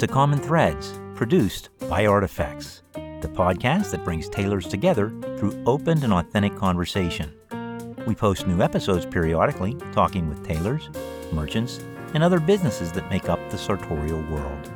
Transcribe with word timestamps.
to 0.00 0.06
Common 0.06 0.38
Threads, 0.38 0.98
produced 1.14 1.68
by 1.90 2.06
Artifacts, 2.06 2.82
the 2.94 3.30
podcast 3.34 3.90
that 3.90 4.02
brings 4.02 4.30
tailors 4.30 4.66
together 4.66 5.10
through 5.36 5.62
open 5.66 6.02
and 6.02 6.14
authentic 6.14 6.56
conversation. 6.56 7.34
We 8.06 8.14
post 8.14 8.46
new 8.46 8.62
episodes 8.62 9.04
periodically, 9.04 9.76
talking 9.92 10.26
with 10.30 10.42
tailors, 10.42 10.88
merchants, 11.34 11.80
and 12.14 12.22
other 12.22 12.40
businesses 12.40 12.90
that 12.92 13.10
make 13.10 13.28
up 13.28 13.38
the 13.50 13.58
sartorial 13.58 14.22
world. 14.32 14.72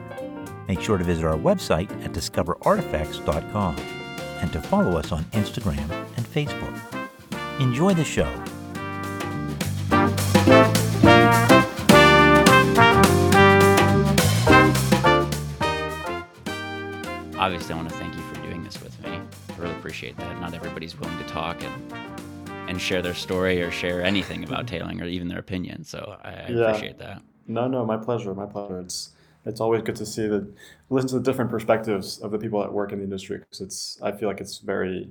Make 0.69 0.83
sure 0.83 0.99
to 0.99 1.05
visit 1.05 1.25
our 1.25 1.39
website 1.39 1.91
at 2.05 2.13
discoverartifacts.com 2.13 3.77
and 4.43 4.53
to 4.53 4.61
follow 4.61 4.99
us 4.99 5.11
on 5.11 5.25
Instagram 5.33 5.91
and 6.19 6.27
Facebook. 6.27 6.79
Enjoy 7.61 7.95
the 7.95 8.05
show. 8.05 8.31
Obviously, 17.45 17.75
I 17.75 17.77
want 17.77 17.91
to 17.91 17.95
thank 17.97 18.15
you 18.15 18.23
for 18.23 18.37
doing 18.37 18.65
this 18.65 18.83
with 18.83 18.99
me. 19.03 19.11
I 19.11 19.59
really 19.61 19.75
appreciate 19.75 20.17
that. 20.17 20.41
Not 20.41 20.55
everybody's 20.55 20.99
willing 20.99 21.19
to 21.19 21.25
talk 21.25 21.63
and 21.63 21.93
and 22.71 22.81
share 22.81 23.03
their 23.03 23.13
story 23.13 23.61
or 23.61 23.71
share 23.71 24.03
anything 24.03 24.45
about 24.45 24.67
tailing 24.67 25.03
or 25.03 25.05
even 25.05 25.29
their 25.29 25.41
opinion. 25.41 25.85
So 25.85 26.17
I, 26.25 26.29
I 26.31 26.47
Yeah. 26.49 26.69
appreciate 26.71 26.97
that. 27.01 27.21
No, 27.47 27.69
no, 27.69 27.85
my 27.85 27.99
pleasure. 27.99 28.35
My 28.35 28.47
pleasure. 28.47 28.81
It's 28.81 29.11
it's 29.45 29.61
always 29.61 29.83
good 29.83 29.97
to 29.97 30.07
see 30.07 30.27
the 30.27 30.49
listen 30.89 31.11
to 31.11 31.19
the 31.19 31.23
different 31.23 31.51
perspectives 31.51 32.19
of 32.21 32.31
the 32.31 32.39
people 32.39 32.63
that 32.63 32.73
work 32.73 32.93
in 32.93 32.99
the 33.01 33.05
industry 33.05 33.37
because 33.37 33.61
it's 33.61 33.99
I 34.01 34.13
feel 34.13 34.27
like 34.31 34.41
it's 34.41 34.57
very 34.61 35.11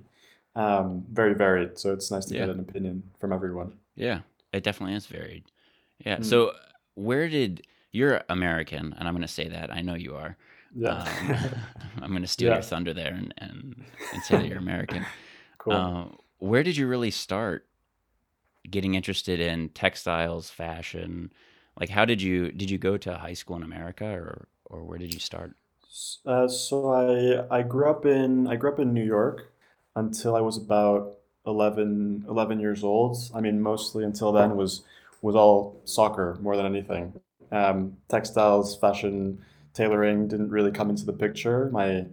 um, 0.55 1.05
very 1.11 1.35
varied. 1.35 1.77
So 1.77 1.93
it's 1.93 2.09
nice 2.09 2.25
to 2.25 2.33
Yeah. 2.33 2.47
get 2.47 2.55
an 2.55 2.61
opinion 2.61 3.03
from 3.19 3.31
everyone. 3.31 3.73
Yeah, 3.95 4.21
it 4.51 4.63
definitely 4.63 4.95
is 4.95 5.05
varied. 5.05 5.43
Yeah. 6.03 6.17
Mm. 6.17 6.25
So 6.25 6.53
where 6.95 7.29
did 7.29 7.67
you're 7.91 8.23
American, 8.27 8.95
and 8.97 9.07
I'm 9.07 9.13
going 9.13 9.21
to 9.21 9.27
say 9.27 9.49
that 9.49 9.71
I 9.71 9.81
know 9.81 9.93
you 9.93 10.15
are. 10.15 10.35
Yeah. 10.75 10.97
Um, 10.97 11.37
I'm 12.01 12.09
going 12.11 12.21
to 12.23 12.27
steal 12.27 12.51
Yeah. 12.51 12.53
your 12.53 12.63
thunder 12.63 12.93
there 12.93 13.13
and, 13.13 13.33
and, 13.37 13.85
and 14.11 14.23
say 14.23 14.37
that 14.37 14.47
you're 14.47 14.57
American. 14.57 15.07
cool. 15.57 15.87
Uh, 15.87 16.05
where 16.39 16.63
did 16.63 16.77
you 16.77 16.87
really 16.87 17.11
start 17.11 17.67
getting 18.69 18.95
interested 18.95 19.39
in 19.39 19.69
textiles, 19.69 20.49
fashion? 20.49 21.31
Like, 21.79 21.89
how 21.89 22.05
did 22.05 22.21
you 22.21 22.51
did 22.51 22.69
you 22.69 22.77
go 22.77 22.97
to 22.97 23.15
high 23.17 23.33
school 23.33 23.55
in 23.57 23.63
America, 23.63 24.05
or 24.05 24.47
or 24.65 24.83
where 24.83 24.97
did 24.97 25.11
you 25.11 25.19
start? 25.19 25.55
Uh, 26.25 26.47
so 26.47 26.89
I 26.91 27.59
I 27.59 27.61
grew 27.63 27.89
up 27.89 28.05
in 28.05 28.47
I 28.47 28.55
grew 28.55 28.71
up 28.71 28.79
in 28.79 28.93
New 28.93 29.03
York 29.03 29.51
until 29.95 30.35
I 30.35 30.41
was 30.41 30.57
about 30.57 31.17
11, 31.45 32.25
11 32.27 32.59
years 32.59 32.83
old. 32.83 33.17
I 33.33 33.41
mean, 33.41 33.61
mostly 33.61 34.03
until 34.03 34.31
then 34.31 34.55
was 34.55 34.83
was 35.21 35.35
all 35.35 35.81
soccer 35.85 36.37
more 36.41 36.57
than 36.57 36.65
anything. 36.65 37.13
Um, 37.51 37.97
textiles, 38.09 38.75
fashion, 38.77 39.39
tailoring 39.73 40.27
didn't 40.27 40.49
really 40.49 40.71
come 40.71 40.89
into 40.89 41.05
the 41.05 41.13
picture. 41.13 41.69
My 41.71 42.05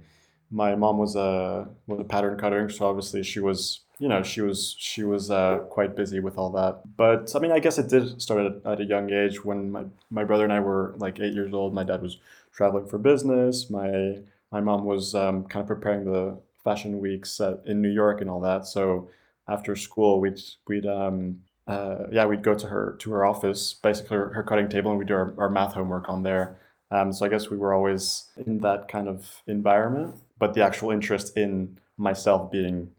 my 0.51 0.75
mom 0.75 0.99
was 0.99 1.17
a 1.17 1.69
was 1.87 2.01
a 2.01 2.05
pattern 2.05 2.39
cutter, 2.39 2.69
so 2.69 2.87
obviously 2.87 3.23
she 3.23 3.41
was 3.41 3.81
you 3.99 4.09
know 4.09 4.23
she 4.23 4.41
was 4.41 4.75
she 4.79 5.05
was 5.05 5.31
uh, 5.31 5.59
quite 5.71 5.95
busy 5.95 6.21
with 6.21 6.39
all 6.39 6.51
that. 6.51 6.83
But 6.97 7.33
I 7.37 7.39
mean, 7.39 7.53
I 7.53 7.61
guess 7.61 7.79
it 7.79 7.89
did 7.89 8.21
start 8.21 8.47
at, 8.47 8.73
at 8.73 8.81
a 8.81 8.85
young 8.85 9.13
age 9.13 9.45
when 9.45 9.71
my 9.71 9.85
my 10.11 10.25
brother 10.25 10.45
and 10.45 10.53
I 10.53 10.61
were 10.61 10.95
like 10.99 11.21
eight 11.21 11.35
years 11.35 11.53
old. 11.55 11.75
My 11.75 11.85
dad 11.85 12.03
was 12.03 12.19
traveling 12.53 12.87
for 12.87 12.99
business. 12.99 13.71
My 13.71 14.19
my 14.51 14.61
mom 14.61 14.85
was 14.85 15.15
um, 15.15 15.45
kind 15.45 15.63
of 15.63 15.69
preparing 15.69 16.05
the 16.05 16.39
fashion 16.65 16.99
weeks 17.01 17.41
at, 17.41 17.63
in 17.67 17.81
New 17.81 17.91
York 17.91 18.21
and 18.21 18.29
all 18.29 18.41
that. 18.41 18.67
So 18.67 19.09
after 19.49 19.77
school, 19.77 20.21
we'd 20.21 20.41
we'd 20.67 20.87
um, 20.87 21.41
uh, 21.69 22.07
yeah 22.11 22.27
we'd 22.27 22.43
go 22.43 22.55
to 22.55 22.67
her 22.67 22.97
to 23.01 23.13
her 23.13 23.25
office, 23.25 23.75
basically 23.75 24.17
her, 24.17 24.31
her 24.33 24.43
cutting 24.43 24.69
table, 24.69 24.91
and 24.91 24.99
we'd 24.99 25.09
do 25.09 25.15
our, 25.15 25.35
our 25.39 25.51
math 25.51 25.75
homework 25.75 26.09
on 26.09 26.23
there. 26.23 26.59
Um, 26.91 27.13
so 27.13 27.25
I 27.25 27.29
guess 27.29 27.51
we 27.51 27.57
were 27.57 27.73
always 27.73 28.29
in 28.47 28.59
that 28.59 28.89
kind 28.89 29.09
of 29.09 29.43
environment, 29.47 30.17
but 30.39 30.55
the 30.55 30.65
actual 30.65 30.91
interest 30.91 31.37
in 31.37 31.79
myself 31.97 32.51
being 32.51 32.91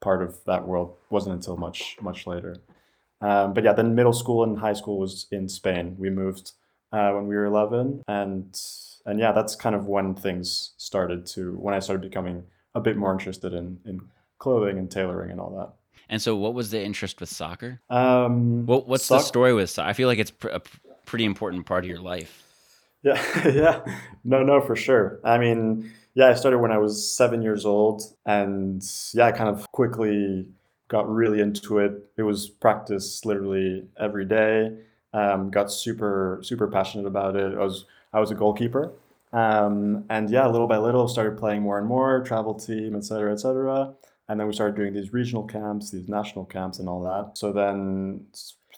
part 0.00 0.22
of 0.22 0.42
that 0.46 0.66
world 0.66 0.96
wasn't 1.10 1.34
until 1.34 1.56
much 1.56 1.96
much 2.00 2.26
later. 2.26 2.56
Um, 3.20 3.54
but 3.54 3.64
yeah, 3.64 3.72
then 3.72 3.94
middle 3.94 4.12
school 4.12 4.42
and 4.44 4.58
high 4.58 4.74
school 4.74 4.98
was 4.98 5.26
in 5.30 5.48
Spain. 5.48 5.96
We 5.98 6.10
moved 6.10 6.52
uh, 6.92 7.12
when 7.12 7.26
we 7.26 7.34
were 7.34 7.46
11, 7.46 8.02
and 8.08 8.60
and 9.06 9.18
yeah, 9.20 9.32
that's 9.32 9.54
kind 9.56 9.74
of 9.74 9.86
when 9.86 10.14
things 10.14 10.72
started 10.76 11.24
to 11.26 11.52
when 11.56 11.74
I 11.74 11.78
started 11.78 12.02
becoming 12.02 12.44
a 12.74 12.80
bit 12.80 12.96
more 12.96 13.12
interested 13.12 13.54
in 13.54 13.78
in 13.84 14.00
clothing 14.38 14.78
and 14.78 14.90
tailoring 14.90 15.30
and 15.30 15.40
all 15.40 15.56
that. 15.56 15.72
And 16.08 16.20
so, 16.20 16.36
what 16.36 16.54
was 16.54 16.70
the 16.70 16.82
interest 16.82 17.20
with 17.20 17.28
soccer? 17.28 17.80
Um, 17.90 18.66
What 18.66 18.86
what's 18.86 19.08
the 19.08 19.20
story 19.20 19.54
with 19.54 19.70
soccer? 19.70 19.88
I 19.88 19.92
feel 19.92 20.08
like 20.08 20.18
it's 20.18 20.30
pr- 20.30 20.48
a 20.48 20.60
pr- 20.60 20.76
pretty 21.04 21.24
important 21.24 21.66
part 21.66 21.84
of 21.84 21.88
your 21.90 22.00
life. 22.00 22.42
Yeah, 23.02 23.22
yeah. 23.48 23.84
No, 24.24 24.42
no, 24.42 24.60
for 24.60 24.76
sure. 24.76 25.20
I 25.24 25.38
mean, 25.38 25.90
yeah, 26.14 26.28
I 26.28 26.34
started 26.34 26.58
when 26.58 26.72
I 26.72 26.78
was 26.78 27.08
seven 27.08 27.42
years 27.42 27.64
old, 27.64 28.02
and 28.24 28.82
yeah, 29.14 29.26
I 29.26 29.32
kind 29.32 29.48
of 29.48 29.70
quickly 29.72 30.46
got 30.88 31.08
really 31.08 31.40
into 31.40 31.78
it. 31.78 32.10
It 32.16 32.22
was 32.22 32.48
practice 32.48 33.24
literally 33.24 33.84
every 33.98 34.24
day. 34.24 34.72
Um, 35.12 35.50
got 35.50 35.70
super, 35.70 36.40
super 36.42 36.66
passionate 36.68 37.06
about 37.06 37.36
it. 37.36 37.54
I 37.54 37.62
was, 37.62 37.86
I 38.12 38.20
was 38.20 38.30
a 38.30 38.34
goalkeeper, 38.34 38.92
um, 39.32 40.04
and 40.10 40.28
yeah, 40.30 40.46
little 40.46 40.66
by 40.66 40.78
little, 40.78 41.08
started 41.08 41.38
playing 41.38 41.62
more 41.62 41.78
and 41.78 41.86
more, 41.86 42.22
travel 42.22 42.54
team, 42.54 42.94
et 42.96 43.04
cetera, 43.04 43.32
et 43.32 43.40
cetera. 43.40 43.94
And 44.28 44.40
then 44.40 44.46
we 44.48 44.52
started 44.52 44.76
doing 44.76 44.92
these 44.92 45.12
regional 45.12 45.44
camps, 45.44 45.90
these 45.90 46.08
national 46.08 46.44
camps, 46.46 46.80
and 46.80 46.88
all 46.88 47.02
that. 47.04 47.38
So 47.38 47.52
then 47.52 48.26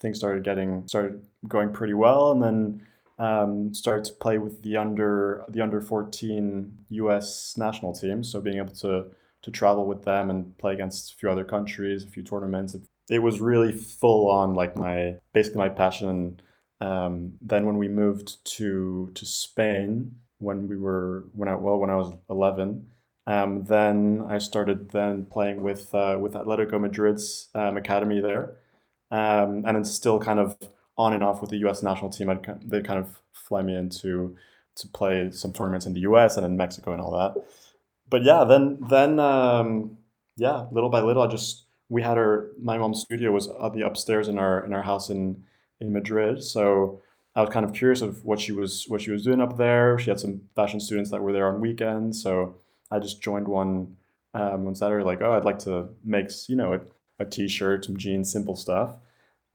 things 0.00 0.18
started 0.18 0.44
getting, 0.44 0.86
started 0.86 1.22
going 1.48 1.72
pretty 1.72 1.94
well, 1.94 2.30
and 2.32 2.42
then 2.42 2.82
um, 3.18 3.74
started 3.74 4.04
to 4.04 4.12
play 4.14 4.38
with 4.38 4.62
the 4.62 4.76
under 4.76 5.44
the 5.48 5.60
under 5.60 5.80
14 5.80 6.72
U.S. 6.90 7.54
national 7.56 7.92
team. 7.92 8.22
So 8.22 8.40
being 8.40 8.58
able 8.58 8.74
to 8.76 9.06
to 9.42 9.50
travel 9.50 9.86
with 9.86 10.04
them 10.04 10.30
and 10.30 10.56
play 10.58 10.72
against 10.72 11.12
a 11.12 11.16
few 11.16 11.30
other 11.30 11.44
countries, 11.44 12.04
a 12.04 12.08
few 12.08 12.22
tournaments, 12.22 12.76
it, 13.08 13.18
was 13.20 13.40
really 13.40 13.72
full 13.72 14.28
on 14.28 14.54
like 14.54 14.76
my 14.76 15.16
basically 15.32 15.58
my 15.58 15.68
passion. 15.68 16.40
Um, 16.80 17.32
then 17.40 17.66
when 17.66 17.76
we 17.76 17.88
moved 17.88 18.44
to 18.56 19.10
to 19.14 19.26
Spain, 19.26 20.14
when 20.38 20.68
we 20.68 20.76
were 20.76 21.24
when 21.32 21.48
I 21.48 21.56
well 21.56 21.78
when 21.78 21.90
I 21.90 21.96
was 21.96 22.12
11, 22.30 22.86
um, 23.26 23.64
then 23.64 24.24
I 24.28 24.38
started 24.38 24.90
then 24.90 25.26
playing 25.26 25.62
with 25.62 25.92
uh, 25.94 26.18
with 26.20 26.34
Atletico 26.34 26.80
Madrid's 26.80 27.48
um, 27.54 27.76
academy 27.76 28.20
there, 28.20 28.56
um, 29.10 29.64
and 29.66 29.76
it's 29.76 29.90
still 29.90 30.20
kind 30.20 30.38
of 30.38 30.56
on 30.98 31.12
and 31.12 31.22
off 31.22 31.40
with 31.40 31.50
the 31.50 31.58
U.S. 31.58 31.82
national 31.82 32.10
team. 32.10 32.28
I'd, 32.28 32.44
they'd 32.68 32.86
kind 32.86 32.98
of 32.98 33.20
fly 33.32 33.62
me 33.62 33.76
into 33.76 34.36
to 34.76 34.88
play 34.88 35.30
some 35.30 35.52
tournaments 35.52 35.86
in 35.86 35.94
the 35.94 36.00
U.S. 36.00 36.36
and 36.36 36.44
in 36.44 36.56
Mexico 36.56 36.92
and 36.92 37.00
all 37.00 37.12
that. 37.12 37.42
But 38.10 38.22
yeah, 38.24 38.44
then 38.44 38.78
then 38.88 39.18
um, 39.20 39.98
yeah, 40.36 40.66
little 40.70 40.90
by 40.90 41.00
little, 41.00 41.22
I 41.22 41.26
just 41.26 41.64
we 41.88 42.02
had 42.02 42.18
our 42.18 42.50
my 42.60 42.78
mom's 42.78 43.00
studio 43.00 43.32
was 43.32 43.48
the 43.48 43.86
upstairs 43.86 44.28
in 44.28 44.38
our 44.38 44.64
in 44.64 44.72
our 44.72 44.82
house 44.82 45.10
in 45.10 45.44
in 45.80 45.92
Madrid. 45.92 46.42
So 46.42 47.02
I 47.34 47.40
was 47.40 47.50
kind 47.50 47.64
of 47.64 47.72
curious 47.72 48.00
of 48.00 48.24
what 48.24 48.40
she 48.40 48.52
was 48.52 48.84
what 48.88 49.00
she 49.00 49.10
was 49.10 49.24
doing 49.24 49.40
up 49.40 49.56
there. 49.56 49.98
She 49.98 50.10
had 50.10 50.20
some 50.20 50.42
fashion 50.56 50.80
students 50.80 51.10
that 51.10 51.22
were 51.22 51.32
there 51.32 51.48
on 51.48 51.60
weekends, 51.60 52.22
so 52.22 52.56
I 52.90 52.98
just 52.98 53.22
joined 53.22 53.48
one 53.48 53.96
um, 54.34 54.64
one 54.64 54.74
Saturday. 54.74 55.04
Like, 55.04 55.22
oh, 55.22 55.32
I'd 55.32 55.44
like 55.44 55.58
to 55.60 55.88
make 56.04 56.30
you 56.48 56.56
know 56.56 56.74
a, 56.74 56.80
a 57.20 57.24
t-shirt, 57.24 57.84
some 57.84 57.96
jeans, 57.96 58.32
simple 58.32 58.56
stuff. 58.56 58.96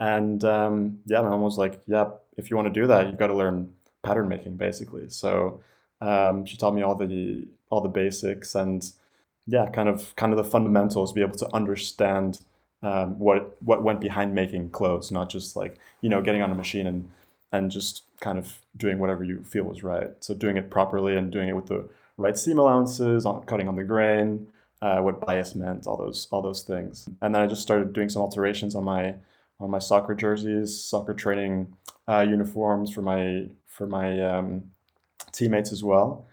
And 0.04 0.44
um, 0.44 1.00
yeah, 1.06 1.22
my 1.22 1.30
mom 1.30 1.44
was 1.44 1.58
like, 1.58 1.82
"Yeah, 1.88 2.10
if 2.36 2.50
you 2.50 2.58
want 2.58 2.68
to 2.74 2.82
do 2.82 2.88
that, 2.88 3.08
you've 3.08 3.18
got 3.18 3.28
to 3.28 3.34
learn 3.34 3.74
pattern 4.04 4.28
making, 4.28 4.58
basically." 4.58 5.08
So 5.08 5.62
um, 6.02 6.46
she 6.46 6.58
taught 6.58 6.76
me 6.76 6.82
all 6.82 6.96
the 6.96 7.48
all 7.70 7.80
the 7.80 7.88
basics 7.88 8.54
and 8.54 8.92
yeah, 9.48 9.70
kind 9.70 9.88
of 9.88 10.14
kind 10.18 10.34
of 10.34 10.38
the 10.38 10.44
fundamentals, 10.44 11.12
to 11.12 11.16
be 11.16 11.22
able 11.22 11.38
to 11.38 11.56
understand 11.56 12.42
um, 12.82 13.18
what 13.18 13.56
what 13.62 13.82
went 13.82 14.02
behind 14.02 14.36
making 14.36 14.72
clothes, 14.72 15.10
not 15.10 15.30
just 15.30 15.56
like 15.56 15.80
you 16.02 16.10
know 16.10 16.22
getting 16.22 16.42
on 16.42 16.52
a 16.52 16.56
machine 16.56 16.86
and 16.86 17.10
and 17.54 17.72
just 17.72 18.04
kind 18.20 18.38
of 18.38 18.60
doing 18.76 19.00
whatever 19.00 19.24
you 19.24 19.42
feel 19.46 19.64
was 19.64 19.84
right. 19.84 20.12
So 20.20 20.34
doing 20.34 20.58
it 20.58 20.70
properly 20.70 21.16
and 21.16 21.32
doing 21.32 21.48
it 21.48 21.56
with 21.56 21.68
the 21.68 21.88
right 22.18 22.38
seam 22.38 22.60
allowances, 22.60 23.26
on 23.26 23.44
cutting 23.46 23.70
on 23.70 23.78
the 23.78 23.86
grain, 23.86 24.48
uh, 24.82 25.00
what 25.00 25.26
bias 25.26 25.56
meant, 25.56 25.88
all 25.88 25.96
those 25.96 26.28
all 26.30 26.42
those 26.42 26.62
things. 26.64 27.08
And 27.22 27.34
then 27.34 27.42
I 27.42 27.48
just 27.48 27.62
started 27.62 27.94
doing 27.94 28.10
some 28.10 28.22
alterations 28.22 28.76
on 28.76 28.84
my 28.84 29.16
on 29.64 29.72
my 29.72 29.80
soccer 29.80 30.14
jerseys, 30.14 30.84
soccer 30.84 31.14
training 31.14 31.74
uh, 32.08 32.26
uniforms 32.28 32.92
for 32.94 33.02
my 33.02 33.48
for 33.68 33.88
my 33.88 34.22
um, 34.22 34.64
teammates 35.32 35.72
as 35.72 35.84
well. 35.84 36.28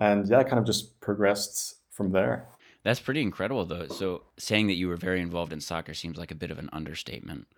And 0.00 0.28
yeah, 0.28 0.38
I 0.38 0.44
kind 0.44 0.58
of 0.58 0.64
just 0.64 1.00
progressed 1.00 1.76
from 1.90 2.12
there. 2.12 2.46
That's 2.84 3.00
pretty 3.00 3.20
incredible, 3.22 3.64
though. 3.64 3.88
So 3.88 4.22
saying 4.38 4.68
that 4.68 4.74
you 4.74 4.88
were 4.88 4.96
very 4.96 5.20
involved 5.20 5.52
in 5.52 5.60
soccer 5.60 5.92
seems 5.92 6.16
like 6.18 6.30
a 6.30 6.36
bit 6.36 6.52
of 6.52 6.58
an 6.58 6.70
understatement. 6.72 7.48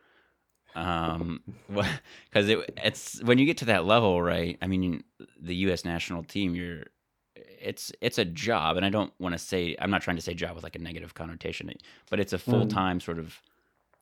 Um, 0.75 1.43
because 1.69 2.49
it, 2.49 2.59
it's 2.83 3.23
when 3.23 3.39
you 3.39 3.45
get 3.45 3.59
to 3.59 3.67
that 3.67 3.85
level, 3.85 4.23
right? 4.23 4.57
I 4.63 4.67
mean, 4.67 5.05
the 5.39 5.55
U.S. 5.57 5.85
national 5.85 6.23
team, 6.23 6.55
you're 6.55 6.85
it's 7.61 7.93
it's 8.01 8.19
a 8.19 8.25
job, 8.25 8.77
and 8.77 8.87
I 8.87 8.89
don't 8.89 9.13
want 9.19 9.35
to 9.35 9.39
say 9.39 9.77
I'm 9.79 9.91
not 9.91 10.01
trying 10.03 10.17
to 10.17 10.23
say 10.23 10.33
job 10.33 10.55
with 10.55 10.65
like 10.65 10.77
a 10.77 10.81
negative 10.81 11.15
connotation, 11.15 11.71
but 12.09 12.21
it's 12.21 12.33
a 12.33 12.39
full 12.39 12.67
time 12.67 13.01
sort 13.01 13.19
of 13.19 13.43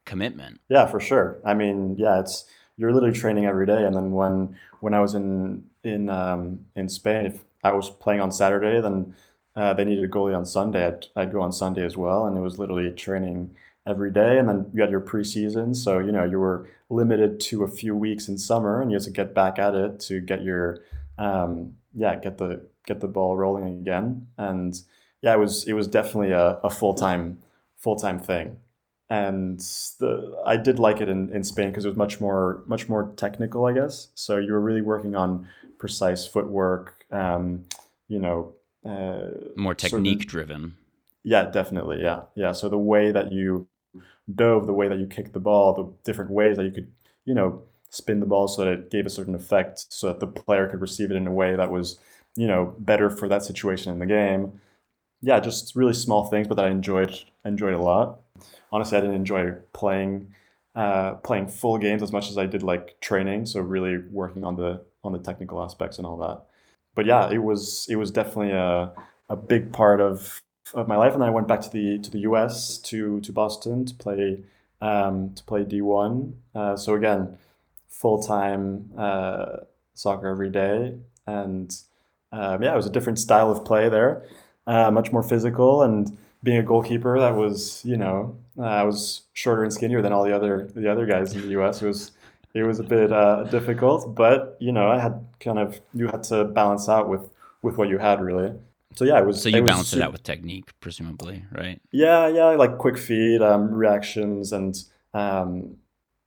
commitment. 0.06 0.60
Yeah, 0.70 0.86
for 0.86 1.00
sure. 1.00 1.38
I 1.44 1.52
mean, 1.52 1.96
yeah, 1.98 2.20
it's 2.20 2.46
you're 2.78 2.92
literally 2.92 3.14
training 3.14 3.44
every 3.44 3.66
day. 3.66 3.84
And 3.84 3.94
then 3.94 4.12
when 4.12 4.56
when 4.80 4.94
I 4.94 5.00
was 5.00 5.14
in 5.14 5.64
in 5.84 6.08
um, 6.08 6.60
in 6.74 6.88
Spain, 6.88 7.26
if 7.26 7.44
I 7.62 7.72
was 7.72 7.90
playing 7.90 8.20
on 8.22 8.32
Saturday, 8.32 8.80
then 8.80 9.14
uh, 9.54 9.74
they 9.74 9.84
needed 9.84 10.04
a 10.04 10.08
goalie 10.08 10.36
on 10.36 10.46
Sunday. 10.46 10.86
I'd, 10.86 11.06
I'd 11.16 11.32
go 11.32 11.42
on 11.42 11.52
Sunday 11.52 11.84
as 11.84 11.96
well, 11.96 12.26
and 12.26 12.36
it 12.36 12.40
was 12.40 12.58
literally 12.58 12.90
training 12.92 13.54
every 13.86 14.10
day. 14.10 14.38
And 14.38 14.48
then 14.48 14.70
you 14.72 14.80
had 14.80 14.90
your 14.90 15.00
preseason, 15.00 15.74
so 15.76 15.98
you 15.98 16.12
know 16.12 16.24
you 16.24 16.38
were 16.38 16.68
limited 16.88 17.40
to 17.40 17.64
a 17.64 17.68
few 17.68 17.94
weeks 17.96 18.28
in 18.28 18.38
summer, 18.38 18.80
and 18.80 18.90
you 18.90 18.96
had 18.96 19.04
to 19.04 19.10
get 19.10 19.34
back 19.34 19.58
at 19.58 19.74
it 19.74 20.00
to 20.00 20.20
get 20.20 20.42
your 20.42 20.80
um, 21.18 21.74
yeah 21.94 22.16
get 22.16 22.38
the 22.38 22.66
get 22.86 23.00
the 23.00 23.08
ball 23.08 23.36
rolling 23.36 23.80
again. 23.80 24.28
And 24.38 24.78
yeah, 25.22 25.34
it 25.34 25.38
was 25.38 25.66
it 25.66 25.72
was 25.72 25.88
definitely 25.88 26.32
a, 26.32 26.58
a 26.62 26.70
full 26.70 26.94
time 26.94 27.38
full 27.76 27.96
time 27.96 28.20
thing. 28.20 28.58
And 29.08 29.60
the 30.00 30.42
I 30.44 30.56
did 30.56 30.78
like 30.78 31.00
it 31.00 31.08
in, 31.08 31.30
in 31.32 31.44
Spain 31.44 31.68
because 31.68 31.84
it 31.84 31.88
was 31.88 31.96
much 31.96 32.20
more 32.20 32.64
much 32.66 32.88
more 32.88 33.12
technical, 33.16 33.64
I 33.66 33.72
guess. 33.72 34.08
So 34.14 34.38
you 34.38 34.52
were 34.52 34.60
really 34.60 34.82
working 34.82 35.14
on 35.14 35.48
precise 35.78 36.26
footwork, 36.26 37.04
um, 37.12 37.64
you 38.08 38.18
know, 38.18 38.54
uh, 38.84 39.28
more 39.56 39.74
technique 39.74 40.22
certain, 40.22 40.28
driven. 40.28 40.76
Yeah, 41.22 41.44
definitely. 41.50 42.02
Yeah, 42.02 42.22
yeah. 42.34 42.52
So 42.52 42.68
the 42.68 42.78
way 42.78 43.12
that 43.12 43.32
you 43.32 43.68
dove, 44.32 44.66
the 44.66 44.72
way 44.72 44.88
that 44.88 44.98
you 44.98 45.06
kicked 45.06 45.32
the 45.32 45.40
ball, 45.40 45.72
the 45.74 45.92
different 46.04 46.30
ways 46.30 46.56
that 46.56 46.64
you 46.64 46.72
could, 46.72 46.90
you 47.24 47.34
know, 47.34 47.62
spin 47.90 48.20
the 48.20 48.26
ball 48.26 48.48
so 48.48 48.64
that 48.64 48.72
it 48.72 48.90
gave 48.90 49.06
a 49.06 49.10
certain 49.10 49.34
effect, 49.34 49.86
so 49.88 50.08
that 50.08 50.20
the 50.20 50.26
player 50.26 50.68
could 50.68 50.80
receive 50.80 51.10
it 51.10 51.16
in 51.16 51.26
a 51.26 51.32
way 51.32 51.54
that 51.54 51.70
was, 51.70 51.98
you 52.34 52.46
know, 52.46 52.74
better 52.78 53.08
for 53.08 53.28
that 53.28 53.44
situation 53.44 53.92
in 53.92 53.98
the 54.00 54.06
game. 54.06 54.60
Yeah, 55.22 55.40
just 55.40 55.74
really 55.76 55.94
small 55.94 56.26
things, 56.28 56.48
but 56.48 56.56
that 56.56 56.66
I 56.66 56.70
enjoyed 56.70 57.20
enjoyed 57.44 57.74
a 57.74 57.80
lot. 57.80 58.20
Honestly, 58.72 58.98
I 58.98 59.00
didn't 59.00 59.16
enjoy 59.16 59.52
playing 59.72 60.34
uh, 60.74 61.14
playing 61.14 61.48
full 61.48 61.78
games 61.78 62.02
as 62.02 62.12
much 62.12 62.30
as 62.30 62.36
I 62.36 62.46
did 62.46 62.62
like 62.62 63.00
training. 63.00 63.46
So 63.46 63.60
really 63.60 63.98
working 64.10 64.44
on 64.44 64.56
the 64.56 64.82
on 65.02 65.12
the 65.12 65.18
technical 65.18 65.62
aspects 65.62 65.98
and 65.98 66.06
all 66.06 66.18
that. 66.18 66.42
But 66.94 67.06
yeah, 67.06 67.30
it 67.30 67.38
was 67.38 67.86
it 67.88 67.96
was 67.96 68.10
definitely 68.10 68.52
a 68.52 68.92
a 69.28 69.36
big 69.36 69.72
part 69.72 70.00
of 70.00 70.42
of 70.74 70.88
my 70.88 70.96
life. 70.96 71.14
And 71.14 71.24
I 71.24 71.30
went 71.30 71.48
back 71.48 71.60
to 71.62 71.70
the 71.70 71.98
to 71.98 72.10
the 72.10 72.20
U.S. 72.20 72.78
to 72.78 73.20
to 73.20 73.32
Boston 73.32 73.86
to 73.86 73.94
play 73.94 74.42
um, 74.80 75.32
to 75.34 75.42
play 75.44 75.64
D1. 75.64 76.32
Uh, 76.54 76.76
so 76.76 76.94
again, 76.94 77.38
full 77.88 78.22
time 78.22 78.90
uh, 78.98 79.58
soccer 79.94 80.28
every 80.28 80.50
day, 80.50 80.94
and 81.26 81.74
um, 82.32 82.62
yeah, 82.62 82.72
it 82.72 82.76
was 82.76 82.86
a 82.86 82.90
different 82.90 83.18
style 83.18 83.50
of 83.50 83.64
play 83.64 83.88
there, 83.88 84.24
uh, 84.66 84.90
much 84.90 85.12
more 85.12 85.22
physical. 85.22 85.82
And 85.82 86.18
being 86.46 86.58
a 86.58 86.62
goalkeeper, 86.62 87.18
that 87.18 87.34
was 87.34 87.84
you 87.84 87.96
know 87.96 88.38
I 88.62 88.84
was 88.84 89.22
shorter 89.34 89.64
and 89.64 89.72
skinnier 89.72 90.00
than 90.00 90.12
all 90.12 90.24
the 90.24 90.34
other 90.34 90.70
the 90.74 90.90
other 90.90 91.04
guys 91.04 91.34
in 91.34 91.42
the 91.42 91.48
U.S. 91.48 91.82
It 91.82 91.88
was 91.88 92.12
it 92.54 92.62
was 92.62 92.78
a 92.78 92.84
bit 92.84 93.12
uh, 93.12 93.42
difficult, 93.44 94.14
but 94.14 94.56
you 94.60 94.72
know, 94.72 94.88
I 94.88 94.98
had 94.98 95.26
kind 95.40 95.58
of 95.58 95.80
you 95.92 96.06
had 96.06 96.22
to 96.24 96.44
balance 96.44 96.88
out 96.88 97.08
with 97.08 97.28
with 97.62 97.76
what 97.76 97.88
you 97.88 97.98
had 97.98 98.22
really. 98.22 98.54
So 98.94 99.04
yeah, 99.04 99.18
it 99.18 99.26
was. 99.26 99.42
So 99.42 99.48
you 99.48 99.58
it 99.58 99.66
balanced 99.66 99.92
it 99.92 100.00
out 100.00 100.12
with 100.12 100.22
technique, 100.22 100.70
presumably, 100.80 101.44
right? 101.52 101.82
Yeah, 101.90 102.28
yeah, 102.28 102.46
like 102.50 102.78
quick 102.78 102.96
feed, 102.96 103.42
um, 103.42 103.70
reactions, 103.72 104.52
and 104.52 104.74
um, 105.12 105.76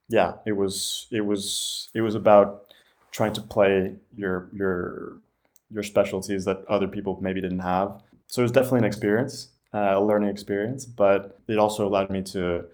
yeah, 0.09 0.33
it 0.45 0.51
was 0.51 1.07
it 1.11 1.21
was 1.21 1.89
it 1.95 2.01
was 2.01 2.13
about 2.13 2.73
trying 3.11 3.33
to 3.33 3.41
play 3.41 3.95
your 4.15 4.49
your 4.53 5.17
your 5.71 5.83
specialties 5.83 6.43
that 6.43 6.65
other 6.67 6.89
people 6.89 7.17
maybe 7.21 7.39
didn't 7.39 7.59
have. 7.59 8.01
So 8.27 8.41
it 8.41 8.43
was 8.43 8.51
definitely 8.51 8.79
an 8.79 8.85
experience, 8.85 9.47
uh, 9.73 9.93
a 9.95 10.01
learning 10.03 10.29
experience, 10.29 10.85
but 10.85 11.39
it 11.47 11.57
also 11.57 11.87
allowed 11.87 12.09
me 12.09 12.21
to 12.23 12.65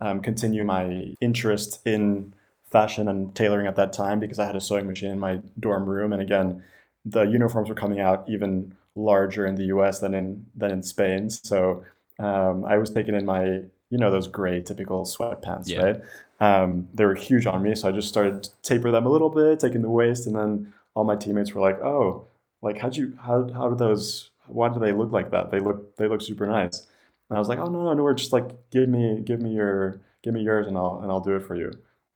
um, 0.00 0.20
continue 0.20 0.64
my 0.64 1.14
interest 1.20 1.80
in 1.86 2.34
fashion 2.70 3.08
and 3.08 3.34
tailoring 3.34 3.66
at 3.66 3.76
that 3.76 3.92
time 3.92 4.18
because 4.18 4.38
I 4.38 4.46
had 4.46 4.56
a 4.56 4.60
sewing 4.60 4.86
machine 4.86 5.10
in 5.10 5.18
my 5.18 5.40
dorm 5.60 5.84
room. 5.84 6.12
And 6.12 6.22
again, 6.22 6.62
the 7.04 7.22
uniforms 7.22 7.68
were 7.68 7.74
coming 7.74 8.00
out 8.00 8.24
even 8.28 8.74
larger 8.94 9.46
in 9.46 9.54
the 9.54 9.64
US 9.64 10.00
than 10.00 10.14
in 10.14 10.46
than 10.54 10.70
in 10.70 10.82
Spain. 10.82 11.30
So 11.30 11.84
um, 12.18 12.64
I 12.64 12.78
was 12.78 12.90
taking 12.90 13.14
in 13.14 13.24
my 13.24 13.44
you 13.90 13.98
know 13.98 14.10
those 14.10 14.26
gray 14.26 14.62
typical 14.62 15.04
sweatpants, 15.04 15.68
yeah. 15.68 15.82
right? 15.82 16.00
Um, 16.40 16.88
they 16.94 17.04
were 17.04 17.14
huge 17.14 17.46
on 17.46 17.62
me, 17.62 17.74
so 17.74 17.88
I 17.88 17.92
just 17.92 18.08
started 18.08 18.42
to 18.42 18.50
taper 18.62 18.90
them 18.90 19.06
a 19.06 19.08
little 19.08 19.30
bit, 19.30 19.60
taking 19.60 19.82
the 19.82 19.90
waist, 19.90 20.26
and 20.26 20.34
then 20.34 20.72
all 20.94 21.04
my 21.04 21.14
teammates 21.14 21.54
were 21.54 21.60
like, 21.60 21.80
"Oh, 21.80 22.26
like 22.62 22.78
how'd 22.78 22.96
you 22.96 23.16
how 23.20 23.48
how 23.52 23.68
do 23.68 23.76
those 23.76 24.30
why 24.52 24.68
do 24.68 24.80
they 24.80 24.92
look 24.92 25.12
like 25.12 25.30
that? 25.30 25.50
They 25.50 25.60
look 25.60 25.96
they 25.96 26.08
look 26.08 26.22
super 26.22 26.46
nice." 26.46 26.86
And 27.28 27.36
I 27.36 27.40
was 27.40 27.48
like, 27.48 27.58
"Oh 27.58 27.66
no 27.66 27.82
no 27.84 27.94
no, 27.94 28.02
we're 28.02 28.14
just 28.14 28.32
like 28.32 28.70
give 28.70 28.88
me 28.88 29.20
give 29.24 29.40
me 29.40 29.52
your 29.52 30.00
give 30.22 30.34
me 30.34 30.42
yours 30.42 30.66
and 30.66 30.76
I'll 30.76 31.00
and 31.02 31.10
I'll 31.10 31.20
do 31.20 31.36
it 31.36 31.46
for 31.46 31.56
you." 31.56 31.72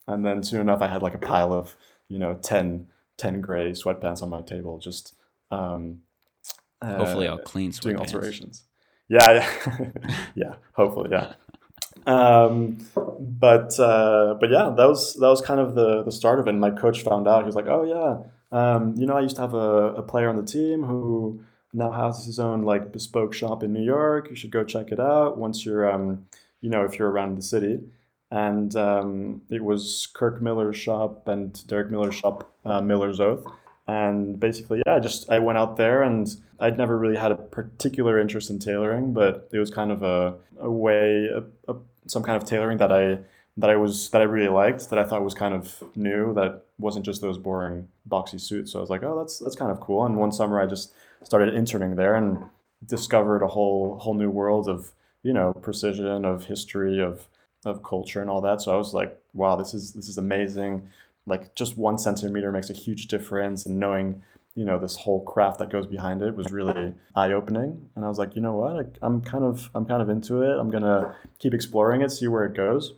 And 0.09 0.25
then 0.25 0.43
soon 0.43 0.61
enough, 0.61 0.83
I 0.83 0.87
had 0.87 1.03
like 1.03 1.15
a 1.15 1.19
pile 1.19 1.53
of, 1.53 1.75
you 2.09 2.19
know, 2.19 2.35
10, 2.35 2.87
10 3.17 3.41
gray 3.41 3.73
sweatpants 3.73 4.23
on 4.23 4.31
my 4.31 4.41
table, 4.43 4.79
just 4.79 5.15
um, 5.51 6.03
uh, 6.81 6.97
hopefully 6.97 7.27
all 7.27 7.39
clean 7.39 7.73
sweatpants. 7.73 7.81
Doing 7.81 7.97
alterations. 7.97 8.65
Yeah, 9.09 9.33
yeah, 9.33 9.91
yeah. 10.35 10.55
Hopefully, 10.73 11.11
yeah. 11.11 11.35
Um, 12.07 12.79
but 13.19 13.79
uh, 13.81 14.35
but 14.41 14.51
yeah, 14.51 14.73
that 14.77 14.89
was 14.89 15.15
that 15.15 15.29
was 15.29 15.41
kind 15.41 15.61
of 15.61 15.75
the 15.75 16.03
the 16.03 16.13
start 16.13 16.39
of 16.39 16.47
it. 16.47 16.51
And 16.51 16.61
my 16.61 16.71
coach 16.71 17.03
found 17.03 17.27
out. 17.27 17.43
He 17.43 17.47
was 17.47 17.55
like, 17.55 17.67
"Oh 17.67 17.85
yeah, 17.85 18.57
um, 18.57 18.95
you 18.97 19.07
know, 19.07 19.17
I 19.17 19.21
used 19.21 19.37
to 19.37 19.43
have 19.43 19.55
a, 19.55 19.95
a 19.95 20.03
player 20.03 20.29
on 20.29 20.37
the 20.37 20.43
team 20.43 20.83
who 20.83 21.41
now 21.77 21.93
has 21.93 22.25
his 22.25 22.41
own 22.41 22.63
like 22.63 22.93
bespoke 22.93 23.35
shop 23.35 23.63
in 23.63 23.73
New 23.73 23.85
York. 23.85 24.29
You 24.31 24.37
should 24.37 24.51
go 24.51 24.65
check 24.65 24.91
it 24.91 24.99
out 24.99 25.39
once 25.39 25.65
you're 25.65 25.89
um, 25.91 26.27
you 26.61 26.71
know, 26.71 26.85
if 26.85 26.99
you're 26.99 27.11
around 27.11 27.37
the 27.37 27.43
city." 27.43 27.81
and 28.31 28.75
um, 28.77 29.43
it 29.51 29.63
was 29.63 30.09
Kirk 30.15 30.43
Miller's 30.43 30.77
shop 30.77 31.29
and 31.29 31.67
Derek 31.69 31.91
Miller's 31.91 32.15
shop, 32.15 32.53
uh, 32.65 32.81
Miller's 32.81 33.21
Oath. 33.21 33.47
And 33.89 34.41
basically, 34.41 34.83
yeah, 34.85 34.97
I 34.97 35.01
just 35.01 35.31
I 35.31 35.39
went 35.39 35.59
out 35.59 35.77
there 35.77 36.03
and 36.03 36.29
I'd 36.59 36.77
never 36.77 36.99
really 36.99 37.17
had 37.17 37.31
a 37.31 37.37
particular 37.37 38.19
interest 38.19 38.51
in 38.51 38.59
tailoring, 38.59 39.13
but 39.13 39.49
it 39.53 39.59
was 39.59 39.71
kind 39.71 39.93
of 39.93 40.03
a, 40.03 40.35
a 40.59 40.71
way, 40.71 41.29
a, 41.33 41.73
a, 41.73 41.77
some 42.07 42.25
kind 42.25 42.37
of 42.37 42.49
tailoring 42.49 42.79
that 42.79 42.91
I 42.91 43.21
that 43.59 43.71
I 43.71 43.77
was 43.77 44.11
that 44.11 44.21
I 44.21 44.25
really 44.25 44.49
liked, 44.49 44.91
that 44.91 44.99
I 44.99 45.05
thought 45.05 45.23
was 45.23 45.35
kind 45.35 45.55
of 45.55 45.85
new, 45.95 46.35
that 46.35 46.65
wasn't 46.79 47.05
just 47.05 47.23
those 47.23 47.39
boring 47.39 47.87
boxy 48.09 48.41
suits. 48.41 48.73
So 48.73 48.81
I 48.81 48.83
was 48.83 48.91
like, 48.91 49.05
oh, 49.05 49.17
that's 49.17 49.39
that's 49.39 49.55
kind 49.55 49.71
of 49.71 49.79
cool. 49.79 50.05
And 50.05 50.17
one 50.17 50.33
summer, 50.33 50.61
I 50.61 50.67
just 50.67 50.93
started 51.23 51.55
interning 51.55 51.97
there 51.97 52.15
and 52.15 52.45
discovered 52.85 53.43
a 53.43 53.49
whole 53.49 53.99
whole 53.99 54.15
new 54.15 54.31
world 54.31 54.69
of 54.69 54.93
you 55.23 55.33
know 55.33 55.53
precision, 55.53 56.25
of 56.25 56.45
history, 56.45 57.01
of 57.01 57.27
of 57.65 57.83
culture 57.83 58.21
and 58.21 58.31
all 58.31 58.41
that. 58.41 58.63
So 58.63 58.73
I 58.73 58.77
was 58.77 58.95
like, 58.95 59.19
wow, 59.35 59.57
this 59.57 59.75
is 59.75 59.93
this 59.93 60.09
is 60.09 60.19
amazing. 60.19 60.89
Like 61.27 61.55
just 61.55 61.77
one 61.77 61.99
centimeter 61.99 62.53
makes 62.53 62.71
a 62.71 62.75
huge 62.75 63.09
difference, 63.09 63.67
and 63.67 63.79
knowing 63.79 64.23
you 64.55 64.65
know 64.65 64.79
this 64.79 64.97
whole 64.97 65.23
craft 65.25 65.59
that 65.59 65.71
goes 65.71 65.87
behind 65.87 66.23
it 66.23 66.35
was 66.35 66.51
really 66.51 66.95
eye 67.15 67.33
opening. 67.33 67.91
And 67.95 68.05
I 68.05 68.09
was 68.09 68.19
like, 68.19 68.37
you 68.37 68.43
know 68.43 68.55
what, 68.55 68.97
I'm 69.03 69.21
kind 69.21 69.45
of 69.45 69.71
I'm 69.75 69.85
kind 69.85 70.03
of 70.03 70.09
into 70.09 70.43
it. 70.43 70.59
I'm 70.59 70.71
gonna 70.71 71.15
keep 71.39 71.55
exploring 71.55 72.03
it, 72.03 72.11
see 72.11 72.29
where 72.29 72.45
it 72.45 72.55
goes. 72.55 72.95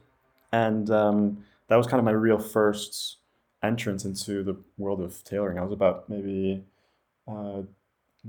And 0.52 0.90
um, 0.90 1.44
that 1.68 1.76
was 1.76 1.86
kind 1.86 1.98
of 1.98 2.04
my 2.04 2.12
real 2.12 2.38
first 2.38 3.16
entrance 3.62 4.04
into 4.04 4.42
the 4.42 4.56
world 4.76 5.00
of 5.00 5.22
tailoring. 5.24 5.58
I 5.58 5.62
was 5.62 5.72
about 5.72 6.08
maybe 6.08 6.64
uh, 7.26 7.62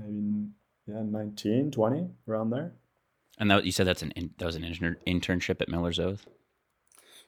maybe 0.00 0.48
yeah 0.86 1.02
19, 1.02 1.70
20 1.70 2.08
around 2.28 2.50
there. 2.50 2.72
And 3.38 3.50
that 3.50 3.64
you 3.64 3.72
said 3.72 3.86
that's 3.86 4.02
an 4.02 4.12
that 4.38 4.44
was 4.44 4.56
an 4.56 4.64
intern, 4.64 4.96
internship 5.06 5.60
at 5.60 5.68
Miller's 5.68 5.98
Oath. 5.98 6.26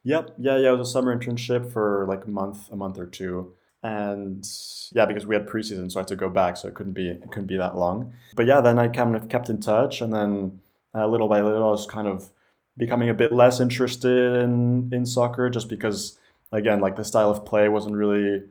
Yep. 0.05 0.35
Yeah. 0.39 0.59
Yeah. 0.59 0.71
It 0.71 0.79
was 0.79 0.89
a 0.89 0.93
summer 0.93 1.17
internship 1.17 1.73
for 1.73 2.07
like 2.09 2.25
a 2.25 2.31
month, 2.31 2.71
a 2.71 2.77
month 2.77 2.99
or 2.99 3.07
two, 3.07 3.55
and 3.83 4.47
yeah, 4.93 5.07
because 5.07 5.27
we 5.27 5.35
had 5.35 5.47
preseason, 5.47 5.91
so 5.91 5.99
I 5.99 6.03
had 6.03 6.09
to 6.09 6.17
go 6.17 6.29
back, 6.29 6.57
so 6.57 6.69
it 6.69 6.75
couldn't 6.75 6.93
be 6.93 7.09
it 7.09 7.31
couldn't 7.31 7.47
be 7.47 7.57
that 7.57 7.77
long. 7.77 8.13
But 8.35 8.47
yeah, 8.47 8.61
then 8.61 8.79
I 8.79 8.89
kind 8.89 9.17
of 9.17 9.29
kept 9.29 9.49
in 9.49 9.61
touch, 9.61 10.01
and 10.01 10.13
then 10.13 10.61
uh, 10.95 11.07
little 11.07 11.29
by 11.29 11.41
little, 11.41 11.69
I 11.69 11.71
was 11.71 11.87
kind 11.87 12.07
of 12.07 12.31
becoming 12.77 13.09
a 13.09 13.15
bit 13.15 13.33
less 13.33 13.61
interested 13.61 14.41
in 14.43 14.91
in 14.93 15.07
soccer, 15.07 15.51
just 15.51 15.69
because 15.69 16.19
again, 16.53 16.81
like 16.81 16.97
the 16.97 17.05
style 17.05 17.31
of 17.31 17.45
play 17.45 17.69
wasn't 17.69 17.97
really 17.97 18.43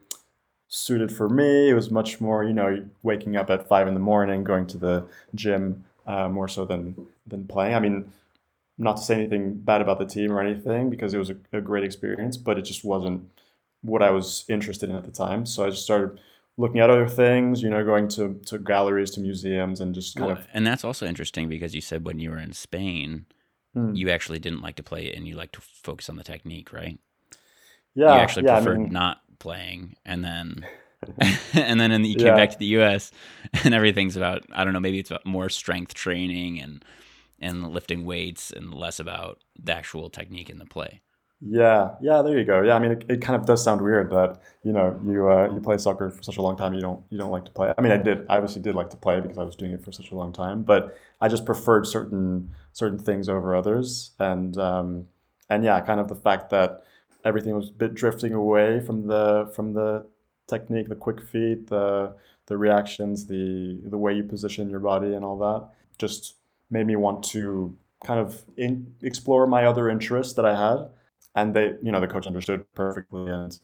suited 0.74 1.12
for 1.12 1.28
me. 1.30 1.70
It 1.70 1.74
was 1.74 1.92
much 1.92 2.22
more, 2.22 2.44
you 2.46 2.54
know, 2.54 2.84
waking 3.04 3.36
up 3.36 3.50
at 3.50 3.68
five 3.68 3.88
in 3.88 3.94
the 3.94 4.00
morning, 4.00 4.44
going 4.44 4.66
to 4.68 4.78
the 4.78 5.06
gym 5.36 5.84
uh, 6.08 6.30
more 6.30 6.48
so 6.48 6.66
than 6.66 6.96
than 7.28 7.46
playing. 7.46 7.76
I 7.76 7.80
mean, 7.80 8.12
not 8.78 8.98
to 8.98 9.04
say 9.04 9.16
anything 9.16 9.54
bad 9.54 9.82
about 9.82 10.00
the 10.00 10.06
team 10.06 10.32
or 10.32 10.42
anything 10.42 10.90
because 10.90 11.14
it 11.14 11.18
was 11.18 11.30
a, 11.30 11.36
a, 11.54 11.62
great 11.62 11.84
experience, 11.84 12.36
but 12.38 12.58
it 12.58 12.64
just 12.64 12.84
wasn't 12.84 13.30
what 13.82 14.02
I 14.02 14.10
was 14.10 14.46
interested 14.48 14.90
in 14.90 14.96
at 14.96 15.04
the 15.04 15.12
time. 15.12 15.46
So 15.46 15.66
I 15.66 15.70
just 15.70 15.84
started 15.84 16.20
looking 16.58 16.80
at 16.80 16.90
other 16.90 17.08
things, 17.08 17.62
you 17.62 17.70
know, 17.70 17.84
going 17.84 18.08
to, 18.10 18.40
to 18.46 18.58
galleries, 18.58 19.12
to 19.12 19.20
museums, 19.20 19.82
and 19.82 19.94
just 19.94 20.16
kind 20.16 20.28
well, 20.28 20.38
of. 20.38 20.48
And 20.54 20.66
that's 20.66 20.84
also 20.84 21.06
interesting 21.06 21.48
because 21.48 21.76
you 21.76 21.82
said 21.82 22.06
when 22.06 22.20
you 22.20 22.32
were 22.32 22.40
in 22.40 22.54
Spain, 22.54 23.26
mm. 23.76 23.96
you 23.96 24.10
actually 24.10 24.40
didn't 24.40 24.62
like 24.62 24.78
to 24.78 24.84
play 24.84 25.06
it 25.06 25.16
and 25.16 25.28
you 25.28 25.36
like 25.36 25.52
to 25.52 25.62
focus 25.62 26.10
on 26.10 26.16
the 26.16 26.24
technique, 26.24 26.74
right? 26.74 26.98
Yeah. 27.94 28.16
You 28.16 28.22
actually 28.22 28.46
yeah, 28.46 28.56
preferred 28.56 28.78
I 28.78 28.80
mean, 28.80 28.92
not 28.94 29.22
playing 29.42 29.96
and 30.06 30.24
then 30.24 30.66
and 31.54 31.80
then 31.80 31.92
in 31.92 32.04
the, 32.04 32.10
you 32.10 32.16
came 32.16 32.28
yeah. 32.28 32.36
back 32.36 32.52
to 32.52 32.58
the 32.58 32.66
U.S. 32.68 33.12
and 33.64 33.74
everything's 33.74 34.16
about 34.16 34.46
I 34.52 34.64
don't 34.64 34.74
know 34.74 34.80
maybe 34.80 35.00
it's 35.00 35.12
about 35.12 35.26
more 35.26 35.50
strength 35.50 35.94
training 35.94 36.60
and 36.60 36.86
and 37.40 37.74
lifting 37.74 38.06
weights 38.06 38.52
and 38.52 38.74
less 38.74 39.00
about 39.00 39.40
the 39.60 39.74
actual 39.74 40.10
technique 40.10 40.50
in 40.50 40.60
the 40.60 40.66
play. 40.66 41.02
Yeah, 41.44 41.96
yeah, 42.02 42.22
there 42.22 42.38
you 42.38 42.46
go. 42.46 42.62
Yeah, 42.62 42.76
I 42.76 42.80
mean, 42.80 42.92
it, 42.92 43.06
it 43.10 43.22
kind 43.22 43.36
of 43.36 43.48
does 43.48 43.64
sound 43.64 43.82
weird 43.82 44.12
that 44.12 44.40
you 44.64 44.72
know 44.72 45.00
you 45.04 45.28
uh, 45.28 45.50
you 45.52 45.60
play 45.60 45.80
soccer 45.80 46.12
for 46.12 46.22
such 46.22 46.38
a 46.38 46.42
long 46.42 46.56
time, 46.56 46.76
you 46.76 46.82
don't 46.82 47.04
you 47.10 47.18
don't 47.18 47.32
like 47.32 47.46
to 47.46 47.52
play. 47.52 47.74
I 47.76 47.82
mean, 47.82 47.92
I 47.92 47.98
did, 47.98 48.28
I 48.30 48.36
obviously 48.38 48.62
did 48.62 48.76
like 48.76 48.92
to 48.92 48.98
play 48.98 49.20
because 49.22 49.40
I 49.40 49.44
was 49.44 49.56
doing 49.56 49.72
it 49.72 49.84
for 49.84 49.92
such 49.92 50.12
a 50.12 50.16
long 50.16 50.32
time, 50.34 50.62
but 50.62 50.96
I 51.20 51.28
just 51.28 51.46
preferred 51.46 51.88
certain 51.88 52.52
certain 52.74 53.00
things 53.00 53.28
over 53.28 53.56
others, 53.56 54.12
and 54.20 54.56
um, 54.60 55.08
and 55.50 55.64
yeah, 55.64 55.82
kind 55.82 56.00
of 56.00 56.10
the 56.10 56.16
fact 56.16 56.52
that 56.52 56.84
everything 57.26 57.56
was 57.56 57.70
a 57.70 57.74
bit 57.74 57.94
drifting 57.94 58.34
away 58.34 58.80
from 58.80 59.08
the 59.08 59.52
from 59.56 59.74
the 59.74 60.06
technique, 60.48 60.90
the 60.90 60.96
quick 60.96 61.22
feet, 61.22 61.68
the 61.68 62.14
the 62.48 62.58
reactions, 62.58 63.26
the 63.28 63.80
the 63.86 63.98
way 63.98 64.14
you 64.14 64.24
position 64.24 64.70
your 64.70 64.80
body, 64.80 65.14
and 65.14 65.24
all 65.24 65.38
that, 65.38 65.70
just 65.98 66.36
made 66.70 66.88
me 66.88 66.96
want 66.96 67.24
to 67.24 67.76
kind 68.04 68.20
of 68.20 68.44
in, 68.58 68.94
explore 69.02 69.46
my 69.48 69.66
other 69.66 69.90
interests 69.90 70.34
that 70.34 70.46
I 70.46 70.56
had. 70.56 70.90
And 71.36 71.54
they 71.54 71.76
you 71.82 71.92
know 71.92 72.02
the 72.02 72.08
coach 72.08 72.28
understood 72.28 72.66
perfectly. 72.74 73.32
And 73.32 73.58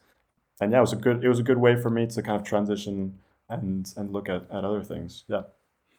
and 0.60 0.72
yeah 0.72 0.78
it 0.78 0.80
was 0.80 0.92
a 0.92 0.96
good 0.96 1.22
it 1.24 1.28
was 1.28 1.38
a 1.38 1.42
good 1.42 1.58
way 1.58 1.80
for 1.80 1.90
me 1.90 2.06
to 2.06 2.22
kind 2.22 2.40
of 2.40 2.46
transition 2.46 3.18
and 3.48 3.92
and 3.96 4.12
look 4.12 4.28
at, 4.28 4.42
at 4.50 4.64
other 4.64 4.82
things. 4.82 5.24
Yeah. 5.28 5.42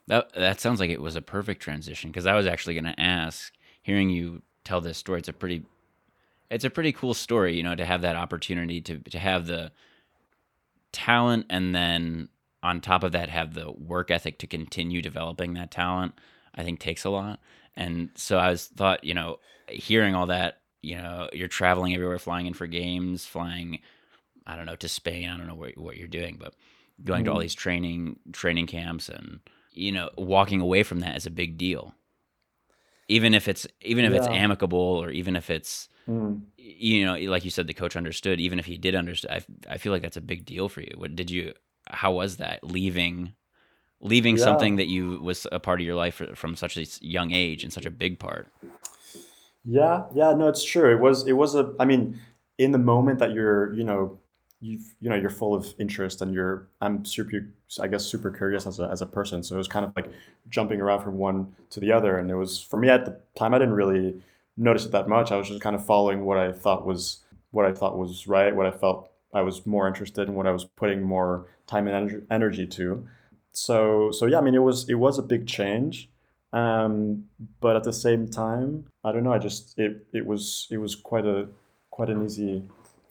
That 0.07 0.33
that 0.33 0.59
sounds 0.59 0.79
like 0.79 0.89
it 0.89 1.01
was 1.01 1.15
a 1.15 1.21
perfect 1.21 1.61
transition. 1.61 2.09
Because 2.09 2.25
i 2.25 2.33
was 2.33 2.47
actually 2.47 2.73
going 2.73 2.85
to 2.95 2.99
ask 2.99 3.53
hearing 3.83 4.09
you 4.09 4.41
tell 4.63 4.81
this 4.81 4.97
story 4.97 5.19
it's 5.19 5.27
a 5.27 5.33
pretty 5.33 5.63
it's 6.49 6.65
a 6.65 6.69
pretty 6.69 6.91
cool 6.91 7.13
story 7.13 7.55
you 7.55 7.63
know 7.63 7.75
to 7.75 7.85
have 7.85 8.01
that 8.01 8.15
opportunity 8.15 8.81
to 8.81 8.99
to 8.99 9.19
have 9.19 9.45
the 9.45 9.71
talent 10.91 11.45
and 11.49 11.73
then 11.75 12.29
on 12.63 12.81
top 12.81 13.03
of 13.03 13.11
that 13.11 13.29
have 13.29 13.53
the 13.53 13.71
work 13.71 14.11
ethic 14.11 14.39
to 14.39 14.47
continue 14.47 15.01
developing 15.01 15.53
that 15.53 15.71
talent 15.71 16.13
i 16.55 16.63
think 16.63 16.79
takes 16.79 17.05
a 17.05 17.09
lot 17.09 17.39
and 17.75 18.09
so 18.15 18.37
i 18.37 18.49
was 18.49 18.67
thought 18.67 19.03
you 19.03 19.13
know 19.13 19.37
hearing 19.69 20.15
all 20.15 20.27
that 20.27 20.59
you 20.81 20.95
know 20.95 21.29
you're 21.33 21.47
traveling 21.47 21.93
everywhere 21.93 22.19
flying 22.19 22.45
in 22.45 22.53
for 22.53 22.67
games 22.67 23.25
flying 23.25 23.79
i 24.47 24.55
don't 24.55 24.65
know 24.65 24.75
to 24.75 24.87
spain 24.87 25.29
i 25.29 25.37
don't 25.37 25.47
know 25.47 25.55
what, 25.55 25.77
what 25.77 25.97
you're 25.97 26.07
doing 26.07 26.37
but 26.39 26.53
going 27.03 27.21
mm. 27.21 27.25
to 27.25 27.31
all 27.31 27.37
mm-hmm. 27.37 27.43
these 27.43 27.55
training 27.55 28.17
training 28.33 28.67
camps 28.67 29.09
and 29.09 29.39
you 29.73 29.91
know 29.91 30.09
walking 30.17 30.59
away 30.59 30.83
from 30.83 30.99
that 30.99 31.15
is 31.15 31.25
a 31.25 31.31
big 31.31 31.57
deal 31.57 31.93
even 33.07 33.33
if 33.33 33.47
it's 33.47 33.67
even 33.81 34.05
if 34.05 34.11
yeah. 34.11 34.19
it's 34.19 34.27
amicable 34.27 34.79
or 34.79 35.09
even 35.09 35.35
if 35.35 35.49
it's 35.49 35.89
mm. 36.09 36.41
you 36.57 37.05
know 37.05 37.15
like 37.31 37.45
you 37.45 37.51
said 37.51 37.67
the 37.67 37.73
coach 37.73 37.95
understood 37.95 38.39
even 38.39 38.59
if 38.59 38.65
he 38.65 38.77
did 38.77 38.95
understand 38.95 39.43
I, 39.67 39.73
I 39.73 39.77
feel 39.77 39.91
like 39.91 40.01
that's 40.01 40.17
a 40.17 40.21
big 40.21 40.45
deal 40.45 40.69
for 40.69 40.81
you 40.81 40.93
what 40.97 41.15
did 41.15 41.29
you 41.29 41.53
how 41.87 42.13
was 42.13 42.37
that 42.37 42.63
leaving 42.63 43.33
leaving 44.01 44.37
yeah. 44.37 44.43
something 44.43 44.77
that 44.77 44.87
you 44.87 45.19
was 45.21 45.45
a 45.51 45.59
part 45.59 45.79
of 45.79 45.85
your 45.85 45.95
life 45.95 46.21
from 46.35 46.55
such 46.55 46.77
a 46.77 46.85
young 47.01 47.31
age 47.31 47.63
and 47.63 47.71
such 47.71 47.85
a 47.85 47.91
big 47.91 48.17
part 48.19 48.47
yeah, 49.65 50.03
yeah, 50.13 50.33
no, 50.33 50.47
it's 50.47 50.63
true. 50.63 50.91
It 50.91 50.99
was, 50.99 51.27
it 51.27 51.33
was 51.33 51.55
a. 51.55 51.73
I 51.79 51.85
mean, 51.85 52.19
in 52.57 52.71
the 52.71 52.77
moment 52.77 53.19
that 53.19 53.33
you're, 53.33 53.73
you 53.73 53.83
know, 53.83 54.17
you 54.61 54.79
you 54.99 55.09
know, 55.09 55.15
you're 55.15 55.29
full 55.29 55.53
of 55.53 55.73
interest 55.79 56.21
and 56.21 56.33
you're. 56.33 56.67
I'm 56.81 57.05
super, 57.05 57.53
I 57.79 57.87
guess, 57.87 58.05
super 58.05 58.31
curious 58.31 58.65
as 58.65 58.79
a 58.79 58.89
as 58.89 59.01
a 59.01 59.05
person. 59.05 59.43
So 59.43 59.55
it 59.55 59.57
was 59.57 59.67
kind 59.67 59.85
of 59.85 59.93
like 59.95 60.09
jumping 60.49 60.81
around 60.81 61.03
from 61.03 61.17
one 61.17 61.53
to 61.71 61.79
the 61.79 61.91
other, 61.91 62.17
and 62.17 62.31
it 62.31 62.35
was 62.35 62.61
for 62.61 62.77
me 62.77 62.89
at 62.89 63.05
the 63.05 63.19
time. 63.37 63.53
I 63.53 63.59
didn't 63.59 63.75
really 63.75 64.21
notice 64.59 64.85
it 64.85 64.91
that 64.91 65.07
much. 65.07 65.31
I 65.31 65.37
was 65.37 65.47
just 65.47 65.61
kind 65.61 65.75
of 65.75 65.85
following 65.85 66.25
what 66.25 66.37
I 66.37 66.51
thought 66.51 66.85
was 66.85 67.23
what 67.51 67.65
I 67.65 67.71
thought 67.71 67.97
was 67.97 68.27
right, 68.27 68.55
what 68.55 68.67
I 68.67 68.71
felt 68.71 69.09
I 69.33 69.41
was 69.41 69.65
more 69.65 69.87
interested 69.87 70.27
in, 70.27 70.35
what 70.35 70.47
I 70.47 70.51
was 70.51 70.65
putting 70.65 71.01
more 71.01 71.47
time 71.65 71.87
and 71.87 72.23
energy 72.29 72.67
to. 72.67 73.07
So 73.51 74.11
so 74.11 74.25
yeah, 74.25 74.37
I 74.37 74.41
mean, 74.41 74.55
it 74.55 74.59
was 74.59 74.89
it 74.89 74.95
was 74.95 75.17
a 75.17 75.23
big 75.23 75.47
change. 75.47 76.09
Um, 76.51 77.25
but 77.61 77.75
at 77.75 77.83
the 77.83 77.93
same 77.93 78.27
time, 78.27 78.85
I 79.03 79.11
don't 79.11 79.23
know. 79.23 79.33
I 79.33 79.39
just 79.39 79.77
it 79.79 80.05
it 80.13 80.25
was 80.25 80.67
it 80.69 80.77
was 80.77 80.95
quite 80.95 81.25
a 81.25 81.47
quite 81.91 82.09
an 82.09 82.25
easy 82.25 82.63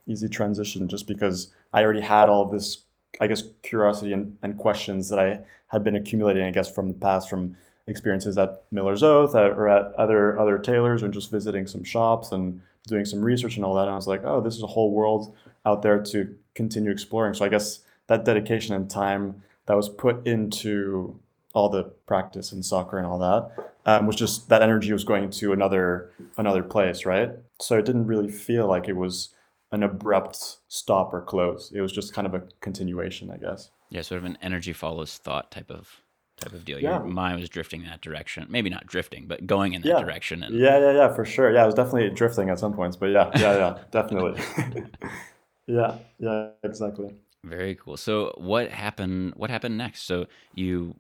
easy 0.07 0.29
transition 0.29 0.89
just 0.89 1.07
because 1.07 1.53
I 1.73 1.83
already 1.83 2.01
had 2.01 2.29
all 2.29 2.47
this 2.47 2.85
I 3.21 3.27
guess 3.27 3.43
curiosity 3.63 4.13
and, 4.13 4.37
and 4.43 4.59
questions 4.59 5.09
that 5.09 5.19
I 5.19 5.41
had 5.69 5.85
been 5.85 5.97
accumulating 5.97 6.45
I 6.45 6.51
guess 6.51 6.73
from 6.73 6.89
the 6.89 6.95
past 6.95 7.29
from 7.29 7.57
experiences 7.89 8.39
at 8.39 8.63
Miller's 8.71 9.03
Oath 9.03 9.35
or 9.35 9.69
at 9.69 9.95
other 9.95 10.39
other 10.39 10.59
tailors 10.59 11.03
and 11.03 11.13
just 11.13 11.31
visiting 11.31 11.67
some 11.67 11.83
shops 11.83 12.33
and 12.33 12.61
doing 12.87 13.05
some 13.05 13.23
research 13.23 13.57
and 13.57 13.65
all 13.65 13.75
that. 13.75 13.83
And 13.83 13.91
I 13.91 13.97
was 13.97 14.07
like, 14.07 14.23
oh, 14.25 14.41
this 14.41 14.55
is 14.57 14.63
a 14.63 14.67
whole 14.67 14.93
world 14.93 15.35
out 15.67 15.83
there 15.83 16.03
to 16.03 16.35
continue 16.55 16.91
exploring. 16.91 17.35
So 17.35 17.45
I 17.45 17.49
guess 17.49 17.81
that 18.07 18.25
dedication 18.25 18.75
and 18.75 18.89
time 18.91 19.43
that 19.67 19.77
was 19.77 19.89
put 19.89 20.27
into 20.27 21.19
all 21.55 21.69
the 21.69 21.85
practice 22.07 22.53
and 22.53 22.65
soccer 22.65 22.99
and 22.99 23.07
all 23.07 23.19
that 23.19 23.69
um, 23.87 24.07
was 24.07 24.17
just 24.17 24.49
that 24.49 24.63
energy 24.63 24.93
was 24.93 25.05
going 25.05 25.31
to 25.31 25.53
another 25.53 26.11
another 26.37 26.63
place, 26.63 27.05
right? 27.05 27.31
So 27.61 27.79
it 27.79 27.85
didn't 27.85 28.07
really 28.07 28.31
feel 28.31 28.67
like 28.67 28.89
it 28.89 28.97
was 28.97 29.35
an 29.73 29.83
abrupt 29.83 30.59
stop 30.69 31.13
or 31.13 31.21
close. 31.23 31.73
It 31.75 31.81
was 31.81 31.93
just 31.93 32.15
kind 32.15 32.27
of 32.27 32.35
a 32.35 32.43
continuation, 32.61 33.31
I 33.31 33.37
guess. 33.37 33.71
Yeah, 33.91 34.03
sort 34.03 34.19
of 34.19 34.25
an 34.25 34.39
energy 34.43 34.73
follows 34.73 35.17
thought 35.17 35.51
type 35.51 35.71
of 35.71 36.03
type 36.41 36.53
of 36.53 36.65
deal. 36.65 36.79
Yeah. 36.79 36.99
Your 36.99 37.05
mind 37.05 37.41
was 37.41 37.49
drifting 37.49 37.83
in 37.83 37.87
that 37.89 38.01
direction. 38.01 38.47
Maybe 38.49 38.71
not 38.71 38.87
drifting, 38.87 39.27
but 39.27 39.47
going 39.47 39.75
in 39.75 39.83
that 39.83 39.89
yeah. 39.89 40.01
direction. 40.01 40.43
And... 40.43 40.59
Yeah, 40.59 40.79
yeah, 40.79 40.93
yeah, 40.93 41.15
for 41.15 41.25
sure. 41.25 41.53
Yeah, 41.53 41.63
I 41.63 41.67
was 41.67 41.75
definitely 41.75 42.11
drifting 42.11 42.51
at 42.51 42.59
some 42.59 42.73
points, 42.73 42.97
but 42.97 43.07
yeah, 43.07 43.31
yeah, 43.37 43.57
yeah, 43.57 43.79
definitely. 43.91 44.41
yeah, 45.67 45.99
yeah, 46.19 46.49
exactly. 46.63 47.15
Very 47.45 47.75
cool. 47.75 47.97
So 47.97 48.35
what 48.37 48.71
happened 48.71 49.35
what 49.37 49.51
happened 49.51 49.79
next? 49.79 50.03
So 50.03 50.27
you 50.55 50.97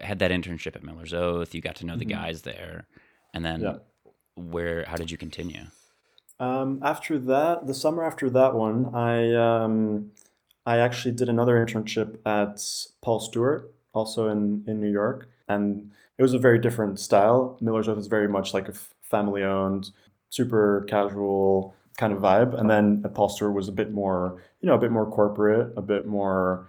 had 0.00 0.18
that 0.18 0.30
internship 0.30 0.76
at 0.76 0.82
Miller's 0.82 1.14
Oath. 1.14 1.54
You 1.54 1.60
got 1.60 1.76
to 1.76 1.86
know 1.86 1.96
the 1.96 2.04
mm-hmm. 2.04 2.20
guys 2.20 2.42
there, 2.42 2.86
and 3.32 3.44
then 3.44 3.60
yeah. 3.62 3.74
where? 4.36 4.84
How 4.84 4.96
did 4.96 5.10
you 5.10 5.16
continue? 5.16 5.64
Um, 6.38 6.80
after 6.82 7.18
that, 7.18 7.66
the 7.66 7.74
summer 7.74 8.02
after 8.02 8.30
that 8.30 8.54
one, 8.54 8.94
I 8.94 9.34
um, 9.34 10.12
I 10.66 10.78
actually 10.78 11.12
did 11.12 11.28
another 11.28 11.54
internship 11.54 12.18
at 12.26 12.62
Paul 13.02 13.20
Stewart, 13.20 13.72
also 13.92 14.28
in 14.28 14.64
in 14.66 14.80
New 14.80 14.90
York, 14.90 15.28
and 15.48 15.90
it 16.18 16.22
was 16.22 16.34
a 16.34 16.38
very 16.38 16.58
different 16.58 16.98
style. 17.00 17.58
Miller's 17.60 17.88
Oath 17.88 17.98
is 17.98 18.06
very 18.06 18.28
much 18.28 18.54
like 18.54 18.68
a 18.68 18.74
family 19.02 19.42
owned, 19.42 19.90
super 20.28 20.86
casual 20.88 21.74
kind 21.96 22.12
of 22.12 22.20
vibe, 22.20 22.58
and 22.58 22.70
then 22.70 23.04
Stewart 23.28 23.54
was 23.54 23.68
a 23.68 23.72
bit 23.72 23.92
more, 23.92 24.42
you 24.60 24.66
know, 24.68 24.74
a 24.74 24.78
bit 24.78 24.90
more 24.90 25.10
corporate, 25.10 25.72
a 25.76 25.82
bit 25.82 26.06
more 26.06 26.68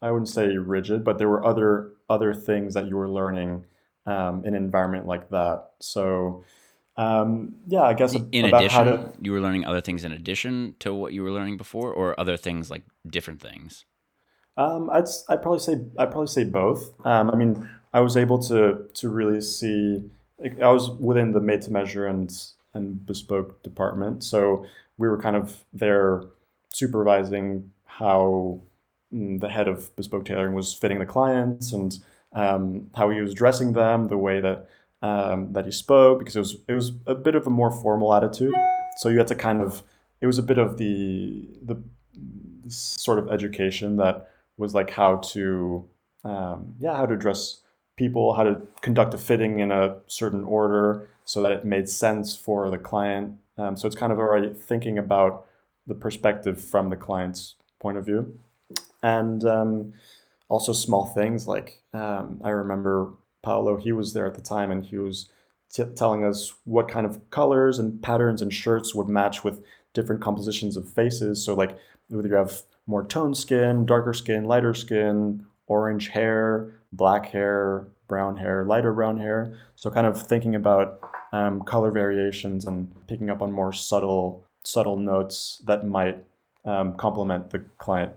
I 0.00 0.10
wouldn't 0.10 0.28
say 0.28 0.56
rigid, 0.56 1.04
but 1.04 1.18
there 1.18 1.28
were 1.28 1.44
other 1.44 1.92
other 2.08 2.34
things 2.34 2.74
that 2.74 2.86
you 2.88 2.96
were 2.96 3.08
learning 3.08 3.64
um, 4.06 4.44
in 4.44 4.54
an 4.54 4.62
environment 4.62 5.06
like 5.06 5.28
that. 5.30 5.70
So 5.80 6.44
um, 6.96 7.54
yeah, 7.66 7.82
I 7.82 7.94
guess 7.94 8.14
in 8.14 8.44
addition, 8.46 8.84
to... 8.84 9.12
you 9.20 9.32
were 9.32 9.40
learning 9.40 9.64
other 9.64 9.80
things 9.80 10.04
in 10.04 10.12
addition 10.12 10.74
to 10.80 10.94
what 10.94 11.12
you 11.12 11.22
were 11.22 11.30
learning 11.30 11.56
before, 11.56 11.92
or 11.92 12.18
other 12.18 12.36
things 12.36 12.70
like 12.70 12.82
different 13.06 13.40
things. 13.40 13.84
Um, 14.58 14.90
I'd 14.90 15.06
I'd 15.28 15.40
probably 15.42 15.60
say 15.60 15.80
I'd 15.98 16.10
probably 16.10 16.26
say 16.26 16.44
both. 16.44 16.92
Um, 17.06 17.30
I 17.30 17.36
mean, 17.36 17.68
I 17.94 18.00
was 18.00 18.16
able 18.16 18.38
to 18.44 18.88
to 18.92 19.08
really 19.08 19.40
see. 19.40 20.10
I 20.62 20.68
was 20.68 20.90
within 20.90 21.32
the 21.32 21.40
made 21.40 21.62
to 21.62 21.72
measure 21.72 22.06
and 22.06 22.30
and 22.74 23.04
bespoke 23.06 23.62
department, 23.62 24.22
so 24.22 24.66
we 24.98 25.08
were 25.08 25.18
kind 25.18 25.36
of 25.36 25.64
there 25.72 26.24
supervising 26.72 27.72
how 27.86 28.60
Mm, 29.12 29.40
the 29.40 29.48
head 29.48 29.68
of 29.68 29.94
bespoke 29.96 30.26
tailoring 30.26 30.54
was 30.54 30.74
fitting 30.74 30.98
the 30.98 31.06
clients 31.06 31.72
and 31.72 31.98
um, 32.34 32.90
how 32.94 33.08
he 33.08 33.20
was 33.20 33.32
dressing 33.32 33.72
them, 33.72 34.08
the 34.08 34.18
way 34.18 34.40
that 34.40 34.68
um, 35.00 35.52
that 35.52 35.64
he 35.64 35.70
spoke, 35.70 36.18
because 36.18 36.36
it 36.36 36.40
was 36.40 36.56
it 36.68 36.74
was 36.74 36.92
a 37.06 37.14
bit 37.14 37.34
of 37.34 37.46
a 37.46 37.50
more 37.50 37.70
formal 37.70 38.12
attitude. 38.12 38.54
So 38.98 39.08
you 39.08 39.18
had 39.18 39.28
to 39.28 39.34
kind 39.34 39.62
of 39.62 39.82
it 40.20 40.26
was 40.26 40.38
a 40.38 40.42
bit 40.42 40.58
of 40.58 40.76
the 40.76 41.48
the 41.62 41.82
sort 42.68 43.18
of 43.18 43.30
education 43.32 43.96
that 43.96 44.30
was 44.58 44.74
like 44.74 44.90
how 44.90 45.16
to 45.16 45.88
um, 46.24 46.74
yeah 46.78 46.94
how 46.96 47.06
to 47.06 47.16
dress 47.16 47.60
people, 47.96 48.34
how 48.34 48.44
to 48.44 48.60
conduct 48.82 49.14
a 49.14 49.18
fitting 49.18 49.60
in 49.60 49.72
a 49.72 49.96
certain 50.06 50.44
order 50.44 51.08
so 51.24 51.42
that 51.42 51.52
it 51.52 51.64
made 51.64 51.88
sense 51.88 52.36
for 52.36 52.70
the 52.70 52.78
client. 52.78 53.36
Um, 53.56 53.76
so 53.76 53.86
it's 53.86 53.96
kind 53.96 54.12
of 54.12 54.18
already 54.18 54.52
thinking 54.52 54.98
about 54.98 55.46
the 55.86 55.94
perspective 55.94 56.62
from 56.62 56.90
the 56.90 56.96
client's 56.96 57.54
point 57.80 57.98
of 57.98 58.04
view 58.04 58.38
and 59.02 59.44
um, 59.44 59.92
also 60.48 60.72
small 60.72 61.06
things 61.06 61.46
like 61.46 61.82
um, 61.94 62.40
I 62.42 62.50
remember 62.50 63.12
Paolo. 63.42 63.76
He 63.76 63.92
was 63.92 64.12
there 64.12 64.26
at 64.26 64.34
the 64.34 64.42
time, 64.42 64.70
and 64.70 64.84
he 64.84 64.98
was 64.98 65.28
t- 65.72 65.84
telling 65.96 66.24
us 66.24 66.54
what 66.64 66.88
kind 66.88 67.06
of 67.06 67.30
colors 67.30 67.78
and 67.78 68.02
patterns 68.02 68.42
and 68.42 68.52
shirts 68.52 68.94
would 68.94 69.08
match 69.08 69.44
with 69.44 69.62
different 69.94 70.20
compositions 70.20 70.76
of 70.76 70.88
faces. 70.88 71.44
So 71.44 71.54
like 71.54 71.78
whether 72.08 72.28
you 72.28 72.34
have 72.34 72.62
more 72.88 73.04
toned 73.04 73.36
skin, 73.36 73.86
darker 73.86 74.12
skin, 74.12 74.44
lighter 74.44 74.74
skin, 74.74 75.46
orange 75.68 76.08
hair, 76.08 76.80
black 76.92 77.26
hair, 77.26 77.86
brown 78.08 78.36
hair, 78.36 78.64
lighter 78.64 78.92
brown 78.92 79.18
hair. 79.18 79.56
So 79.76 79.90
kind 79.90 80.06
of 80.06 80.20
thinking 80.20 80.56
about 80.56 80.98
um, 81.32 81.62
color 81.62 81.92
variations 81.92 82.64
and 82.64 82.92
picking 83.06 83.30
up 83.30 83.42
on 83.42 83.52
more 83.52 83.72
subtle 83.72 84.44
subtle 84.64 84.96
notes 84.96 85.62
that 85.66 85.86
might 85.86 86.24
um, 86.64 86.94
complement 86.96 87.50
the 87.50 87.60
client 87.78 88.12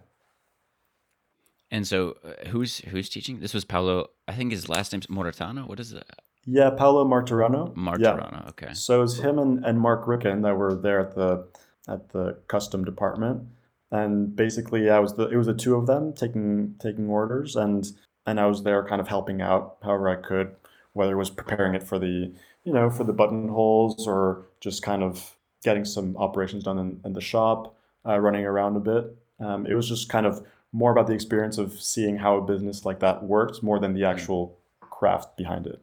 and 1.72 1.88
so, 1.88 2.18
uh, 2.24 2.50
who's 2.50 2.80
who's 2.80 3.10
teaching? 3.10 3.40
This 3.40 3.54
was 3.54 3.64
Paolo. 3.64 4.08
I 4.28 4.34
think 4.34 4.52
his 4.52 4.68
last 4.68 4.92
name's 4.92 5.08
Moritano. 5.08 5.68
What 5.68 5.80
is 5.80 5.94
it? 5.94 6.04
Yeah, 6.46 6.70
Paolo 6.72 7.06
Martorano. 7.06 7.74
Martorano. 7.76 8.44
Yeah. 8.44 8.50
Okay. 8.50 8.74
So 8.74 9.00
it 9.00 9.02
was 9.02 9.20
him 9.20 9.40
and, 9.40 9.64
and 9.64 9.80
Mark 9.80 10.06
Ricken 10.06 10.42
that 10.42 10.58
were 10.58 10.76
there 10.76 11.00
at 11.00 11.16
the 11.16 11.48
at 11.88 12.10
the 12.10 12.38
custom 12.48 12.84
department, 12.84 13.44
and 13.92 14.36
basically, 14.36 14.90
I 14.90 15.00
was 15.00 15.16
the 15.16 15.28
it 15.28 15.36
was 15.36 15.48
the 15.48 15.54
two 15.54 15.76
of 15.76 15.86
them 15.86 16.14
taking 16.14 16.76
taking 16.80 17.10
orders, 17.10 17.56
and 17.56 17.86
and 18.26 18.40
I 18.40 18.46
was 18.46 18.64
there 18.64 18.84
kind 18.86 19.02
of 19.02 19.08
helping 19.08 19.42
out 19.42 19.78
however 19.84 20.10
I 20.10 20.16
could, 20.16 20.56
whether 20.94 21.14
it 21.14 21.18
was 21.18 21.30
preparing 21.30 21.76
it 21.76 21.84
for 21.84 22.00
the 22.00 22.34
you 22.64 22.74
know 22.74 22.90
for 22.90 23.04
the 23.04 23.14
buttonholes 23.14 24.08
or 24.08 24.46
just 24.62 24.82
kind 24.82 25.04
of 25.04 25.36
getting 25.64 25.86
some 25.86 26.16
operations 26.18 26.64
done 26.64 26.80
in, 26.80 27.00
in 27.06 27.14
the 27.14 27.22
shop, 27.22 27.76
uh, 28.06 28.18
running 28.18 28.46
around 28.46 28.76
a 28.78 28.80
bit. 28.80 29.16
Um, 29.40 29.66
it 29.68 29.76
was 29.76 29.88
just 29.88 30.10
kind 30.10 30.26
of 30.26 30.46
more 30.72 30.92
about 30.92 31.08
the 31.08 31.14
experience 31.14 31.58
of 31.58 31.80
seeing 31.80 32.18
how 32.18 32.38
a 32.38 32.42
business 32.42 32.86
like 32.86 33.00
that 33.00 33.24
works 33.24 33.62
more 33.62 33.80
than 33.80 33.94
the 33.94 34.02
hmm. 34.02 34.06
actual 34.06 34.58
craft 34.80 35.36
behind 35.36 35.68
it. 35.68 35.82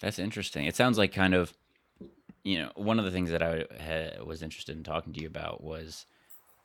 That's 0.00 0.18
interesting. 0.18 0.66
It 0.66 0.76
sounds 0.76 0.98
like 0.98 1.12
kind 1.12 1.34
of, 1.34 1.54
you 2.44 2.58
know, 2.58 2.70
one 2.76 2.98
of 2.98 3.04
the 3.04 3.10
things 3.10 3.30
that 3.30 3.42
I 3.42 4.22
was 4.22 4.42
interested 4.42 4.76
in 4.76 4.84
talking 4.84 5.12
to 5.14 5.20
you 5.20 5.26
about 5.26 5.64
was 5.64 6.06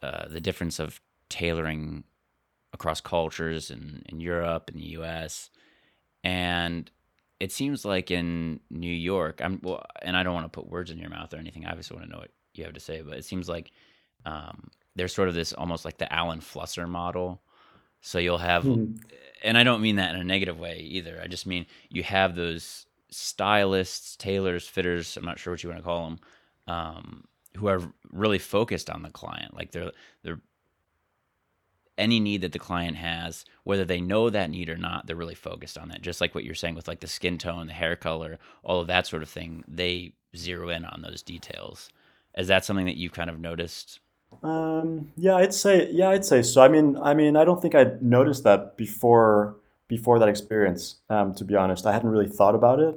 uh, 0.01 0.27
the 0.27 0.41
difference 0.41 0.79
of 0.79 1.01
tailoring 1.29 2.03
across 2.73 3.01
cultures 3.01 3.69
in, 3.69 4.03
in 4.07 4.19
Europe 4.19 4.69
and 4.69 4.79
the 4.79 4.89
U.S. 4.91 5.49
And 6.23 6.89
it 7.39 7.51
seems 7.51 7.85
like 7.85 8.11
in 8.11 8.59
New 8.69 8.93
York, 8.93 9.41
I'm 9.43 9.59
well, 9.63 9.83
and 10.01 10.15
I 10.15 10.23
don't 10.23 10.33
want 10.33 10.45
to 10.45 10.49
put 10.49 10.69
words 10.69 10.91
in 10.91 10.99
your 10.99 11.09
mouth 11.09 11.33
or 11.33 11.37
anything. 11.37 11.65
I 11.65 11.69
obviously 11.69 11.97
want 11.97 12.07
to 12.07 12.13
know 12.13 12.19
what 12.19 12.31
you 12.53 12.63
have 12.63 12.73
to 12.73 12.79
say, 12.79 13.01
but 13.01 13.17
it 13.17 13.25
seems 13.25 13.49
like 13.49 13.71
um, 14.25 14.69
there's 14.95 15.13
sort 15.13 15.27
of 15.27 15.33
this 15.33 15.53
almost 15.53 15.85
like 15.85 15.97
the 15.97 16.11
Alan 16.13 16.39
Flusser 16.39 16.87
model. 16.87 17.41
So 18.01 18.19
you'll 18.19 18.39
have, 18.39 18.63
mm. 18.63 18.99
and 19.43 19.57
I 19.57 19.63
don't 19.63 19.81
mean 19.81 19.97
that 19.97 20.15
in 20.15 20.21
a 20.21 20.23
negative 20.23 20.59
way 20.59 20.79
either. 20.79 21.19
I 21.23 21.27
just 21.27 21.45
mean 21.45 21.65
you 21.89 22.03
have 22.03 22.35
those 22.35 22.85
stylists, 23.09 24.15
tailors, 24.15 24.67
fitters. 24.67 25.17
I'm 25.17 25.25
not 25.25 25.39
sure 25.39 25.53
what 25.53 25.63
you 25.63 25.69
want 25.69 25.79
to 25.79 25.83
call 25.83 26.05
them, 26.05 26.19
um, 26.67 27.23
who 27.57 27.67
are 27.67 27.81
really 28.11 28.39
focused 28.39 28.89
on 28.89 29.03
the 29.03 29.09
client. 29.09 29.53
Like 29.53 29.71
they're 29.71 29.91
they're 30.23 30.41
any 31.97 32.19
need 32.19 32.41
that 32.41 32.51
the 32.51 32.59
client 32.59 32.97
has, 32.97 33.45
whether 33.63 33.85
they 33.85 34.01
know 34.01 34.29
that 34.29 34.49
need 34.49 34.69
or 34.69 34.77
not, 34.77 35.05
they're 35.05 35.15
really 35.15 35.35
focused 35.35 35.77
on 35.77 35.89
that. 35.89 36.01
Just 36.01 36.21
like 36.21 36.33
what 36.33 36.43
you're 36.43 36.55
saying 36.55 36.75
with 36.75 36.87
like 36.87 37.01
the 37.01 37.07
skin 37.07 37.37
tone, 37.37 37.67
the 37.67 37.73
hair 37.73 37.95
color, 37.95 38.39
all 38.63 38.79
of 38.79 38.87
that 38.87 39.05
sort 39.05 39.21
of 39.21 39.29
thing. 39.29 39.63
They 39.67 40.13
zero 40.35 40.69
in 40.69 40.85
on 40.85 41.01
those 41.01 41.21
details. 41.21 41.89
Is 42.37 42.47
that 42.47 42.65
something 42.65 42.85
that 42.85 42.97
you've 42.97 43.11
kind 43.11 43.29
of 43.29 43.39
noticed 43.39 43.99
um, 44.43 45.11
yeah, 45.17 45.35
I'd 45.35 45.53
say 45.53 45.89
yeah, 45.91 46.09
I'd 46.09 46.25
say 46.25 46.41
so. 46.41 46.61
I 46.61 46.67
mean, 46.67 46.97
I 46.97 47.13
mean, 47.13 47.35
I 47.35 47.43
don't 47.43 47.61
think 47.61 47.75
I'd 47.75 48.01
noticed 48.01 48.43
that 48.43 48.77
before 48.77 49.55
before 49.87 50.19
that 50.19 50.29
experience. 50.29 50.95
Um, 51.09 51.35
to 51.35 51.43
be 51.43 51.55
honest, 51.55 51.85
I 51.85 51.91
hadn't 51.91 52.09
really 52.09 52.29
thought 52.29 52.55
about 52.55 52.79
it, 52.79 52.95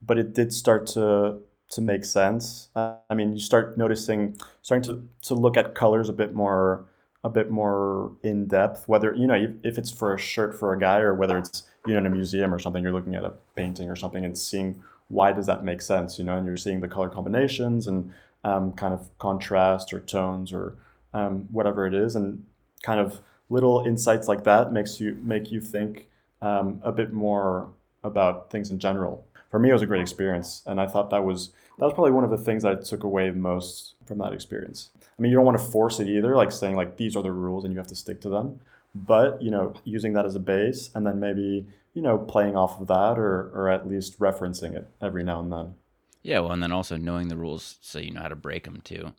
but 0.00 0.18
it 0.18 0.32
did 0.32 0.52
start 0.52 0.86
to 0.88 1.38
to 1.70 1.80
make 1.80 2.04
sense. 2.04 2.68
Uh, 2.74 2.96
I 3.08 3.14
mean, 3.14 3.32
you 3.32 3.40
start 3.40 3.78
noticing, 3.78 4.36
starting 4.62 4.88
to 4.90 5.08
to 5.28 5.34
look 5.34 5.56
at 5.56 5.74
colors 5.74 6.08
a 6.08 6.12
bit 6.12 6.34
more 6.34 6.84
a 7.22 7.28
bit 7.28 7.50
more 7.50 8.12
in 8.22 8.46
depth. 8.46 8.88
Whether 8.88 9.14
you 9.14 9.26
know 9.26 9.54
if 9.62 9.78
it's 9.78 9.90
for 9.90 10.14
a 10.14 10.18
shirt 10.18 10.58
for 10.58 10.72
a 10.72 10.78
guy 10.78 10.98
or 11.00 11.14
whether 11.14 11.38
it's 11.38 11.64
you 11.86 11.94
know 11.94 12.00
in 12.00 12.06
a 12.06 12.10
museum 12.10 12.52
or 12.52 12.58
something, 12.58 12.82
you're 12.82 12.92
looking 12.92 13.14
at 13.14 13.24
a 13.24 13.32
painting 13.56 13.88
or 13.88 13.96
something 13.96 14.24
and 14.24 14.36
seeing 14.36 14.82
why 15.08 15.32
does 15.32 15.46
that 15.46 15.64
make 15.64 15.82
sense. 15.82 16.18
You 16.18 16.24
know, 16.24 16.36
and 16.36 16.46
you're 16.46 16.56
seeing 16.56 16.80
the 16.80 16.88
color 16.88 17.08
combinations 17.08 17.86
and 17.86 18.12
um, 18.44 18.72
kind 18.72 18.94
of 18.94 19.08
contrast 19.18 19.92
or 19.92 20.00
tones 20.00 20.52
or 20.52 20.76
um, 21.14 21.46
whatever 21.50 21.86
it 21.86 21.94
is, 21.94 22.16
and 22.16 22.44
kind 22.82 23.00
of 23.00 23.20
little 23.48 23.84
insights 23.84 24.28
like 24.28 24.44
that 24.44 24.72
makes 24.72 25.00
you 25.00 25.18
make 25.22 25.50
you 25.50 25.60
think 25.60 26.08
um, 26.42 26.80
a 26.82 26.92
bit 26.92 27.12
more 27.12 27.68
about 28.02 28.50
things 28.50 28.70
in 28.70 28.78
general. 28.78 29.26
For 29.50 29.58
me, 29.58 29.70
it 29.70 29.72
was 29.72 29.82
a 29.82 29.86
great 29.86 30.00
experience, 30.00 30.62
and 30.66 30.80
I 30.80 30.86
thought 30.86 31.10
that 31.10 31.24
was 31.24 31.50
that 31.78 31.84
was 31.84 31.94
probably 31.94 32.12
one 32.12 32.24
of 32.24 32.30
the 32.30 32.38
things 32.38 32.64
I 32.64 32.74
took 32.76 33.04
away 33.04 33.30
most 33.30 33.94
from 34.06 34.18
that 34.18 34.32
experience. 34.32 34.90
I 35.00 35.22
mean, 35.22 35.30
you 35.30 35.36
don't 35.36 35.46
want 35.46 35.58
to 35.58 35.64
force 35.64 35.98
it 35.98 36.08
either, 36.08 36.36
like 36.36 36.52
saying 36.52 36.76
like 36.76 36.96
these 36.96 37.16
are 37.16 37.22
the 37.22 37.32
rules 37.32 37.64
and 37.64 37.72
you 37.72 37.78
have 37.78 37.88
to 37.88 37.96
stick 37.96 38.20
to 38.22 38.28
them. 38.28 38.60
But 38.94 39.42
you 39.42 39.50
know, 39.50 39.74
using 39.84 40.12
that 40.14 40.26
as 40.26 40.36
a 40.36 40.40
base, 40.40 40.90
and 40.94 41.06
then 41.06 41.20
maybe 41.20 41.66
you 41.94 42.02
know 42.02 42.18
playing 42.18 42.56
off 42.56 42.80
of 42.80 42.86
that, 42.86 43.18
or 43.18 43.50
or 43.54 43.68
at 43.68 43.88
least 43.88 44.18
referencing 44.20 44.74
it 44.76 44.88
every 45.00 45.24
now 45.24 45.40
and 45.40 45.52
then. 45.52 45.74
Yeah, 46.22 46.40
well, 46.40 46.52
and 46.52 46.62
then 46.62 46.72
also 46.72 46.96
knowing 46.96 47.28
the 47.28 47.36
rules 47.36 47.78
so 47.80 47.98
you 47.98 48.12
know 48.12 48.20
how 48.20 48.28
to 48.28 48.36
break 48.36 48.64
them 48.64 48.80
too. 48.82 49.12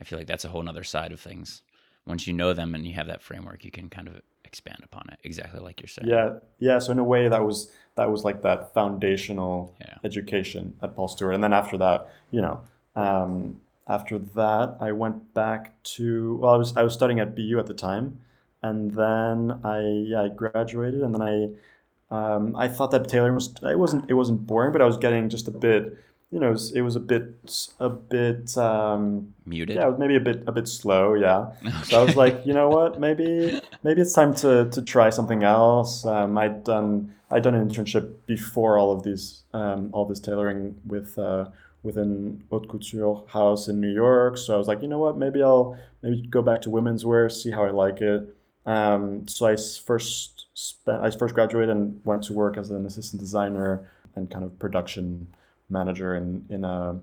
I 0.00 0.04
feel 0.04 0.18
like 0.18 0.28
that's 0.28 0.44
a 0.44 0.48
whole 0.48 0.68
other 0.68 0.84
side 0.84 1.12
of 1.12 1.20
things. 1.20 1.62
Once 2.06 2.26
you 2.26 2.32
know 2.32 2.52
them 2.52 2.74
and 2.74 2.86
you 2.86 2.94
have 2.94 3.06
that 3.06 3.22
framework, 3.22 3.64
you 3.64 3.70
can 3.70 3.88
kind 3.88 4.08
of 4.08 4.20
expand 4.48 4.80
upon 4.82 5.04
it 5.12 5.20
exactly 5.22 5.60
like 5.60 5.80
you're 5.80 5.88
saying. 5.88 6.08
Yeah, 6.08 6.38
yeah. 6.58 6.78
So 6.80 6.90
in 6.90 6.98
a 6.98 7.04
way, 7.04 7.28
that 7.28 7.44
was 7.44 7.70
that 7.94 8.10
was 8.10 8.24
like 8.24 8.42
that 8.42 8.74
foundational 8.74 9.74
yeah. 9.80 9.94
education 10.02 10.74
at 10.82 10.96
Paul 10.96 11.06
Stewart, 11.06 11.34
and 11.34 11.44
then 11.44 11.52
after 11.52 11.78
that, 11.78 12.08
you 12.32 12.40
know, 12.40 12.60
um, 12.96 13.60
after 13.86 14.18
that, 14.18 14.76
I 14.80 14.90
went 14.92 15.34
back 15.34 15.80
to 15.94 16.36
well, 16.36 16.54
I 16.54 16.56
was 16.56 16.76
I 16.76 16.82
was 16.82 16.94
studying 16.94 17.20
at 17.20 17.36
BU 17.36 17.58
at 17.58 17.66
the 17.66 17.74
time, 17.74 18.18
and 18.62 18.90
then 18.90 19.60
I 19.62 19.80
yeah, 19.80 20.22
I 20.22 20.28
graduated, 20.28 21.02
and 21.02 21.14
then 21.14 21.22
I 21.22 21.34
um, 22.10 22.56
I 22.56 22.68
thought 22.68 22.90
that 22.92 23.08
tailoring 23.08 23.34
was 23.34 23.54
it 23.62 23.78
wasn't 23.78 24.10
it 24.10 24.14
wasn't 24.14 24.46
boring, 24.46 24.72
but 24.72 24.82
I 24.82 24.86
was 24.86 24.96
getting 24.96 25.28
just 25.28 25.46
a 25.46 25.52
bit 25.52 25.96
you 26.30 26.38
know, 26.38 26.48
it 26.48 26.52
was, 26.52 26.72
it 26.72 26.80
was 26.82 26.96
a 26.96 27.00
bit, 27.00 27.68
a 27.80 27.88
bit 27.88 28.56
um, 28.58 29.34
muted. 29.46 29.76
Yeah, 29.76 29.90
maybe 29.98 30.16
a 30.16 30.20
bit, 30.20 30.42
a 30.46 30.52
bit 30.52 30.68
slow. 30.68 31.14
Yeah. 31.14 31.52
Okay. 31.66 31.82
So 31.84 32.00
I 32.00 32.04
was 32.04 32.16
like, 32.16 32.44
you 32.44 32.52
know 32.52 32.68
what, 32.68 33.00
maybe, 33.00 33.60
maybe 33.82 34.02
it's 34.02 34.12
time 34.12 34.34
to 34.36 34.68
to 34.70 34.82
try 34.82 35.08
something 35.10 35.42
else. 35.42 36.04
Um, 36.04 36.36
I'd 36.36 36.64
done, 36.64 37.14
I'd 37.30 37.42
done 37.42 37.54
an 37.54 37.66
internship 37.68 38.12
before 38.26 38.78
all 38.78 38.92
of 38.92 39.04
these, 39.04 39.42
um, 39.54 39.88
all 39.92 40.04
this 40.04 40.20
tailoring 40.20 40.76
with 40.84 41.18
uh, 41.18 41.46
within 41.82 42.44
haute 42.50 42.68
couture 42.68 43.24
house 43.28 43.68
in 43.68 43.80
New 43.80 43.92
York. 43.92 44.36
So 44.36 44.54
I 44.54 44.58
was 44.58 44.68
like, 44.68 44.82
you 44.82 44.88
know 44.88 44.98
what, 44.98 45.16
maybe 45.16 45.42
I'll 45.42 45.78
maybe 46.02 46.26
go 46.28 46.42
back 46.42 46.60
to 46.62 46.70
women's 46.70 47.06
wear, 47.06 47.30
see 47.30 47.50
how 47.50 47.64
I 47.64 47.70
like 47.70 48.02
it. 48.02 48.36
Um, 48.66 49.26
so 49.26 49.46
I 49.46 49.56
first 49.56 50.46
spent, 50.52 51.02
I 51.02 51.10
first 51.10 51.34
graduated 51.34 51.70
and 51.70 52.02
went 52.04 52.24
to 52.24 52.34
work 52.34 52.58
as 52.58 52.70
an 52.70 52.84
assistant 52.84 53.18
designer 53.18 53.90
and 54.14 54.30
kind 54.30 54.44
of 54.44 54.58
production 54.58 55.28
manager 55.70 56.14
in 56.14 56.44
in 56.50 56.64
a 56.64 57.00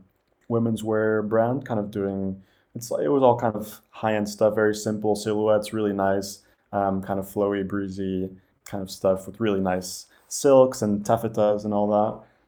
women's 0.47 0.83
wear 0.83 1.21
brand, 1.21 1.65
kind 1.65 1.79
of 1.79 1.91
doing 1.91 2.41
it's 2.75 2.91
like, 2.91 3.03
it 3.03 3.09
was 3.09 3.23
all 3.23 3.37
kind 3.39 3.55
of 3.55 3.79
high 3.89 4.15
end 4.15 4.27
stuff, 4.27 4.53
very 4.53 4.75
simple 4.75 5.15
silhouettes, 5.15 5.73
really 5.73 5.93
nice, 5.93 6.39
um, 6.73 7.01
kind 7.01 7.19
of 7.19 7.25
flowy, 7.25 7.65
breezy 7.65 8.29
kind 8.65 8.83
of 8.83 8.91
stuff 8.91 9.25
with 9.25 9.39
really 9.39 9.61
nice 9.61 10.07
silks 10.27 10.81
and 10.81 11.05
taffetas 11.05 11.63
and 11.63 11.73
all 11.73 11.87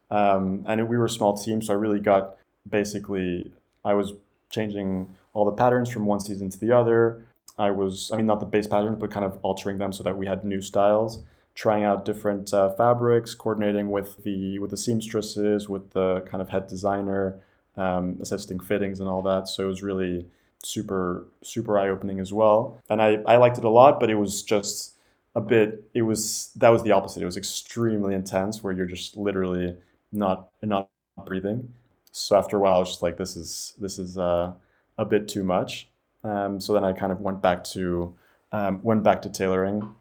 that. 0.10 0.16
Um, 0.16 0.66
and 0.68 0.88
we 0.90 0.98
were 0.98 1.06
a 1.06 1.10
small 1.10 1.38
team, 1.38 1.62
so 1.62 1.74
I 1.74 1.78
really 1.78 2.00
got 2.00 2.38
basically 2.70 3.52
I 3.86 3.94
was 3.94 4.14
changing 4.50 5.16
all 5.34 5.46
the 5.46 5.52
patterns 5.52 5.90
from 5.90 6.06
one 6.06 6.20
season 6.20 6.50
to 6.50 6.60
the 6.60 6.72
other. 6.72 7.26
I 7.58 7.72
was, 7.72 8.12
I 8.12 8.18
mean, 8.18 8.26
not 8.26 8.40
the 8.40 8.46
base 8.46 8.68
patterns, 8.68 8.98
but 9.00 9.12
kind 9.12 9.26
of 9.26 9.40
altering 9.42 9.78
them 9.78 9.94
so 9.94 10.04
that 10.04 10.18
we 10.18 10.28
had 10.28 10.44
new 10.44 10.62
styles 10.62 11.24
trying 11.58 11.84
out 11.84 12.06
different 12.06 12.54
uh, 12.54 12.70
fabrics, 12.70 13.34
coordinating 13.34 13.90
with 13.90 14.24
the 14.24 14.60
with 14.60 14.70
the 14.70 14.78
seamstresses, 14.78 15.68
with 15.68 15.92
the 15.92 16.22
kind 16.30 16.40
of 16.40 16.50
head 16.50 16.68
designer, 16.68 17.40
um, 17.76 18.16
assisting 18.22 18.60
fittings 18.60 19.00
and 19.00 19.10
all 19.10 19.24
that. 19.24 19.48
So 19.48 19.64
it 19.64 19.68
was 19.68 19.82
really 19.82 20.28
super 20.64 21.26
super 21.42 21.80
eye 21.80 21.90
opening 21.90 22.20
as 22.20 22.32
well, 22.32 22.80
and 22.90 23.02
I 23.02 23.18
I 23.26 23.38
liked 23.38 23.58
it 23.58 23.64
a 23.64 23.70
lot, 23.70 24.00
but 24.00 24.10
it 24.12 24.16
was 24.16 24.44
just 24.44 24.94
a 25.36 25.42
bit. 25.42 25.84
It 25.96 26.04
was 26.04 26.52
that 26.58 26.70
was 26.70 26.84
the 26.84 26.92
opposite. 26.92 27.24
It 27.24 27.26
was 27.26 27.38
extremely 27.38 28.14
intense, 28.14 28.64
where 28.64 28.74
you're 28.74 28.86
just 28.86 29.18
literally 29.18 29.76
not 30.12 30.50
not 30.62 30.90
breathing. 31.26 31.74
So 32.12 32.38
after 32.38 32.58
a 32.58 32.60
while, 32.60 32.76
I 32.76 32.80
was 32.80 32.90
just 32.90 33.02
like, 33.02 33.18
this 33.18 33.36
is 33.36 33.74
this 33.80 33.98
is 33.98 34.18
uh, 34.18 34.54
a 35.00 35.06
bit 35.06 35.28
too 35.28 35.44
much. 35.44 35.90
Um, 36.24 36.60
so 36.60 36.74
then 36.74 36.84
I 36.84 36.94
kind 36.94 37.12
of 37.12 37.20
went 37.22 37.42
back 37.42 37.64
to 37.76 38.16
um, 38.52 38.80
went 38.84 39.04
back 39.04 39.24
to 39.24 39.30
tailoring 39.30 39.96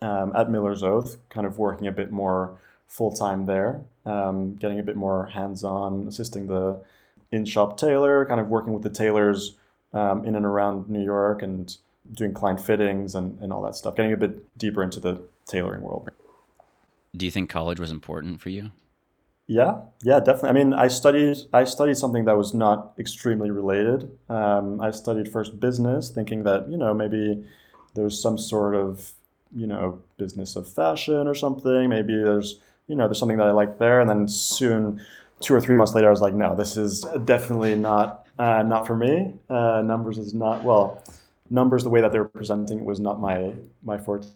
um, 0.00 0.32
at 0.34 0.50
Miller's 0.50 0.82
Oath, 0.82 1.16
kind 1.28 1.46
of 1.46 1.58
working 1.58 1.86
a 1.86 1.92
bit 1.92 2.10
more 2.10 2.58
full 2.86 3.12
time 3.12 3.46
there, 3.46 3.82
um, 4.06 4.54
getting 4.56 4.78
a 4.78 4.82
bit 4.82 4.96
more 4.96 5.26
hands 5.26 5.64
on, 5.64 6.06
assisting 6.06 6.46
the 6.46 6.80
in 7.32 7.44
shop 7.44 7.78
tailor, 7.78 8.24
kind 8.26 8.40
of 8.40 8.48
working 8.48 8.72
with 8.72 8.82
the 8.82 8.90
tailors 8.90 9.56
um, 9.92 10.24
in 10.24 10.34
and 10.36 10.44
around 10.44 10.88
New 10.88 11.02
York 11.02 11.42
and 11.42 11.76
doing 12.12 12.34
client 12.34 12.60
fittings 12.60 13.14
and, 13.14 13.40
and 13.40 13.52
all 13.52 13.62
that 13.62 13.74
stuff, 13.74 13.96
getting 13.96 14.12
a 14.12 14.16
bit 14.16 14.58
deeper 14.58 14.82
into 14.82 15.00
the 15.00 15.20
tailoring 15.46 15.82
world. 15.82 16.08
Do 17.16 17.24
you 17.24 17.30
think 17.30 17.48
college 17.48 17.80
was 17.80 17.90
important 17.90 18.40
for 18.40 18.50
you? 18.50 18.72
Yeah, 19.46 19.80
yeah, 20.02 20.20
definitely. 20.20 20.48
I 20.48 20.52
mean, 20.52 20.72
I 20.72 20.88
studied 20.88 21.36
I 21.52 21.64
studied 21.64 21.96
something 21.98 22.24
that 22.24 22.36
was 22.36 22.54
not 22.54 22.94
extremely 22.98 23.50
related. 23.50 24.10
Um, 24.28 24.80
I 24.80 24.90
studied 24.90 25.30
first 25.30 25.60
business, 25.60 26.08
thinking 26.08 26.44
that 26.44 26.68
you 26.70 26.78
know 26.78 26.94
maybe 26.94 27.44
there's 27.94 28.20
some 28.20 28.38
sort 28.38 28.74
of 28.74 29.12
you 29.54 29.66
know, 29.66 30.00
business 30.16 30.56
of 30.56 30.68
fashion 30.68 31.26
or 31.26 31.34
something. 31.34 31.88
Maybe 31.88 32.14
there's, 32.14 32.60
you 32.88 32.96
know, 32.96 33.06
there's 33.06 33.18
something 33.18 33.38
that 33.38 33.46
I 33.46 33.52
like 33.52 33.78
there. 33.78 34.00
And 34.00 34.08
then 34.08 34.28
soon, 34.28 35.00
two 35.40 35.54
or 35.54 35.60
three 35.60 35.76
months 35.76 35.94
later, 35.94 36.08
I 36.08 36.10
was 36.10 36.20
like, 36.20 36.34
no, 36.34 36.54
this 36.54 36.76
is 36.76 37.06
definitely 37.24 37.74
not 37.74 38.26
uh, 38.38 38.62
not 38.62 38.86
for 38.86 38.96
me. 38.96 39.34
Uh, 39.48 39.82
numbers 39.84 40.18
is 40.18 40.34
not 40.34 40.64
well. 40.64 41.02
Numbers, 41.50 41.84
the 41.84 41.90
way 41.90 42.00
that 42.00 42.10
they 42.12 42.18
were 42.18 42.28
presenting 42.28 42.84
was 42.84 43.00
not 43.00 43.20
my 43.20 43.52
my 43.82 43.98
forte. 43.98 44.26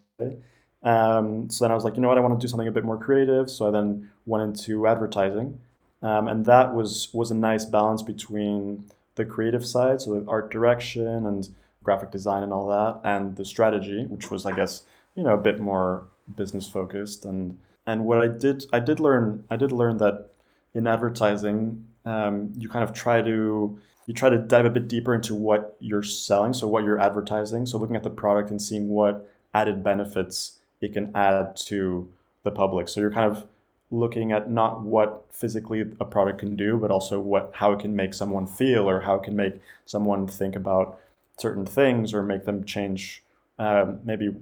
Um, 0.83 1.51
so 1.51 1.65
then 1.65 1.73
I 1.73 1.75
was 1.75 1.85
like, 1.85 1.97
you 1.97 2.03
know 2.03 2.09
what, 2.09 2.19
I 2.19 2.21
want 2.21 2.39
to 2.39 2.45
do 2.45 2.49
something 2.49 2.69
a 2.69 2.73
bit 2.73 2.85
more 2.85 2.99
creative. 2.99 3.51
So 3.51 3.67
I 3.67 3.71
then 3.71 4.11
went 4.27 4.45
into 4.45 4.87
advertising, 4.87 5.59
um, 6.03 6.29
and 6.29 6.45
that 6.47 6.75
was 6.75 7.09
was 7.13 7.31
a 7.31 7.35
nice 7.35 7.65
balance 7.65 8.03
between 8.03 8.85
the 9.17 9.25
creative 9.25 9.67
side, 9.67 10.01
so 10.01 10.19
the 10.19 10.31
art 10.31 10.51
direction 10.51 11.27
and 11.27 11.49
graphic 11.83 12.11
design 12.11 12.43
and 12.43 12.53
all 12.53 12.69
that, 12.69 13.01
and 13.05 13.37
the 13.37 13.45
strategy, 13.45 14.05
which 14.05 14.31
was, 14.31 14.47
I 14.47 14.53
guess, 14.53 14.83
you 15.19 15.25
know, 15.25 15.35
a 15.35 15.37
bit 15.37 15.59
more 15.59 16.07
business 16.37 16.69
focused. 16.69 17.25
And 17.25 17.59
and 17.87 18.05
what 18.05 18.23
I 18.23 18.29
did, 18.29 18.67
I 18.73 18.79
did 18.79 19.01
learn, 19.01 19.45
I 19.51 19.57
did 19.57 19.73
learn 19.73 19.99
that 19.99 20.31
in 20.75 20.87
advertising, 20.87 21.87
um, 22.05 22.53
you 22.57 22.69
kind 22.69 22.85
of 22.85 22.93
try 22.95 23.21
to 23.23 23.79
you 24.07 24.15
try 24.15 24.31
to 24.31 24.39
dive 24.39 24.65
a 24.65 24.71
bit 24.71 24.87
deeper 24.87 25.15
into 25.15 25.35
what 25.35 25.77
you're 25.81 26.05
selling, 26.05 26.55
so 26.55 26.69
what 26.69 26.85
you're 26.85 27.01
advertising. 27.01 27.67
So 27.67 27.79
looking 27.79 27.97
at 27.97 28.05
the 28.05 28.11
product 28.11 28.51
and 28.51 28.63
seeing 28.63 28.89
what 28.89 29.29
added 29.53 29.83
benefits 29.83 30.59
it 30.81 30.93
can 30.93 31.11
add 31.17 31.57
to 31.57 32.09
the 32.45 32.53
public. 32.53 32.89
So 32.89 33.01
you're 33.01 33.11
kind 33.11 33.29
of 33.29 33.45
looking 33.91 34.31
at 34.31 34.49
not 34.49 34.83
what 34.83 35.27
physically 35.33 35.81
a 35.81 36.05
product 36.05 36.39
can 36.39 36.55
do, 36.55 36.77
but 36.77 36.93
also 36.93 37.19
what 37.19 37.51
how 37.55 37.73
it 37.73 37.81
can 37.81 37.97
make 37.97 38.15
someone 38.15 38.47
feel 38.47 38.89
or 38.89 39.01
how 39.01 39.17
it 39.17 39.25
can 39.25 39.35
make 39.35 39.55
someone 39.85 40.29
think 40.29 40.55
about 40.55 41.01
certain 41.39 41.67
things 41.67 42.15
or 42.15 42.23
make 42.23 42.45
them 42.45 42.65
change 42.65 43.25
um, 43.59 43.99
maybe 44.05 44.33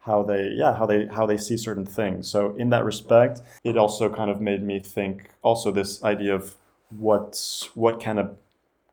how 0.00 0.22
they 0.22 0.50
yeah 0.54 0.74
how 0.74 0.86
they 0.86 1.06
how 1.06 1.26
they 1.26 1.36
see 1.36 1.56
certain 1.56 1.86
things. 1.86 2.30
So 2.30 2.54
in 2.56 2.70
that 2.70 2.84
respect, 2.84 3.40
it 3.64 3.76
also 3.76 4.08
kind 4.08 4.30
of 4.30 4.40
made 4.40 4.62
me 4.62 4.80
think 4.80 5.30
also 5.42 5.70
this 5.70 6.02
idea 6.02 6.34
of 6.34 6.54
what's 6.90 7.68
what 7.74 8.02
kind 8.02 8.18
of 8.18 8.36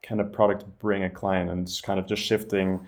kind 0.04 0.22
of 0.22 0.32
product 0.32 0.66
bring 0.80 1.04
a 1.04 1.10
client 1.10 1.50
and 1.50 1.70
kind 1.84 2.00
of 2.00 2.06
just 2.06 2.22
shifting 2.22 2.80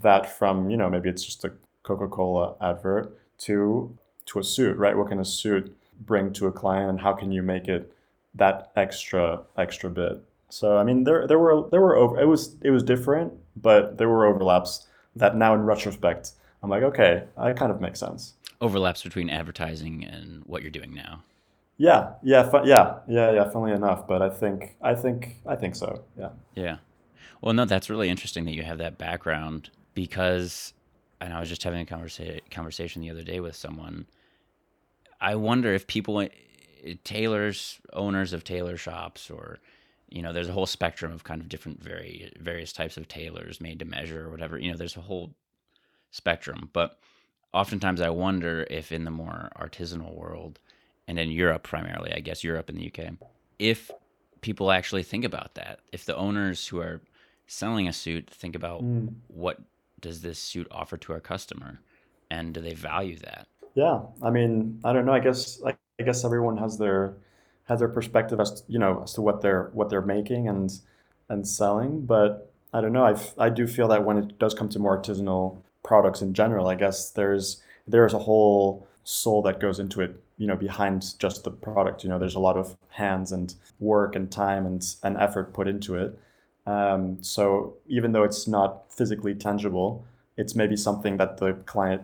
that 0.00 0.38
from 0.38 0.70
you 0.70 0.76
know 0.76 0.88
maybe 0.88 1.08
it's 1.08 1.24
just 1.24 1.44
a 1.44 1.52
Coca-Cola 1.82 2.54
advert 2.60 3.16
to 3.38 3.96
to 4.26 4.38
a 4.38 4.44
suit, 4.44 4.76
right? 4.76 4.96
What 4.96 5.08
can 5.08 5.20
a 5.20 5.24
suit 5.24 5.76
bring 6.00 6.32
to 6.34 6.46
a 6.46 6.52
client, 6.52 6.90
and 6.90 7.00
how 7.00 7.12
can 7.12 7.30
you 7.30 7.42
make 7.42 7.68
it 7.68 7.92
that 8.34 8.72
extra 8.76 9.42
extra 9.56 9.90
bit? 9.90 10.22
So 10.48 10.78
I 10.78 10.84
mean, 10.84 11.04
there 11.04 11.26
there 11.26 11.38
were 11.38 11.68
there 11.70 11.80
were 11.80 11.96
over 11.96 12.18
it 12.20 12.26
was 12.26 12.56
it 12.62 12.70
was 12.70 12.82
different, 12.82 13.32
but 13.56 13.98
there 13.98 14.08
were 14.08 14.26
overlaps 14.26 14.86
that 15.16 15.36
now 15.36 15.54
in 15.54 15.62
retrospect 15.62 16.32
I'm 16.64 16.70
like, 16.70 16.82
okay, 16.82 17.24
that 17.36 17.56
kind 17.58 17.70
of 17.70 17.80
makes 17.80 18.00
sense. 18.00 18.34
Overlaps 18.60 19.02
between 19.02 19.28
advertising 19.28 20.02
and 20.02 20.42
what 20.46 20.62
you're 20.62 20.70
doing 20.70 20.94
now. 20.94 21.22
Yeah, 21.76 22.12
yeah, 22.22 22.48
fu- 22.48 22.66
yeah, 22.66 23.00
yeah, 23.06 23.32
yeah. 23.32 23.50
Funnily 23.50 23.72
enough, 23.72 24.06
but 24.06 24.22
I 24.22 24.30
think 24.30 24.76
I 24.80 24.94
think 24.94 25.40
I 25.46 25.56
think 25.56 25.74
so. 25.76 26.04
Yeah. 26.18 26.30
Yeah. 26.54 26.76
Well, 27.42 27.52
no, 27.52 27.66
that's 27.66 27.90
really 27.90 28.08
interesting 28.08 28.46
that 28.46 28.54
you 28.54 28.62
have 28.62 28.78
that 28.78 28.96
background 28.96 29.68
because, 29.92 30.72
and 31.20 31.34
I 31.34 31.40
was 31.40 31.50
just 31.50 31.62
having 31.64 31.82
a 31.82 31.84
conversa- 31.84 32.40
conversation 32.50 33.02
the 33.02 33.10
other 33.10 33.22
day 33.24 33.40
with 33.40 33.56
someone. 33.56 34.06
I 35.20 35.34
wonder 35.34 35.74
if 35.74 35.86
people, 35.86 36.20
eh, 36.20 36.28
tailors, 37.04 37.80
owners 37.92 38.32
of 38.32 38.44
tailor 38.44 38.78
shops, 38.78 39.30
or 39.30 39.58
you 40.08 40.22
know, 40.22 40.32
there's 40.32 40.48
a 40.48 40.52
whole 40.52 40.66
spectrum 40.66 41.12
of 41.12 41.24
kind 41.24 41.42
of 41.42 41.48
different, 41.48 41.82
very 41.82 42.32
various 42.40 42.72
types 42.72 42.96
of 42.96 43.08
tailors 43.08 43.60
made 43.60 43.80
to 43.80 43.84
measure 43.84 44.26
or 44.26 44.30
whatever. 44.30 44.58
You 44.58 44.70
know, 44.70 44.78
there's 44.78 44.96
a 44.96 45.00
whole 45.02 45.34
spectrum, 46.14 46.70
but 46.72 46.98
oftentimes 47.52 48.00
I 48.00 48.08
wonder 48.10 48.66
if 48.70 48.92
in 48.92 49.04
the 49.04 49.10
more 49.10 49.50
artisanal 49.58 50.14
world, 50.14 50.60
and 51.08 51.18
in 51.18 51.30
Europe 51.30 51.64
primarily, 51.64 52.12
I 52.12 52.20
guess 52.20 52.44
Europe 52.44 52.68
and 52.68 52.78
the 52.78 52.86
UK, 52.86 53.14
if 53.58 53.90
people 54.40 54.70
actually 54.70 55.02
think 55.02 55.24
about 55.24 55.54
that, 55.56 55.80
if 55.92 56.04
the 56.04 56.16
owners 56.16 56.68
who 56.68 56.78
are 56.78 57.00
selling 57.48 57.88
a 57.88 57.92
suit 57.92 58.30
think 58.30 58.54
about 58.54 58.82
Mm. 58.82 59.14
what 59.28 59.60
does 60.00 60.22
this 60.22 60.38
suit 60.38 60.68
offer 60.70 60.96
to 60.96 61.12
our 61.12 61.20
customer, 61.20 61.80
and 62.30 62.54
do 62.54 62.60
they 62.60 62.74
value 62.74 63.16
that? 63.18 63.48
Yeah, 63.74 64.02
I 64.22 64.30
mean, 64.30 64.78
I 64.84 64.92
don't 64.92 65.04
know. 65.04 65.12
I 65.12 65.18
guess 65.20 65.60
I, 65.66 65.74
I 65.98 66.02
guess 66.04 66.24
everyone 66.24 66.56
has 66.58 66.78
their 66.78 67.16
has 67.64 67.80
their 67.80 67.88
perspective 67.88 68.38
as 68.38 68.60
to, 68.62 68.72
you 68.72 68.78
know 68.78 69.02
as 69.02 69.14
to 69.14 69.20
what 69.22 69.40
they're 69.42 69.70
what 69.72 69.90
they're 69.90 70.02
making 70.16 70.48
and 70.48 70.70
and 71.28 71.46
selling. 71.46 72.06
But 72.06 72.52
I 72.72 72.80
don't 72.80 72.92
know. 72.92 73.04
I 73.04 73.14
I 73.46 73.48
do 73.48 73.66
feel 73.66 73.88
that 73.88 74.04
when 74.04 74.16
it 74.18 74.38
does 74.38 74.54
come 74.54 74.68
to 74.70 74.78
more 74.78 74.96
artisanal 75.00 75.58
products 75.84 76.22
in 76.22 76.34
general, 76.34 76.66
I 76.66 76.74
guess 76.74 77.10
there's 77.10 77.62
there's 77.86 78.14
a 78.14 78.18
whole 78.18 78.88
soul 79.04 79.42
that 79.42 79.60
goes 79.60 79.78
into 79.78 80.00
it. 80.00 80.20
You 80.36 80.48
know, 80.48 80.56
behind 80.56 81.16
just 81.20 81.44
the 81.44 81.52
product. 81.52 82.02
You 82.02 82.10
know, 82.10 82.18
there's 82.18 82.34
a 82.34 82.40
lot 82.40 82.56
of 82.56 82.76
hands 82.88 83.30
and 83.30 83.54
work 83.78 84.16
and 84.16 84.30
time 84.32 84.66
and 84.66 84.84
and 85.04 85.16
effort 85.18 85.52
put 85.52 85.68
into 85.68 85.94
it. 85.94 86.18
Um, 86.66 87.22
so 87.22 87.74
even 87.86 88.12
though 88.12 88.24
it's 88.24 88.48
not 88.48 88.92
physically 88.92 89.34
tangible, 89.34 90.04
it's 90.36 90.56
maybe 90.56 90.76
something 90.76 91.18
that 91.18 91.36
the 91.36 91.52
client 91.66 92.02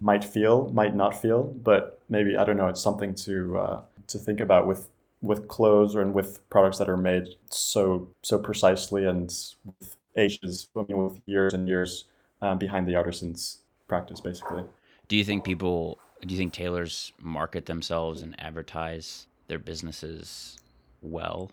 might 0.00 0.24
feel, 0.24 0.70
might 0.70 0.94
not 0.94 1.20
feel, 1.20 1.42
but 1.44 2.00
maybe 2.08 2.36
I 2.36 2.44
don't 2.44 2.56
know. 2.56 2.68
It's 2.68 2.82
something 2.82 3.14
to 3.26 3.58
uh, 3.58 3.80
to 4.08 4.18
think 4.18 4.40
about 4.40 4.66
with 4.66 4.88
with 5.20 5.48
clothes 5.48 5.94
or 5.96 6.00
and 6.00 6.14
with 6.14 6.48
products 6.50 6.78
that 6.78 6.88
are 6.88 6.96
made 6.96 7.24
so 7.50 8.08
so 8.22 8.38
precisely 8.38 9.04
and 9.04 9.28
with 9.80 9.96
ages, 10.16 10.68
I 10.76 10.84
mean, 10.88 11.04
with 11.04 11.20
years 11.26 11.54
and 11.54 11.68
years 11.68 12.04
um, 12.42 12.58
behind 12.58 12.86
the 12.86 12.96
artisan's 12.96 13.58
practice, 13.86 14.20
basically. 14.20 14.64
Do 15.08 15.16
you 15.16 15.24
think 15.24 15.44
people, 15.44 15.98
do 16.22 16.32
you 16.32 16.38
think 16.38 16.52
tailors 16.52 17.12
market 17.20 17.66
themselves 17.66 18.22
and 18.22 18.34
advertise 18.40 19.26
their 19.46 19.58
businesses 19.58 20.58
well? 21.00 21.50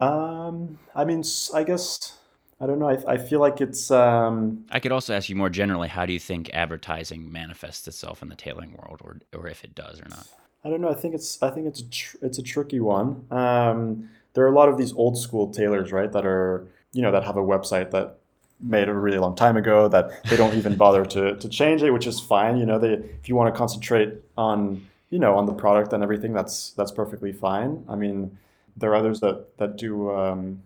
Um, 0.00 0.78
I 0.94 1.04
mean, 1.04 1.22
I 1.54 1.62
guess 1.62 2.18
I 2.60 2.66
don't 2.66 2.78
know. 2.78 2.88
I, 2.88 3.14
I 3.14 3.18
feel 3.18 3.40
like 3.40 3.60
it's 3.60 3.90
um, 3.90 4.64
I 4.70 4.80
could 4.80 4.92
also 4.92 5.14
ask 5.14 5.28
you 5.28 5.36
more 5.36 5.50
generally, 5.50 5.88
how 5.88 6.06
do 6.06 6.12
you 6.12 6.18
think 6.18 6.50
advertising 6.52 7.30
manifests 7.30 7.86
itself 7.88 8.22
in 8.22 8.28
the 8.28 8.36
tailoring 8.36 8.72
world, 8.72 9.00
or 9.02 9.18
or 9.32 9.48
if 9.48 9.64
it 9.64 9.74
does 9.74 10.00
or 10.00 10.08
not? 10.08 10.26
I 10.64 10.70
don't 10.70 10.80
know. 10.80 10.90
I 10.90 10.94
think 10.94 11.14
it's 11.14 11.42
I 11.42 11.50
think 11.50 11.66
it's 11.66 11.80
a 11.80 11.90
tr- 11.90 12.16
it's 12.22 12.38
a 12.38 12.42
tricky 12.42 12.80
one. 12.80 13.26
Um, 13.30 14.08
there 14.34 14.44
are 14.44 14.48
a 14.48 14.54
lot 14.54 14.68
of 14.68 14.78
these 14.78 14.92
old 14.92 15.18
school 15.18 15.52
tailors, 15.52 15.92
right? 15.92 16.10
That 16.10 16.24
are 16.24 16.66
you 16.92 17.02
know 17.02 17.12
that 17.12 17.24
have 17.24 17.36
a 17.36 17.42
website 17.42 17.90
that 17.90 18.18
made 18.60 18.88
a 18.88 18.94
really 18.94 19.18
long 19.18 19.34
time 19.34 19.56
ago 19.56 19.88
that 19.88 20.24
they 20.24 20.36
don't 20.36 20.54
even 20.54 20.76
bother 20.76 21.04
to 21.04 21.36
to 21.36 21.48
change 21.48 21.82
it, 21.82 21.90
which 21.90 22.06
is 22.06 22.20
fine. 22.20 22.56
You 22.56 22.66
know, 22.66 22.78
they 22.78 22.92
if 22.92 23.28
you 23.28 23.34
want 23.36 23.52
to 23.52 23.58
concentrate 23.58 24.14
on 24.36 24.86
you 25.10 25.18
know 25.18 25.36
on 25.36 25.46
the 25.46 25.52
product 25.52 25.92
and 25.92 26.02
everything, 26.02 26.32
that's 26.32 26.70
that's 26.70 26.92
perfectly 26.92 27.32
fine. 27.32 27.84
I 27.88 27.96
mean, 27.96 28.38
there 28.76 28.90
are 28.90 28.96
others 28.96 29.20
that 29.20 29.56
that 29.58 29.76
do 29.76 30.10
um, 30.14 30.62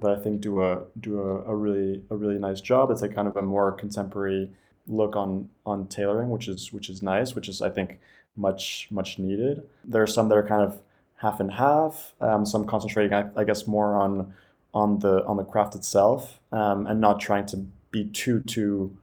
that 0.00 0.12
I 0.12 0.16
think 0.16 0.40
do 0.40 0.62
a 0.62 0.82
do 0.98 1.20
a, 1.20 1.52
a 1.52 1.54
really 1.54 2.02
a 2.10 2.16
really 2.16 2.38
nice 2.38 2.60
job. 2.60 2.90
It's 2.90 3.02
a 3.02 3.08
kind 3.08 3.28
of 3.28 3.36
a 3.36 3.42
more 3.42 3.72
contemporary 3.72 4.50
look 4.86 5.16
on 5.16 5.48
on 5.66 5.86
tailoring, 5.86 6.30
which 6.30 6.48
is 6.48 6.72
which 6.72 6.88
is 6.88 7.02
nice, 7.02 7.34
which 7.34 7.48
is 7.48 7.62
I 7.62 7.70
think 7.70 7.98
much 8.36 8.88
much 8.90 9.18
needed. 9.18 9.62
There 9.84 10.02
are 10.02 10.06
some 10.06 10.28
that 10.28 10.38
are 10.38 10.46
kind 10.46 10.62
of 10.62 10.80
half 11.16 11.40
and 11.40 11.52
half. 11.52 12.14
Um, 12.20 12.46
some 12.46 12.66
concentrating, 12.66 13.12
I, 13.12 13.28
I 13.36 13.44
guess, 13.44 13.66
more 13.66 13.94
on 13.94 14.32
on 14.72 15.00
the 15.00 15.24
on 15.26 15.36
the 15.36 15.44
craft 15.44 15.74
itself, 15.74 16.40
um, 16.52 16.86
and 16.86 17.00
not 17.00 17.20
trying 17.20 17.46
to 17.46 17.66
be 17.90 18.04
too 18.04 18.40
too 18.40 18.96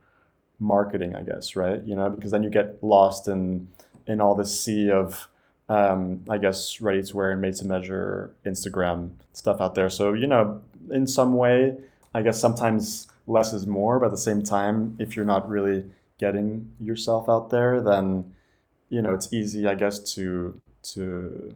marketing, 0.60 1.16
I 1.16 1.22
guess, 1.22 1.56
right? 1.56 1.82
You 1.84 1.96
know, 1.96 2.10
because 2.10 2.32
then 2.32 2.44
you 2.44 2.50
get 2.50 2.84
lost 2.84 3.28
in 3.28 3.68
in 4.06 4.22
all 4.22 4.36
this 4.36 4.60
sea 4.60 4.90
of 4.92 5.28
um, 5.70 6.24
I 6.30 6.38
guess 6.38 6.80
ready 6.80 7.04
to 7.04 7.16
wear 7.16 7.32
and 7.32 7.42
made 7.42 7.56
to 7.56 7.66
measure 7.66 8.34
Instagram 8.46 9.12
stuff 9.34 9.60
out 9.60 9.76
there. 9.76 9.90
So, 9.90 10.14
you 10.14 10.28
know, 10.28 10.62
in 10.92 11.08
some 11.08 11.36
way, 11.36 11.76
I 12.14 12.22
guess 12.22 12.40
sometimes 12.40 13.08
less 13.28 13.54
is 13.54 13.68
more, 13.68 14.00
but 14.00 14.08
at 14.08 14.12
the 14.12 14.18
same 14.18 14.42
time, 14.42 14.96
if 15.00 15.16
you're 15.16 15.26
not 15.26 15.48
really 15.50 15.84
getting 16.18 16.72
yourself 16.80 17.30
out 17.30 17.50
there, 17.50 17.82
then 17.82 18.34
you 18.90 19.02
know 19.02 19.14
it's 19.14 19.32
easy, 19.34 19.68
I 19.68 19.76
guess, 19.76 20.00
to 20.16 20.60
to 20.94 21.56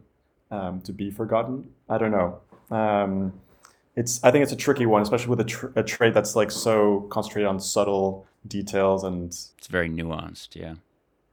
um, 0.50 0.80
to 0.82 0.92
be 0.92 1.10
forgotten. 1.10 1.70
I 1.88 1.98
don't 1.98 2.12
know. 2.12 2.40
Um, 2.70 3.32
it's 3.96 4.22
I 4.24 4.30
think 4.30 4.42
it's 4.42 4.52
a 4.52 4.56
tricky 4.56 4.86
one, 4.86 5.02
especially 5.02 5.28
with 5.30 5.40
a, 5.40 5.44
tr- 5.44 5.68
a 5.76 5.82
trade 5.82 6.14
that's 6.14 6.34
like 6.36 6.50
so 6.50 7.02
concentrated 7.10 7.48
on 7.48 7.60
subtle 7.60 8.26
details 8.46 9.04
and 9.04 9.28
It's 9.58 9.66
very 9.68 9.88
nuanced. 9.88 10.54
Yeah. 10.56 10.74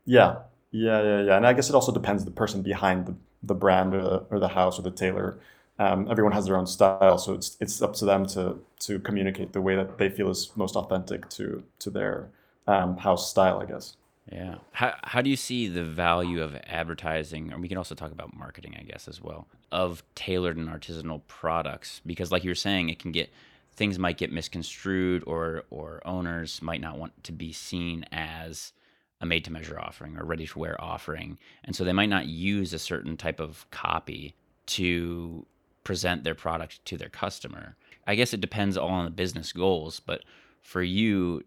yeah, 0.05 0.37
yeah, 0.71 1.01
yeah, 1.01 1.21
yeah. 1.23 1.37
And 1.37 1.45
I 1.47 1.53
guess 1.53 1.69
it 1.69 1.75
also 1.75 1.91
depends 1.91 2.25
the 2.25 2.31
person 2.31 2.61
behind 2.61 3.05
the, 3.05 3.15
the 3.43 3.55
brand 3.55 3.93
or 3.93 4.01
the, 4.01 4.17
or 4.29 4.39
the 4.39 4.49
house 4.49 4.79
or 4.79 4.81
the 4.83 4.91
tailor. 4.91 5.39
Um, 5.77 6.07
everyone 6.11 6.33
has 6.33 6.45
their 6.45 6.57
own 6.57 6.67
style, 6.67 7.17
so 7.17 7.33
it's 7.33 7.55
it's 7.61 7.81
up 7.81 7.93
to 7.95 8.05
them 8.05 8.25
to 8.27 8.59
to 8.79 8.99
communicate 8.99 9.53
the 9.53 9.61
way 9.61 9.75
that 9.77 9.97
they 9.97 10.09
feel 10.09 10.29
is 10.29 10.51
most 10.55 10.75
authentic 10.75 11.29
to 11.29 11.63
to 11.79 11.89
their 11.89 12.29
um, 12.67 12.97
house 12.97 13.29
style, 13.29 13.59
I 13.61 13.65
guess. 13.65 13.95
Yeah. 14.31 14.55
How 14.71 14.93
how 15.03 15.21
do 15.21 15.29
you 15.29 15.35
see 15.35 15.67
the 15.67 15.83
value 15.83 16.41
of 16.43 16.55
advertising, 16.67 17.51
And 17.51 17.61
we 17.61 17.67
can 17.67 17.77
also 17.77 17.95
talk 17.95 18.11
about 18.11 18.35
marketing, 18.35 18.75
I 18.79 18.83
guess, 18.83 19.07
as 19.07 19.21
well, 19.21 19.47
of 19.71 20.03
tailored 20.15 20.57
and 20.57 20.69
artisanal 20.69 21.21
products? 21.27 22.01
Because, 22.05 22.31
like 22.31 22.43
you're 22.43 22.55
saying, 22.55 22.89
it 22.89 22.99
can 22.99 23.11
get 23.11 23.29
things 23.73 23.97
might 23.97 24.17
get 24.17 24.31
misconstrued, 24.31 25.23
or 25.25 25.63
or 25.69 26.01
owners 26.05 26.61
might 26.61 26.81
not 26.81 26.97
want 26.97 27.23
to 27.23 27.31
be 27.31 27.51
seen 27.51 28.05
as 28.11 28.73
a 29.21 29.25
made 29.25 29.43
to 29.45 29.51
measure 29.51 29.79
offering 29.79 30.17
or 30.17 30.23
ready 30.23 30.47
to 30.47 30.59
wear 30.59 30.79
offering, 30.81 31.37
and 31.63 31.75
so 31.75 31.83
they 31.83 31.93
might 31.93 32.09
not 32.09 32.25
use 32.25 32.73
a 32.73 32.79
certain 32.79 33.17
type 33.17 33.39
of 33.39 33.69
copy 33.71 34.35
to 34.65 35.45
present 35.83 36.23
their 36.23 36.35
product 36.35 36.83
to 36.85 36.97
their 36.97 37.09
customer. 37.09 37.75
I 38.05 38.15
guess 38.15 38.33
it 38.33 38.41
depends 38.41 38.77
all 38.77 38.89
on 38.89 39.05
the 39.05 39.11
business 39.11 39.51
goals, 39.51 39.99
but 39.99 40.23
for 40.61 40.81
you, 40.83 41.43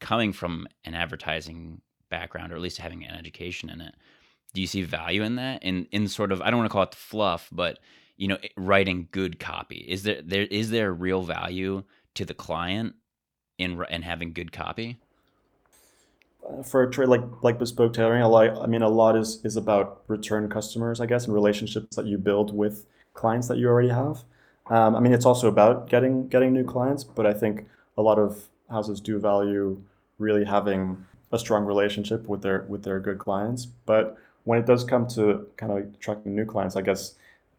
coming 0.00 0.32
from 0.32 0.66
an 0.84 0.94
advertising 0.94 1.80
background 2.08 2.52
or 2.52 2.56
at 2.56 2.60
least 2.60 2.78
having 2.78 3.04
an 3.04 3.14
education 3.14 3.70
in 3.70 3.80
it. 3.80 3.94
Do 4.54 4.60
you 4.60 4.66
see 4.66 4.82
value 4.82 5.22
in 5.22 5.36
that? 5.36 5.62
In 5.62 5.86
in 5.92 6.08
sort 6.08 6.32
of 6.32 6.42
I 6.42 6.50
don't 6.50 6.58
want 6.58 6.70
to 6.70 6.72
call 6.72 6.82
it 6.82 6.90
the 6.90 6.96
fluff, 6.96 7.48
but 7.52 7.78
you 8.16 8.28
know, 8.28 8.38
writing 8.56 9.08
good 9.10 9.38
copy. 9.38 9.84
Is 9.88 10.02
there 10.02 10.20
there 10.22 10.44
is 10.44 10.70
there 10.70 10.92
real 10.92 11.22
value 11.22 11.84
to 12.14 12.24
the 12.24 12.34
client 12.34 12.94
in 13.58 13.82
in 13.90 14.02
having 14.02 14.32
good 14.32 14.52
copy? 14.52 14.98
for 16.64 16.82
a 16.82 16.90
trade 16.90 17.08
like 17.08 17.22
like 17.42 17.58
bespoke 17.58 17.92
tailoring, 17.94 18.22
a 18.22 18.28
lot. 18.28 18.58
I 18.62 18.66
mean, 18.66 18.82
a 18.82 18.88
lot 18.88 19.16
is 19.16 19.40
is 19.44 19.56
about 19.56 20.02
return 20.08 20.48
customers, 20.48 21.00
I 21.00 21.06
guess, 21.06 21.24
and 21.24 21.34
relationships 21.34 21.96
that 21.96 22.06
you 22.06 22.18
build 22.18 22.54
with 22.54 22.86
clients 23.14 23.48
that 23.48 23.58
you 23.58 23.68
already 23.68 23.88
have. 23.88 24.24
Um, 24.66 24.96
I 24.96 25.00
mean, 25.00 25.12
it's 25.12 25.26
also 25.26 25.48
about 25.48 25.88
getting 25.88 26.28
getting 26.28 26.52
new 26.52 26.64
clients, 26.64 27.04
but 27.04 27.26
I 27.26 27.32
think 27.32 27.66
a 27.96 28.02
lot 28.02 28.18
of 28.18 28.48
houses 28.70 29.00
do 29.00 29.18
value 29.18 29.82
really 30.18 30.44
having 30.44 31.04
a 31.30 31.38
strong 31.38 31.64
relationship 31.64 32.26
with 32.26 32.42
their 32.42 32.64
with 32.68 32.82
their 32.82 33.00
good 33.00 33.18
clients. 33.18 33.66
But 33.66 34.16
when 34.44 34.58
it 34.58 34.66
does 34.66 34.84
come 34.84 35.06
to 35.08 35.46
kind 35.56 35.72
of 35.72 35.78
attracting 35.94 36.34
new 36.34 36.44
clients, 36.44 36.76
I 36.76 36.82
guess 36.82 37.14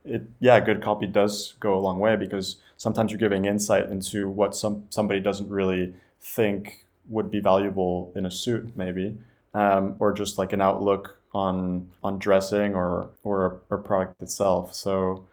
it 0.06 0.24
yeah, 0.40 0.60
good 0.60 0.82
copy 0.82 1.08
does 1.08 1.54
go 1.60 1.76
a 1.76 1.80
long 1.80 2.00
way 2.00 2.16
because 2.16 2.58
sometimes 2.78 3.12
you're 3.12 3.20
giving 3.20 3.46
insight 3.46 3.90
into 3.90 4.30
what 4.30 4.56
some 4.56 4.84
somebody 4.90 5.20
doesn't 5.20 5.50
really 5.50 5.94
think 6.22 6.86
would 7.10 7.30
be 7.30 7.40
valuable 7.40 8.12
in 8.16 8.26
a 8.26 8.32
suit, 8.32 8.76
maybe, 8.76 9.18
um, 9.54 9.96
or 10.00 10.14
just 10.14 10.38
like 10.38 10.54
an 10.54 10.62
outlook 10.62 11.18
on 11.34 11.90
on 12.04 12.20
dressing 12.20 12.76
or 12.76 13.10
or 13.24 13.62
a, 13.72 13.78
product 13.78 14.22
itself. 14.22 14.74
So 14.74 15.26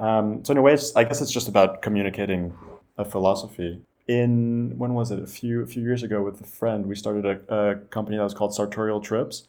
um, 0.00 0.44
so 0.44 0.52
in 0.52 0.58
a 0.58 0.62
way, 0.62 0.76
I 0.94 1.04
guess 1.04 1.20
it's 1.20 1.30
just 1.30 1.48
about 1.48 1.82
communicating 1.82 2.52
a 2.98 3.04
philosophy. 3.04 3.80
In 4.08 4.74
when 4.78 4.94
was 4.94 5.10
it? 5.10 5.20
A 5.20 5.26
few 5.26 5.62
a 5.62 5.66
few 5.66 5.82
years 5.82 6.02
ago, 6.02 6.22
with 6.22 6.40
a 6.40 6.46
friend, 6.46 6.86
we 6.86 6.94
started 6.94 7.24
a, 7.26 7.54
a 7.54 7.76
company 7.90 8.16
that 8.16 8.24
was 8.24 8.34
called 8.34 8.54
Sartorial 8.54 9.00
Trips, 9.00 9.48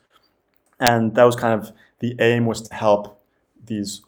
and 0.80 1.16
that 1.16 1.24
was 1.24 1.36
kind 1.36 1.60
of 1.60 1.72
the 2.00 2.16
aim 2.20 2.46
was 2.46 2.62
to 2.62 2.74
help 2.74 3.22
these 3.66 4.02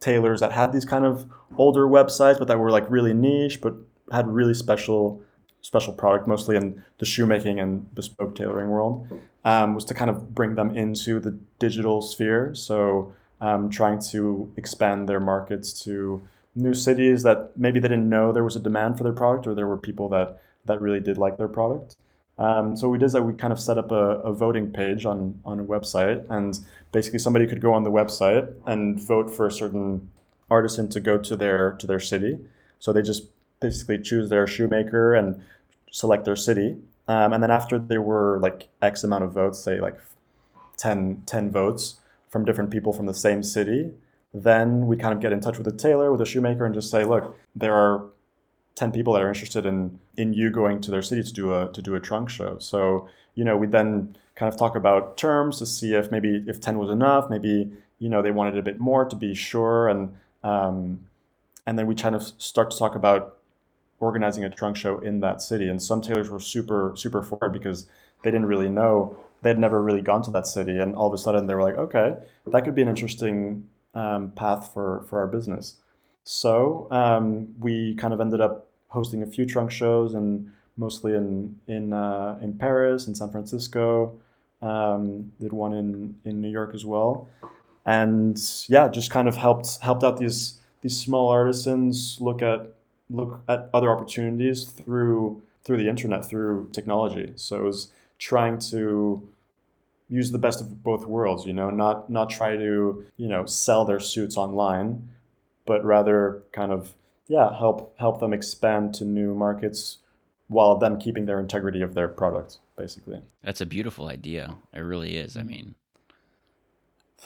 tailors 0.00 0.40
that 0.40 0.52
had 0.52 0.72
these 0.72 0.84
kind 0.84 1.04
of 1.04 1.26
older 1.56 1.86
websites, 1.86 2.38
but 2.38 2.48
that 2.48 2.58
were 2.58 2.70
like 2.70 2.88
really 2.90 3.14
niche, 3.14 3.60
but 3.60 3.74
had 4.12 4.28
really 4.28 4.54
special 4.54 5.20
special 5.60 5.92
product, 5.92 6.26
mostly 6.26 6.56
in 6.56 6.82
the 6.98 7.04
shoemaking 7.04 7.58
and 7.60 7.92
bespoke 7.94 8.34
tailoring 8.34 8.70
world, 8.70 9.06
um, 9.44 9.74
was 9.74 9.84
to 9.84 9.92
kind 9.92 10.08
of 10.08 10.34
bring 10.34 10.54
them 10.54 10.74
into 10.76 11.20
the 11.20 11.36
digital 11.58 12.00
sphere. 12.00 12.54
So 12.54 13.12
um, 13.40 13.68
trying 13.68 14.00
to 14.10 14.50
expand 14.56 15.08
their 15.08 15.20
markets 15.20 15.72
to 15.84 16.22
new 16.54 16.74
cities 16.74 17.22
that 17.24 17.52
maybe 17.56 17.80
they 17.80 17.88
didn't 17.88 18.08
know 18.08 18.32
there 18.32 18.44
was 18.44 18.56
a 18.56 18.60
demand 18.60 18.96
for 18.96 19.04
their 19.04 19.12
product, 19.12 19.46
or 19.46 19.54
there 19.54 19.66
were 19.66 19.76
people 19.76 20.08
that 20.10 20.40
that 20.64 20.80
really 20.80 21.00
did 21.00 21.18
like 21.18 21.38
their 21.38 21.48
product. 21.48 21.96
Um, 22.38 22.76
so 22.76 22.88
we 22.88 22.98
did 22.98 23.10
that. 23.12 23.22
We 23.22 23.34
kind 23.34 23.52
of 23.52 23.60
set 23.60 23.78
up 23.78 23.90
a, 23.90 24.20
a, 24.20 24.32
voting 24.32 24.72
page 24.72 25.04
on 25.04 25.40
on 25.44 25.58
a 25.58 25.64
website, 25.64 26.24
and 26.30 26.58
basically 26.92 27.18
somebody 27.18 27.46
could 27.46 27.60
go 27.60 27.72
on 27.72 27.82
the 27.82 27.90
website 27.90 28.52
and 28.66 29.00
vote 29.00 29.28
for 29.28 29.46
a 29.46 29.50
certain 29.50 30.10
artisan 30.48 30.88
to 30.90 31.00
go 31.00 31.18
to 31.18 31.36
their 31.36 31.72
to 31.72 31.86
their 31.86 31.98
city. 31.98 32.38
So 32.78 32.92
they 32.92 33.02
just 33.02 33.24
basically 33.60 33.98
choose 33.98 34.30
their 34.30 34.46
shoemaker 34.46 35.14
and 35.14 35.42
select 35.90 36.24
their 36.24 36.36
city. 36.36 36.76
Um, 37.08 37.32
and 37.32 37.42
then 37.42 37.50
after 37.50 37.78
there 37.78 38.02
were 38.02 38.38
like 38.40 38.68
X 38.82 39.02
amount 39.02 39.24
of 39.24 39.32
votes, 39.32 39.58
say 39.58 39.80
like 39.80 39.98
10, 40.76 41.22
10 41.26 41.50
votes 41.50 41.96
from 42.28 42.44
different 42.44 42.70
people 42.70 42.92
from 42.92 43.06
the 43.06 43.14
same 43.14 43.42
city, 43.42 43.90
then 44.32 44.86
we 44.86 44.96
kind 44.96 45.14
of 45.14 45.20
get 45.20 45.32
in 45.32 45.40
touch 45.40 45.56
with 45.56 45.64
the 45.64 45.72
tailor, 45.72 46.10
with 46.10 46.18
the 46.18 46.26
shoemaker, 46.26 46.64
and 46.66 46.74
just 46.74 46.90
say, 46.90 47.04
look, 47.04 47.36
there 47.56 47.74
are 47.74 48.04
10 48.78 48.92
people 48.92 49.12
that 49.12 49.22
are 49.22 49.28
interested 49.28 49.66
in 49.66 49.98
in 50.16 50.32
you 50.32 50.50
going 50.50 50.80
to 50.80 50.90
their 50.90 51.02
city 51.02 51.22
to 51.22 51.32
do 51.32 51.52
a 51.52 51.70
to 51.72 51.82
do 51.82 51.94
a 51.96 52.00
trunk 52.00 52.30
show. 52.30 52.58
So, 52.58 53.08
you 53.34 53.44
know, 53.44 53.56
we 53.56 53.66
then 53.66 54.16
kind 54.36 54.52
of 54.52 54.58
talk 54.58 54.76
about 54.76 55.16
terms 55.16 55.58
to 55.58 55.66
see 55.66 55.94
if 55.94 56.12
maybe 56.12 56.44
if 56.46 56.60
10 56.60 56.78
was 56.78 56.90
enough, 56.90 57.28
maybe, 57.28 57.72
you 57.98 58.08
know, 58.08 58.22
they 58.22 58.30
wanted 58.30 58.56
a 58.56 58.62
bit 58.62 58.78
more 58.78 59.04
to 59.04 59.16
be 59.16 59.34
sure. 59.34 59.88
And 59.88 60.16
um, 60.44 61.06
and 61.66 61.78
then 61.78 61.86
we 61.86 61.94
kind 61.94 62.14
of 62.14 62.22
start 62.38 62.70
to 62.70 62.78
talk 62.78 62.94
about 62.94 63.38
organizing 64.00 64.44
a 64.44 64.50
trunk 64.50 64.76
show 64.76 64.98
in 65.00 65.20
that 65.20 65.42
city. 65.42 65.68
And 65.68 65.82
some 65.82 66.00
tailors 66.00 66.30
were 66.30 66.40
super, 66.40 66.92
super 66.96 67.22
for 67.22 67.38
it 67.42 67.52
because 67.52 67.86
they 68.22 68.30
didn't 68.30 68.46
really 68.46 68.68
know. 68.68 69.16
They'd 69.42 69.58
never 69.58 69.82
really 69.82 70.02
gone 70.02 70.22
to 70.22 70.30
that 70.30 70.46
city. 70.46 70.78
And 70.78 70.94
all 70.94 71.08
of 71.08 71.12
a 71.12 71.18
sudden 71.18 71.46
they 71.46 71.54
were 71.54 71.62
like, 71.62 71.76
okay, 71.76 72.14
that 72.46 72.64
could 72.64 72.74
be 72.74 72.82
an 72.82 72.88
interesting 72.88 73.68
um, 73.94 74.30
path 74.30 74.70
for, 74.72 75.04
for 75.08 75.18
our 75.18 75.26
business. 75.26 75.76
So 76.24 76.88
um, 76.90 77.54
we 77.58 77.94
kind 77.96 78.14
of 78.14 78.20
ended 78.20 78.40
up 78.40 78.67
hosting 78.88 79.22
a 79.22 79.26
few 79.26 79.46
trunk 79.46 79.70
shows 79.70 80.14
and 80.14 80.50
mostly 80.76 81.14
in, 81.14 81.58
in, 81.66 81.92
uh, 81.92 82.38
in 82.42 82.54
Paris 82.54 83.06
and 83.06 83.16
San 83.16 83.30
Francisco. 83.30 84.18
Um, 84.60 85.32
did 85.40 85.52
one 85.52 85.72
in, 85.72 86.16
in 86.24 86.40
New 86.40 86.50
York 86.50 86.74
as 86.74 86.84
well. 86.84 87.28
And 87.86 88.38
yeah, 88.68 88.88
just 88.88 89.10
kind 89.10 89.28
of 89.28 89.36
helped 89.36 89.78
helped 89.80 90.04
out 90.04 90.18
these 90.18 90.60
these 90.82 90.96
small 91.00 91.30
artisans 91.30 92.18
look 92.20 92.42
at 92.42 92.74
look 93.08 93.40
at 93.48 93.70
other 93.72 93.90
opportunities 93.90 94.64
through 94.64 95.42
through 95.64 95.78
the 95.78 95.88
internet, 95.88 96.24
through 96.24 96.68
technology. 96.72 97.32
So 97.36 97.56
it 97.56 97.62
was 97.62 97.92
trying 98.18 98.58
to 98.72 99.26
use 100.08 100.32
the 100.32 100.38
best 100.38 100.60
of 100.60 100.82
both 100.82 101.06
worlds, 101.06 101.46
you 101.46 101.52
know, 101.52 101.70
not 101.70 102.10
not 102.10 102.30
try 102.30 102.56
to, 102.56 103.04
you 103.16 103.28
know, 103.28 103.46
sell 103.46 103.84
their 103.84 104.00
suits 104.00 104.36
online, 104.36 105.08
but 105.64 105.84
rather 105.84 106.42
kind 106.52 106.72
of 106.72 106.94
yeah, 107.28 107.56
help 107.56 107.94
help 107.98 108.20
them 108.20 108.32
expand 108.32 108.94
to 108.94 109.04
new 109.04 109.34
markets 109.34 109.98
while 110.48 110.76
them 110.76 110.98
keeping 110.98 111.26
their 111.26 111.38
integrity 111.38 111.82
of 111.82 111.94
their 111.94 112.08
product, 112.08 112.58
basically. 112.76 113.20
That's 113.44 113.60
a 113.60 113.66
beautiful 113.66 114.08
idea. 114.08 114.56
It 114.72 114.80
really 114.80 115.16
is. 115.16 115.36
I 115.36 115.42
mm. 115.42 115.46
mean, 115.46 115.74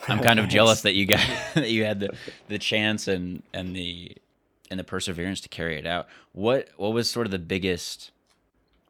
I'm 0.07 0.19
kind 0.19 0.39
of 0.39 0.47
jealous 0.49 0.81
that 0.81 0.93
you 0.93 1.05
got 1.05 1.25
that 1.55 1.71
you 1.71 1.85
had 1.85 2.01
the 2.01 2.09
the 2.49 2.59
chance 2.59 3.07
and 3.07 3.43
and 3.53 3.75
the 3.75 4.15
and 4.69 4.79
the 4.79 4.83
perseverance 4.83 5.39
to 5.41 5.49
carry 5.49 5.77
it 5.77 5.87
out. 5.87 6.07
What 6.33 6.69
what 6.77 6.93
was 6.93 7.09
sort 7.09 7.25
of 7.25 7.31
the 7.31 7.39
biggest 7.39 8.11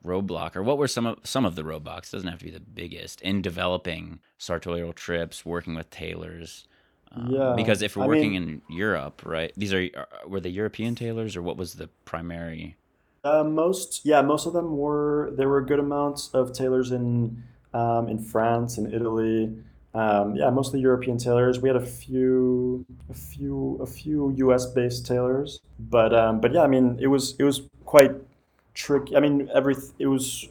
roadblock, 0.04 0.56
or 0.56 0.63
what 0.63 0.78
were 0.78 0.88
some 0.88 1.06
of 1.06 1.19
some 1.23 1.45
of 1.45 1.56
the 1.56 1.63
roadblocks? 1.63 2.12
Doesn't 2.12 2.28
have 2.28 2.39
to 2.39 2.45
be 2.45 2.52
the 2.52 2.60
biggest 2.60 3.21
in 3.21 3.41
developing 3.41 4.19
sartorial 4.38 4.93
trips, 4.93 5.45
working 5.45 5.76
with 5.76 5.89
tailors. 5.89 6.67
Um, 7.13 7.28
yeah, 7.30 7.54
because 7.56 7.82
if 7.82 7.95
we're 7.95 8.04
I 8.04 8.08
working 8.08 8.32
mean, 8.32 8.62
in 8.67 8.76
Europe, 8.76 9.21
right? 9.26 9.52
These 9.56 9.73
are 9.73 9.88
were 10.28 10.39
the 10.39 10.49
European 10.49 10.95
tailors, 10.95 11.36
or 11.36 11.41
what 11.41 11.58
was 11.58 11.76
the 11.76 11.89
primary? 12.06 12.76
Uh, 13.23 13.43
most, 13.43 14.02
yeah, 14.04 14.21
most 14.21 14.45
of 14.45 14.54
them 14.54 14.78
were. 14.78 15.32
There 15.38 15.47
were 15.47 15.62
good 15.62 15.80
amounts 15.80 16.30
of 16.34 16.54
tailors 16.54 16.91
in 16.91 17.43
um, 17.73 18.08
in 18.08 18.19
France 18.19 18.78
and 18.78 18.93
Italy. 18.93 19.56
Um, 19.95 20.36
yeah, 20.36 20.49
mostly 20.49 20.80
European 20.80 21.17
tailors. 21.19 21.60
We 21.60 21.69
had 21.69 21.76
a 21.76 21.86
few, 21.86 22.84
a 23.10 23.13
few, 23.13 23.78
a 23.82 23.86
few 23.86 24.34
U.S. 24.38 24.65
based 24.65 25.06
tailors, 25.06 25.60
but 25.80 26.13
um, 26.15 26.41
but 26.41 26.52
yeah, 26.52 26.63
I 26.63 26.67
mean, 26.67 26.97
it 26.99 27.08
was 27.08 27.36
it 27.38 27.43
was 27.43 27.62
quite 27.86 28.12
tricky. 28.73 29.15
I 29.15 29.19
mean, 29.19 29.49
every 29.54 29.76
it 29.99 30.08
was 30.08 30.47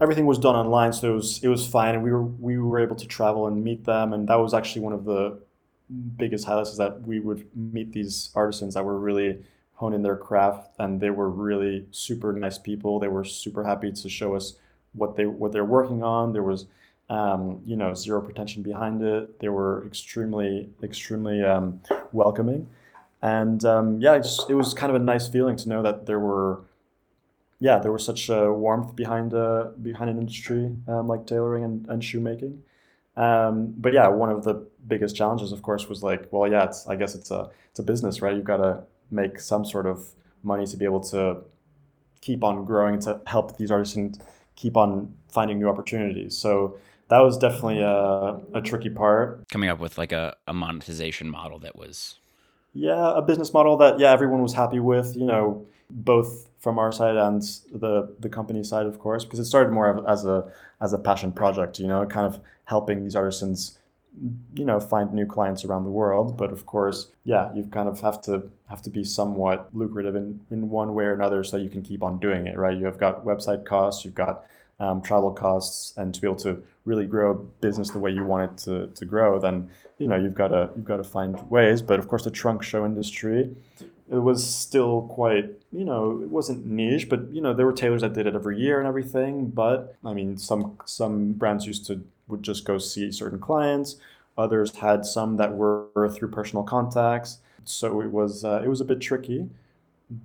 everything 0.00 0.26
was 0.26 0.38
done 0.38 0.56
online, 0.56 0.92
so 0.92 1.12
it 1.12 1.14
was 1.14 1.44
it 1.44 1.48
was 1.48 1.66
fine, 1.66 1.94
and 1.94 2.02
we 2.02 2.10
were 2.10 2.24
we 2.24 2.58
were 2.58 2.80
able 2.80 2.96
to 2.96 3.06
travel 3.06 3.46
and 3.46 3.62
meet 3.62 3.84
them, 3.84 4.12
and 4.12 4.28
that 4.28 4.36
was 4.36 4.52
actually 4.52 4.82
one 4.82 4.92
of 4.92 5.04
the 5.04 5.38
biggest 6.16 6.44
highlights 6.44 6.70
is 6.70 6.78
that 6.78 7.02
we 7.02 7.20
would 7.20 7.46
meet 7.56 7.92
these 7.92 8.30
artisans 8.34 8.74
that 8.74 8.84
were 8.84 8.98
really 8.98 9.44
honing 9.74 10.02
their 10.02 10.16
craft, 10.16 10.70
and 10.78 11.00
they 11.00 11.10
were 11.10 11.28
really 11.30 11.86
super 11.90 12.32
nice 12.32 12.58
people. 12.58 12.98
They 12.98 13.08
were 13.08 13.24
super 13.24 13.64
happy 13.64 13.92
to 13.92 14.08
show 14.08 14.34
us 14.34 14.54
what 14.92 15.16
they 15.16 15.26
what 15.26 15.52
they're 15.52 15.64
working 15.64 16.02
on. 16.02 16.32
There 16.32 16.42
was 16.42 16.66
um, 17.12 17.60
you 17.66 17.76
know, 17.76 17.92
zero 17.92 18.22
pretension 18.22 18.62
behind 18.62 19.02
it. 19.02 19.38
They 19.38 19.50
were 19.50 19.86
extremely, 19.86 20.70
extremely 20.82 21.42
um, 21.42 21.80
welcoming, 22.12 22.68
and 23.20 23.62
um, 23.66 24.00
yeah, 24.00 24.14
it, 24.14 24.54
was 24.54 24.72
kind 24.72 24.88
of 24.88 24.96
a 24.96 25.04
nice 25.04 25.28
feeling 25.28 25.56
to 25.56 25.68
know 25.68 25.82
that 25.82 26.06
there 26.06 26.18
were, 26.18 26.62
yeah, 27.60 27.78
there 27.78 27.92
was 27.92 28.04
such 28.04 28.30
a 28.30 28.50
warmth 28.50 28.96
behind 28.96 29.34
uh, 29.34 29.68
behind 29.82 30.08
an 30.08 30.18
industry 30.18 30.74
um, 30.88 31.06
like 31.06 31.26
tailoring 31.26 31.64
and, 31.64 31.86
and 31.88 32.02
shoemaking. 32.02 32.62
Um, 33.14 33.74
but 33.76 33.92
yeah, 33.92 34.08
one 34.08 34.30
of 34.30 34.44
the 34.44 34.66
biggest 34.86 35.16
challenges, 35.16 35.52
of 35.52 35.62
course, 35.62 35.88
was 35.88 36.02
like, 36.02 36.28
well, 36.32 36.50
yeah, 36.50 36.64
it's 36.64 36.86
I 36.86 36.96
guess 36.96 37.14
it's 37.14 37.30
a 37.30 37.50
it's 37.70 37.78
a 37.78 37.82
business, 37.82 38.22
right? 38.22 38.34
You've 38.34 38.44
got 38.44 38.58
to 38.58 38.84
make 39.10 39.40
some 39.40 39.64
sort 39.64 39.86
of 39.86 40.08
money 40.42 40.66
to 40.66 40.76
be 40.76 40.84
able 40.84 41.00
to 41.00 41.38
keep 42.20 42.42
on 42.44 42.64
growing 42.64 42.98
to 43.00 43.20
help 43.26 43.56
these 43.56 43.70
artists 43.70 43.96
and 43.96 44.18
keep 44.56 44.76
on 44.76 45.14
finding 45.30 45.58
new 45.58 45.68
opportunities. 45.68 46.36
So 46.36 46.76
that 47.08 47.18
was 47.18 47.36
definitely 47.36 47.80
a, 47.80 48.40
a 48.54 48.62
tricky 48.62 48.90
part. 48.90 49.46
Coming 49.50 49.68
up 49.68 49.80
with 49.80 49.98
like 49.98 50.12
a, 50.12 50.36
a 50.46 50.54
monetization 50.54 51.28
model 51.28 51.58
that 51.60 51.76
was. 51.76 52.16
Yeah, 52.74 53.18
a 53.18 53.20
business 53.20 53.52
model 53.52 53.76
that 53.78 53.98
yeah 53.98 54.12
everyone 54.12 54.42
was 54.42 54.54
happy 54.54 54.80
with. 54.80 55.14
You 55.14 55.26
know, 55.26 55.66
both 55.90 56.48
from 56.58 56.78
our 56.78 56.90
side 56.90 57.16
and 57.16 57.42
the 57.72 58.14
the 58.18 58.28
company 58.28 58.64
side, 58.64 58.86
of 58.86 58.98
course, 58.98 59.24
because 59.24 59.38
it 59.38 59.44
started 59.44 59.72
more 59.72 60.08
as 60.08 60.24
a 60.24 60.50
as 60.80 60.92
a 60.92 60.98
passion 60.98 61.32
project. 61.32 61.78
You 61.78 61.86
know, 61.86 62.06
kind 62.06 62.26
of 62.26 62.40
helping 62.64 63.02
these 63.02 63.14
artisans 63.14 63.78
you 64.54 64.64
know 64.64 64.78
find 64.78 65.12
new 65.12 65.26
clients 65.26 65.64
around 65.64 65.84
the 65.84 65.90
world 65.90 66.36
but 66.36 66.52
of 66.52 66.66
course 66.66 67.08
yeah 67.24 67.52
you 67.54 67.64
kind 67.64 67.88
of 67.88 68.00
have 68.00 68.20
to 68.20 68.50
have 68.68 68.82
to 68.82 68.90
be 68.90 69.02
somewhat 69.02 69.68
lucrative 69.72 70.14
in 70.14 70.38
in 70.50 70.68
one 70.68 70.94
way 70.94 71.04
or 71.04 71.14
another 71.14 71.42
so 71.42 71.56
you 71.56 71.70
can 71.70 71.82
keep 71.82 72.02
on 72.02 72.18
doing 72.18 72.46
it 72.46 72.58
right 72.58 72.76
you 72.76 72.84
have 72.84 72.98
got 72.98 73.24
website 73.24 73.64
costs 73.64 74.04
you've 74.04 74.14
got 74.14 74.44
um, 74.82 75.00
travel 75.00 75.30
costs, 75.30 75.94
and 75.96 76.12
to 76.12 76.20
be 76.20 76.26
able 76.26 76.36
to 76.40 76.62
really 76.84 77.06
grow 77.06 77.30
a 77.30 77.34
business 77.34 77.90
the 77.90 78.00
way 78.00 78.10
you 78.10 78.24
want 78.24 78.50
it 78.50 78.64
to, 78.64 78.86
to 78.88 79.04
grow, 79.04 79.38
then 79.38 79.70
you 79.98 80.08
know 80.08 80.16
you've 80.16 80.34
got 80.34 80.48
to 80.48 80.70
you've 80.74 80.84
got 80.84 80.96
to 80.96 81.04
find 81.04 81.40
ways. 81.48 81.80
But 81.80 82.00
of 82.00 82.08
course, 82.08 82.24
the 82.24 82.32
trunk 82.32 82.64
show 82.64 82.84
industry, 82.84 83.54
it 84.10 84.18
was 84.18 84.44
still 84.44 85.02
quite 85.02 85.50
you 85.70 85.84
know 85.84 86.20
it 86.22 86.28
wasn't 86.28 86.66
niche, 86.66 87.08
but 87.08 87.30
you 87.30 87.40
know 87.40 87.54
there 87.54 87.64
were 87.64 87.72
tailors 87.72 88.00
that 88.00 88.12
did 88.12 88.26
it 88.26 88.34
every 88.34 88.58
year 88.58 88.80
and 88.80 88.88
everything. 88.88 89.50
But 89.50 89.94
I 90.04 90.12
mean, 90.14 90.36
some 90.36 90.78
some 90.84 91.32
brands 91.34 91.64
used 91.64 91.86
to 91.86 92.02
would 92.32 92.42
just 92.42 92.64
go 92.64 92.78
see 92.78 93.12
certain 93.12 93.38
clients. 93.38 93.96
Others 94.36 94.76
had 94.76 95.06
some 95.06 95.36
that 95.36 95.54
were 95.54 96.10
through 96.12 96.30
personal 96.30 96.64
contacts, 96.64 97.38
so 97.64 98.00
it 98.00 98.10
was 98.10 98.44
uh, 98.44 98.60
it 98.64 98.68
was 98.68 98.80
a 98.80 98.84
bit 98.84 99.00
tricky. 99.00 99.48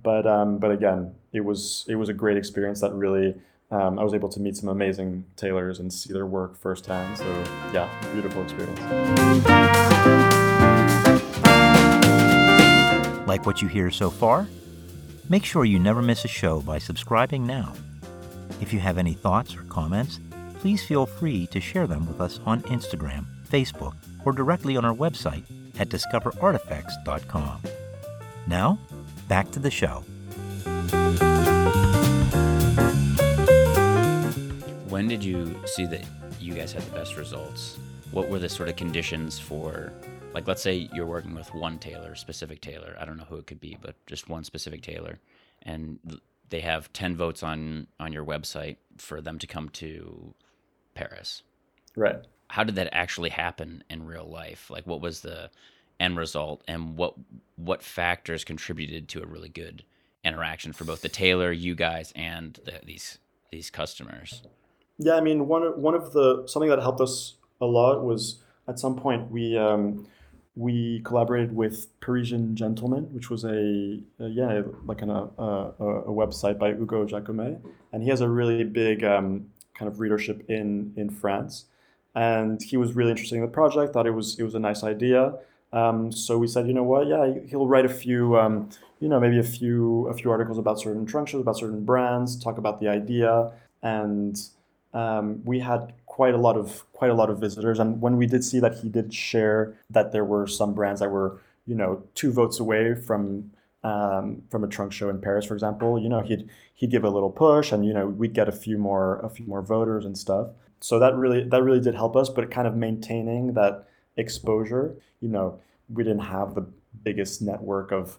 But 0.02 0.26
um, 0.26 0.58
but 0.58 0.72
again, 0.72 1.14
it 1.32 1.44
was 1.44 1.84
it 1.88 1.94
was 1.94 2.08
a 2.08 2.14
great 2.14 2.36
experience 2.36 2.80
that 2.80 2.92
really 2.92 3.34
um, 3.70 3.98
I 3.98 4.02
was 4.02 4.14
able 4.14 4.30
to 4.30 4.40
meet 4.40 4.56
some 4.56 4.70
amazing 4.70 5.24
tailors 5.36 5.78
and 5.78 5.92
see 5.92 6.12
their 6.12 6.26
work 6.26 6.56
firsthand. 6.56 7.18
So 7.18 7.44
yeah, 7.72 7.88
beautiful 8.12 8.42
experience. 8.42 8.80
Like 13.28 13.44
what 13.44 13.60
you 13.60 13.68
hear 13.68 13.90
so 13.90 14.08
far? 14.08 14.48
Make 15.28 15.44
sure 15.44 15.66
you 15.66 15.78
never 15.78 16.00
miss 16.00 16.24
a 16.24 16.28
show 16.28 16.62
by 16.62 16.78
subscribing 16.78 17.46
now. 17.46 17.74
If 18.62 18.72
you 18.72 18.80
have 18.80 18.96
any 18.96 19.12
thoughts 19.12 19.54
or 19.54 19.62
comments, 19.64 20.18
please 20.60 20.84
feel 20.84 21.06
free 21.06 21.46
to 21.48 21.60
share 21.60 21.86
them 21.86 22.06
with 22.06 22.20
us 22.20 22.40
on 22.44 22.62
Instagram, 22.62 23.24
Facebook, 23.48 23.94
or 24.24 24.32
directly 24.32 24.76
on 24.76 24.84
our 24.84 24.94
website 24.94 25.44
at 25.78 25.88
discoverartifacts.com. 25.88 27.62
Now, 28.46 28.78
back 29.28 29.50
to 29.52 29.58
the 29.58 29.70
show. 29.70 30.04
When 34.88 35.06
did 35.06 35.22
you 35.22 35.54
see 35.66 35.86
that 35.86 36.04
you 36.40 36.54
guys 36.54 36.72
had 36.72 36.82
the 36.82 36.92
best 36.92 37.16
results? 37.16 37.78
What 38.10 38.28
were 38.28 38.38
the 38.38 38.48
sort 38.48 38.68
of 38.68 38.76
conditions 38.76 39.38
for, 39.38 39.92
like, 40.32 40.48
let's 40.48 40.62
say 40.62 40.88
you're 40.92 41.06
working 41.06 41.34
with 41.34 41.54
one 41.54 41.78
tailor, 41.78 42.14
specific 42.14 42.60
tailor. 42.60 42.96
I 42.98 43.04
don't 43.04 43.16
know 43.16 43.26
who 43.28 43.36
it 43.36 43.46
could 43.46 43.60
be, 43.60 43.76
but 43.80 43.94
just 44.06 44.28
one 44.28 44.44
specific 44.44 44.82
tailor, 44.82 45.20
and 45.62 45.98
they 46.48 46.60
have 46.60 46.92
ten 46.92 47.14
votes 47.16 47.42
on 47.42 47.86
on 48.00 48.12
your 48.12 48.24
website 48.24 48.76
for 48.96 49.20
them 49.20 49.38
to 49.38 49.46
come 49.46 49.68
to 49.68 50.34
Paris. 50.98 51.42
Right. 51.96 52.16
How 52.48 52.64
did 52.64 52.74
that 52.74 52.88
actually 52.92 53.30
happen 53.30 53.84
in 53.88 54.06
real 54.06 54.28
life? 54.28 54.70
Like, 54.70 54.86
what 54.86 55.00
was 55.00 55.20
the 55.20 55.50
end 56.00 56.16
result, 56.16 56.62
and 56.66 56.96
what 56.96 57.14
what 57.56 57.82
factors 57.82 58.44
contributed 58.44 59.08
to 59.08 59.22
a 59.22 59.26
really 59.26 59.48
good 59.48 59.84
interaction 60.24 60.72
for 60.72 60.84
both 60.84 61.02
the 61.02 61.08
tailor, 61.08 61.52
you 61.52 61.74
guys, 61.74 62.12
and 62.16 62.58
the, 62.64 62.80
these 62.84 63.18
these 63.52 63.70
customers? 63.70 64.42
Yeah, 64.98 65.14
I 65.14 65.20
mean, 65.20 65.46
one 65.46 65.62
of, 65.62 65.76
one 65.76 65.94
of 65.94 66.12
the 66.12 66.46
something 66.46 66.70
that 66.70 66.80
helped 66.80 67.00
us 67.00 67.36
a 67.60 67.66
lot 67.66 68.02
was 68.04 68.42
at 68.66 68.78
some 68.78 68.96
point 68.96 69.30
we 69.30 69.56
um, 69.56 70.08
we 70.56 71.00
collaborated 71.04 71.54
with 71.54 71.86
Parisian 72.00 72.56
Gentleman, 72.56 73.04
which 73.14 73.30
was 73.30 73.44
a, 73.44 74.00
a 74.18 74.28
yeah 74.28 74.62
like 74.84 75.02
an, 75.02 75.10
a, 75.10 75.28
a, 75.38 75.72
a 75.78 76.12
website 76.12 76.58
by 76.58 76.70
Hugo 76.70 77.06
Jacomet, 77.06 77.60
and 77.92 78.02
he 78.02 78.08
has 78.08 78.20
a 78.20 78.28
really 78.28 78.64
big 78.64 79.04
um, 79.04 79.50
kind 79.78 79.90
of 79.90 80.00
readership 80.00 80.44
in 80.48 80.92
in 80.96 81.10
France, 81.10 81.66
and 82.14 82.60
he 82.62 82.76
was 82.76 82.94
really 82.94 83.10
interested 83.10 83.36
in 83.36 83.42
the 83.42 83.48
project. 83.48 83.92
Thought 83.92 84.06
it 84.06 84.12
was 84.12 84.38
it 84.38 84.42
was 84.42 84.54
a 84.54 84.58
nice 84.58 84.82
idea. 84.82 85.34
Um, 85.72 86.10
so 86.10 86.38
we 86.38 86.46
said, 86.46 86.66
you 86.66 86.72
know 86.72 86.82
what? 86.82 87.06
Yeah, 87.06 87.34
he'll 87.46 87.68
write 87.68 87.84
a 87.84 87.90
few, 87.90 88.38
um, 88.38 88.70
you 89.00 89.08
know, 89.08 89.20
maybe 89.20 89.38
a 89.38 89.42
few 89.42 90.06
a 90.08 90.14
few 90.14 90.30
articles 90.30 90.58
about 90.58 90.80
certain 90.80 91.06
trunk 91.06 91.32
about 91.34 91.58
certain 91.58 91.84
brands, 91.84 92.42
talk 92.42 92.58
about 92.58 92.80
the 92.80 92.88
idea, 92.88 93.52
and 93.82 94.40
um, 94.94 95.42
we 95.44 95.60
had 95.60 95.92
quite 96.06 96.34
a 96.34 96.38
lot 96.38 96.56
of 96.56 96.90
quite 96.92 97.10
a 97.10 97.14
lot 97.14 97.30
of 97.30 97.38
visitors. 97.38 97.78
And 97.78 98.00
when 98.00 98.16
we 98.16 98.26
did 98.26 98.44
see 98.44 98.60
that 98.60 98.78
he 98.78 98.88
did 98.88 99.12
share 99.12 99.74
that 99.90 100.12
there 100.12 100.24
were 100.24 100.46
some 100.46 100.74
brands 100.74 101.00
that 101.00 101.10
were 101.10 101.40
you 101.66 101.74
know 101.74 102.02
two 102.14 102.32
votes 102.32 102.58
away 102.58 102.94
from 102.94 103.50
um, 103.84 104.42
from 104.50 104.64
a 104.64 104.68
trunk 104.68 104.92
show 104.92 105.08
in 105.08 105.20
Paris, 105.20 105.44
for 105.44 105.54
example, 105.54 105.98
you 105.98 106.08
know 106.08 106.20
he'd 106.20 106.48
he'd 106.74 106.90
give 106.90 107.04
a 107.04 107.10
little 107.10 107.30
push, 107.30 107.72
and 107.72 107.84
you 107.84 107.92
know 107.92 108.06
we'd 108.06 108.34
get 108.34 108.48
a 108.48 108.52
few 108.52 108.78
more 108.78 109.20
a 109.20 109.28
few 109.28 109.46
more 109.46 109.62
voters 109.62 110.04
and 110.04 110.16
stuff. 110.16 110.48
So 110.80 110.98
that 110.98 111.14
really 111.16 111.44
that 111.48 111.62
really 111.62 111.80
did 111.80 111.94
help 111.94 112.16
us, 112.16 112.28
but 112.28 112.50
kind 112.50 112.66
of 112.66 112.76
maintaining 112.76 113.54
that 113.54 113.88
exposure. 114.16 114.96
You 115.20 115.28
know, 115.28 115.60
we 115.88 116.04
didn't 116.04 116.20
have 116.26 116.54
the 116.54 116.66
biggest 117.04 117.42
network 117.42 117.92
of 117.92 118.18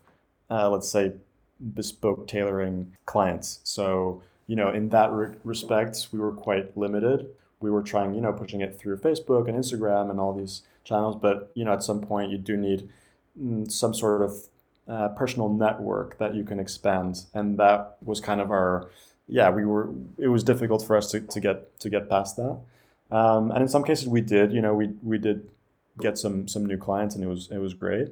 uh, 0.49 0.69
let's 0.69 0.89
say 0.89 1.13
bespoke 1.73 2.27
tailoring 2.27 2.95
clients, 3.05 3.59
so 3.63 4.21
you 4.49 4.55
know, 4.55 4.71
in 4.71 4.89
that 4.89 5.11
re- 5.11 5.35
respect, 5.43 6.07
we 6.11 6.17
were 6.17 6.31
quite 6.31 6.75
limited. 6.75 7.27
We 7.59 7.69
were 7.69 7.83
trying, 7.83 8.15
you 8.15 8.21
know, 8.21 8.33
pushing 8.33 8.61
it 8.61 8.79
through 8.79 8.97
Facebook 8.97 9.47
and 9.47 9.55
Instagram 9.55 10.09
and 10.09 10.19
all 10.19 10.33
these 10.33 10.63
channels, 10.83 11.15
but 11.21 11.51
you 11.53 11.63
know, 11.63 11.73
at 11.73 11.83
some 11.83 12.01
point, 12.01 12.31
you 12.31 12.39
do 12.39 12.57
need 12.57 12.89
mm, 13.39 13.71
some 13.71 13.93
sort 13.93 14.23
of 14.23 14.47
uh, 14.89 15.09
personal 15.09 15.49
network 15.49 16.17
that 16.17 16.35
you 16.35 16.43
can 16.43 16.59
expand, 16.59 17.25
and 17.33 17.57
that 17.59 17.97
was 18.01 18.19
kind 18.19 18.41
of 18.41 18.51
our, 18.51 18.89
yeah, 19.27 19.49
we 19.49 19.65
were. 19.65 19.89
It 20.17 20.29
was 20.29 20.43
difficult 20.43 20.85
for 20.85 20.97
us 20.97 21.11
to, 21.11 21.21
to 21.21 21.39
get 21.39 21.79
to 21.79 21.89
get 21.89 22.09
past 22.09 22.37
that, 22.37 22.59
um, 23.11 23.51
and 23.51 23.61
in 23.61 23.67
some 23.67 23.83
cases, 23.83 24.07
we 24.07 24.21
did. 24.21 24.51
You 24.51 24.61
know, 24.61 24.73
we 24.73 24.87
we 25.03 25.17
did 25.17 25.49
get 25.99 26.17
some 26.17 26.47
some 26.47 26.65
new 26.65 26.77
clients, 26.77 27.15
and 27.15 27.23
it 27.23 27.27
was 27.27 27.49
it 27.51 27.59
was 27.59 27.73
great 27.73 28.09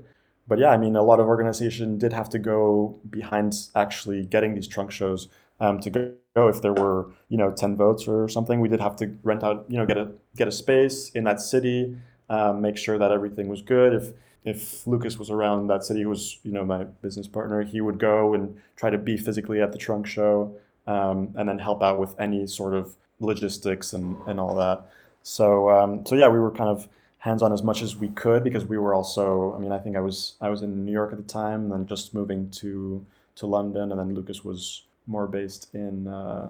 but 0.47 0.59
yeah, 0.59 0.69
I 0.69 0.77
mean, 0.77 0.95
a 0.95 1.01
lot 1.01 1.19
of 1.19 1.27
organization 1.27 1.97
did 1.97 2.13
have 2.13 2.29
to 2.29 2.39
go 2.39 2.99
behind 3.09 3.53
actually 3.75 4.25
getting 4.25 4.55
these 4.55 4.67
trunk 4.67 4.91
shows 4.91 5.27
um, 5.59 5.79
to 5.81 5.89
go. 5.89 6.47
If 6.47 6.61
there 6.61 6.73
were, 6.73 7.11
you 7.29 7.37
know, 7.37 7.51
ten 7.51 7.75
votes 7.75 8.07
or 8.07 8.29
something, 8.29 8.61
we 8.61 8.69
did 8.69 8.79
have 8.79 8.95
to 8.97 9.17
rent 9.23 9.43
out, 9.43 9.65
you 9.67 9.77
know, 9.77 9.85
get 9.85 9.97
a 9.97 10.11
get 10.35 10.47
a 10.47 10.51
space 10.51 11.09
in 11.09 11.25
that 11.25 11.41
city, 11.41 11.97
um, 12.29 12.61
make 12.61 12.77
sure 12.77 12.97
that 12.97 13.11
everything 13.11 13.47
was 13.49 13.61
good. 13.61 13.93
If 13.93 14.13
if 14.47 14.88
Lucas 14.88 15.19
was 15.19 15.29
around 15.29 15.67
that 15.67 15.83
city, 15.83 16.01
who 16.03 16.10
was 16.10 16.39
you 16.43 16.51
know 16.51 16.63
my 16.63 16.86
business 16.86 17.27
partner, 17.27 17.63
he 17.63 17.81
would 17.81 17.99
go 17.99 18.33
and 18.33 18.55
try 18.75 18.89
to 18.89 18.97
be 18.97 19.17
physically 19.17 19.62
at 19.62 19.71
the 19.71 19.77
trunk 19.77 20.07
show, 20.07 20.55
um, 20.88 21.33
and 21.36 21.49
then 21.49 21.60
help 21.60 21.83
out 21.83 21.99
with 21.99 22.19
any 22.19 22.47
sort 22.47 22.73
of 22.73 22.95
logistics 23.19 23.93
and 23.93 24.17
and 24.27 24.39
all 24.39 24.55
that. 24.55 24.89
So 25.23 25.69
um, 25.69 26.05
so 26.05 26.15
yeah, 26.15 26.29
we 26.29 26.39
were 26.39 26.51
kind 26.51 26.69
of 26.69 26.88
hands 27.19 27.41
on 27.41 27.51
as 27.51 27.62
much 27.62 27.81
as 27.81 27.97
we 27.97 28.07
could 28.10 28.43
because 28.43 28.65
we 28.65 28.77
were 28.77 28.93
also. 28.93 29.53
I 29.55 29.60
mean, 29.60 29.71
I 29.73 29.79
think 29.79 29.97
I 29.97 29.99
was 29.99 30.36
I 30.39 30.49
was 30.49 30.62
in 30.62 30.86
New 30.86 30.93
York 30.93 31.12
at 31.12 31.17
the 31.17 31.33
time, 31.41 31.63
and 31.63 31.71
then 31.71 31.86
just 31.86 32.13
moving 32.13 32.49
to 32.62 33.05
to 33.36 33.45
London, 33.45 33.91
and 33.91 33.99
then 33.99 34.13
Lucas 34.13 34.43
was 34.45 34.83
more 35.07 35.27
based 35.27 35.73
in, 35.73 36.07
uh, 36.07 36.49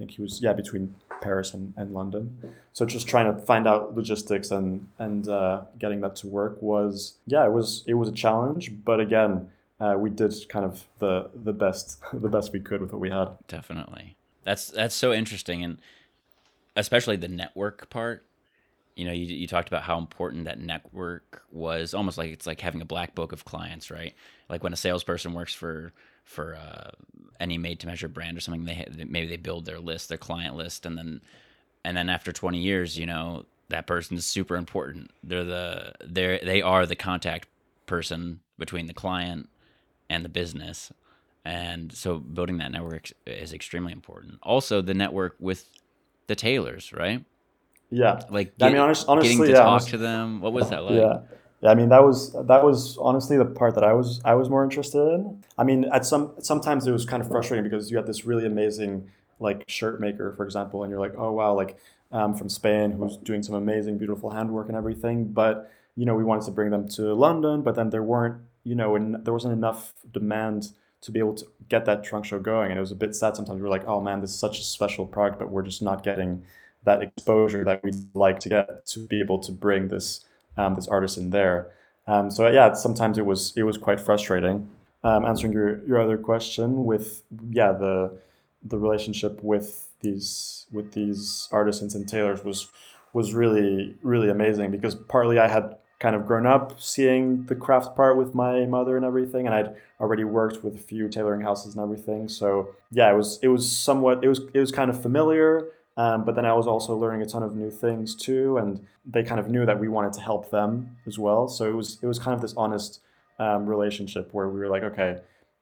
think 0.00 0.12
he 0.12 0.22
was, 0.22 0.40
yeah, 0.42 0.54
between 0.54 0.94
Paris 1.20 1.52
and, 1.52 1.74
and 1.76 1.92
London. 1.92 2.38
So 2.72 2.86
just 2.86 3.06
trying 3.06 3.32
to 3.32 3.40
find 3.42 3.68
out 3.68 3.94
logistics 3.94 4.50
and, 4.50 4.88
and 4.98 5.28
uh, 5.28 5.62
getting 5.78 6.00
that 6.00 6.16
to 6.16 6.26
work 6.26 6.60
was, 6.62 7.14
yeah, 7.26 7.44
it 7.44 7.52
was, 7.52 7.84
it 7.86 7.94
was 7.94 8.08
a 8.08 8.12
challenge. 8.12 8.72
But 8.84 8.98
again, 8.98 9.48
uh, 9.78 9.96
we 9.98 10.08
did 10.08 10.34
kind 10.48 10.64
of 10.64 10.84
the, 10.98 11.28
the 11.34 11.52
best, 11.52 12.00
the 12.12 12.28
best 12.28 12.52
we 12.52 12.60
could 12.60 12.80
with 12.80 12.92
what 12.92 13.00
we 13.00 13.10
had. 13.10 13.28
Definitely. 13.46 14.16
That's, 14.42 14.68
that's 14.68 14.94
so 14.94 15.12
interesting. 15.12 15.62
And 15.62 15.78
especially 16.74 17.16
the 17.16 17.28
network 17.28 17.90
part 17.90 18.24
you 18.96 19.06
know, 19.06 19.12
you, 19.12 19.24
you 19.24 19.46
talked 19.46 19.68
about 19.68 19.84
how 19.84 19.98
important 19.98 20.44
that 20.44 20.58
network 20.58 21.42
was. 21.50 21.94
Almost 21.94 22.18
like 22.18 22.32
it's 22.32 22.46
like 22.46 22.60
having 22.60 22.82
a 22.82 22.84
black 22.84 23.14
book 23.14 23.32
of 23.32 23.46
clients, 23.46 23.90
right? 23.90 24.14
Like 24.50 24.62
when 24.62 24.74
a 24.74 24.76
salesperson 24.76 25.32
works 25.32 25.54
for 25.54 25.94
for 26.24 26.56
uh, 26.56 26.90
any 27.40 27.58
made 27.58 27.80
to 27.80 27.86
measure 27.86 28.08
brand 28.08 28.36
or 28.36 28.40
something, 28.40 28.64
they 28.64 28.86
maybe 29.08 29.26
they 29.26 29.36
build 29.36 29.64
their 29.64 29.80
list, 29.80 30.08
their 30.08 30.18
client 30.18 30.54
list, 30.56 30.86
and 30.86 30.96
then 30.96 31.20
and 31.84 31.96
then 31.96 32.08
after 32.08 32.32
20 32.32 32.58
years, 32.58 32.98
you 32.98 33.06
know, 33.06 33.46
that 33.70 33.86
person 33.86 34.16
is 34.16 34.26
super 34.26 34.56
important. 34.56 35.10
They're 35.24 35.44
the 35.44 35.94
they're 36.04 36.38
they 36.38 36.62
are 36.62 36.86
the 36.86 36.96
contact 36.96 37.48
person 37.86 38.40
between 38.58 38.86
the 38.86 38.94
client 38.94 39.48
and 40.08 40.24
the 40.24 40.28
business. 40.28 40.92
And 41.44 41.90
so 41.92 42.18
building 42.18 42.58
that 42.58 42.70
network 42.70 43.10
is 43.26 43.52
extremely 43.54 43.92
important. 43.92 44.38
Also 44.42 44.82
the 44.82 44.94
network 44.94 45.36
with 45.40 45.68
the 46.26 46.36
tailors, 46.36 46.92
right? 46.92 47.24
Yeah. 47.90 48.20
Like 48.30 48.56
get, 48.58 48.66
I 48.66 48.70
mean 48.70 48.78
honest, 48.80 49.08
honestly, 49.08 49.30
getting 49.30 49.54
to 49.54 49.58
yeah, 49.58 49.64
talk 49.64 49.82
to 49.86 49.98
them. 49.98 50.40
What 50.40 50.52
was 50.52 50.68
that 50.70 50.84
like? 50.84 51.00
Yeah. 51.00 51.20
Yeah, 51.60 51.70
I 51.70 51.74
mean 51.74 51.90
that 51.90 52.02
was 52.02 52.32
that 52.32 52.64
was 52.64 52.96
honestly 52.98 53.36
the 53.36 53.44
part 53.44 53.74
that 53.74 53.84
I 53.84 53.92
was 53.92 54.20
I 54.24 54.34
was 54.34 54.48
more 54.48 54.64
interested 54.64 55.00
in. 55.14 55.44
I 55.58 55.64
mean, 55.64 55.84
at 55.92 56.06
some 56.06 56.32
sometimes 56.40 56.86
it 56.86 56.92
was 56.92 57.04
kind 57.04 57.22
of 57.22 57.28
frustrating 57.28 57.64
because 57.64 57.90
you 57.90 57.96
had 57.98 58.06
this 58.06 58.24
really 58.24 58.46
amazing 58.46 59.10
like 59.40 59.64
shirt 59.68 60.00
maker, 60.00 60.32
for 60.36 60.44
example, 60.44 60.82
and 60.84 60.90
you're 60.90 61.00
like, 61.00 61.14
oh 61.18 61.32
wow, 61.32 61.54
like 61.54 61.76
um, 62.12 62.34
from 62.34 62.48
Spain 62.48 62.92
who's 62.92 63.16
doing 63.18 63.42
some 63.42 63.54
amazing, 63.54 63.98
beautiful 63.98 64.30
handwork 64.30 64.68
and 64.68 64.76
everything. 64.76 65.26
But 65.32 65.70
you 65.96 66.06
know, 66.06 66.14
we 66.14 66.24
wanted 66.24 66.44
to 66.46 66.50
bring 66.50 66.70
them 66.70 66.88
to 66.90 67.12
London, 67.14 67.62
but 67.62 67.74
then 67.74 67.90
there 67.90 68.02
weren't, 68.02 68.40
you 68.64 68.74
know, 68.74 68.96
and 68.96 69.22
there 69.24 69.34
wasn't 69.34 69.52
enough 69.52 69.92
demand 70.12 70.70
to 71.02 71.10
be 71.12 71.18
able 71.18 71.34
to 71.34 71.46
get 71.68 71.84
that 71.86 72.04
trunk 72.04 72.24
show 72.24 72.38
going, 72.38 72.70
and 72.70 72.78
it 72.78 72.80
was 72.80 72.92
a 72.92 72.94
bit 72.96 73.14
sad. 73.14 73.36
Sometimes 73.36 73.56
we 73.56 73.62
were 73.62 73.68
like, 73.68 73.86
oh 73.86 74.00
man, 74.00 74.20
this 74.22 74.30
is 74.30 74.38
such 74.38 74.58
a 74.60 74.62
special 74.62 75.06
product, 75.06 75.38
but 75.38 75.50
we're 75.50 75.62
just 75.62 75.82
not 75.82 76.02
getting 76.02 76.42
that 76.84 77.02
exposure 77.02 77.64
that 77.64 77.82
we'd 77.84 77.94
like 78.14 78.38
to 78.40 78.48
get 78.48 78.86
to 78.86 79.06
be 79.06 79.20
able 79.20 79.38
to 79.38 79.52
bring 79.52 79.88
this 79.88 80.24
um, 80.56 80.74
this 80.74 80.88
artisan 80.88 81.30
there. 81.30 81.70
Um, 82.06 82.30
so 82.30 82.48
yeah, 82.48 82.72
sometimes 82.72 83.18
it 83.18 83.26
was 83.26 83.52
it 83.56 83.62
was 83.62 83.78
quite 83.78 84.00
frustrating. 84.00 84.68
Um, 85.02 85.24
answering 85.24 85.52
your, 85.52 85.82
your 85.86 86.00
other 86.00 86.18
question 86.18 86.84
with 86.84 87.22
yeah 87.50 87.72
the 87.72 88.18
the 88.62 88.78
relationship 88.78 89.42
with 89.42 89.88
these 90.00 90.66
with 90.72 90.92
these 90.92 91.48
artisans 91.52 91.94
and 91.94 92.08
tailors 92.08 92.44
was 92.44 92.68
was 93.12 93.34
really 93.34 93.96
really 94.02 94.28
amazing 94.28 94.70
because 94.70 94.94
partly 94.94 95.38
I 95.38 95.48
had 95.48 95.76
kind 95.98 96.16
of 96.16 96.26
grown 96.26 96.46
up 96.46 96.80
seeing 96.80 97.44
the 97.44 97.54
craft 97.54 97.94
part 97.94 98.16
with 98.16 98.34
my 98.34 98.64
mother 98.66 98.96
and 98.96 99.04
everything 99.04 99.46
and 99.46 99.54
I'd 99.54 99.74
already 100.00 100.24
worked 100.24 100.64
with 100.64 100.74
a 100.74 100.78
few 100.78 101.08
tailoring 101.08 101.42
houses 101.42 101.74
and 101.74 101.82
everything 101.82 102.28
so 102.28 102.74
yeah 102.90 103.10
it 103.10 103.16
was 103.16 103.38
it 103.42 103.48
was 103.48 103.70
somewhat 103.70 104.24
it 104.24 104.28
was 104.28 104.40
it 104.54 104.60
was 104.60 104.72
kind 104.72 104.90
of 104.90 105.00
familiar 105.00 105.66
um, 105.96 106.24
but 106.24 106.34
then 106.34 106.44
I 106.44 106.52
was 106.52 106.66
also 106.66 106.96
learning 106.96 107.22
a 107.22 107.26
ton 107.26 107.42
of 107.42 107.54
new 107.54 107.70
things 107.70 108.14
too 108.14 108.58
and 108.58 108.84
they 109.04 109.22
kind 109.22 109.40
of 109.40 109.48
knew 109.48 109.66
that 109.66 109.78
we 109.78 109.88
wanted 109.88 110.12
to 110.14 110.20
help 110.20 110.50
them 110.50 110.96
as 111.06 111.18
well 111.18 111.48
so 111.48 111.68
it 111.68 111.74
was 111.74 111.98
it 112.02 112.06
was 112.06 112.18
kind 112.18 112.34
of 112.34 112.40
this 112.40 112.54
honest 112.56 113.00
um, 113.38 113.66
relationship 113.66 114.28
where 114.32 114.48
we 114.48 114.60
were 114.60 114.68
like 114.68 114.82
okay 114.82 115.18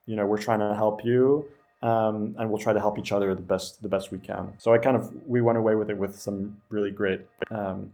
you 0.06 0.16
know 0.16 0.26
we're 0.26 0.38
trying 0.38 0.60
to 0.60 0.74
help 0.74 1.04
you 1.04 1.48
um, 1.82 2.34
and 2.38 2.50
we'll 2.50 2.58
try 2.58 2.72
to 2.72 2.80
help 2.80 2.98
each 2.98 3.12
other 3.12 3.34
the 3.34 3.42
best 3.42 3.80
the 3.82 3.88
best 3.88 4.10
we 4.10 4.18
can. 4.18 4.52
So 4.58 4.74
I 4.74 4.78
kind 4.78 4.96
of 4.96 5.12
we 5.26 5.40
went 5.40 5.58
away 5.58 5.74
with 5.74 5.90
it 5.90 5.96
with 5.96 6.18
some 6.18 6.60
really 6.70 6.90
great 6.90 7.20
um, 7.50 7.92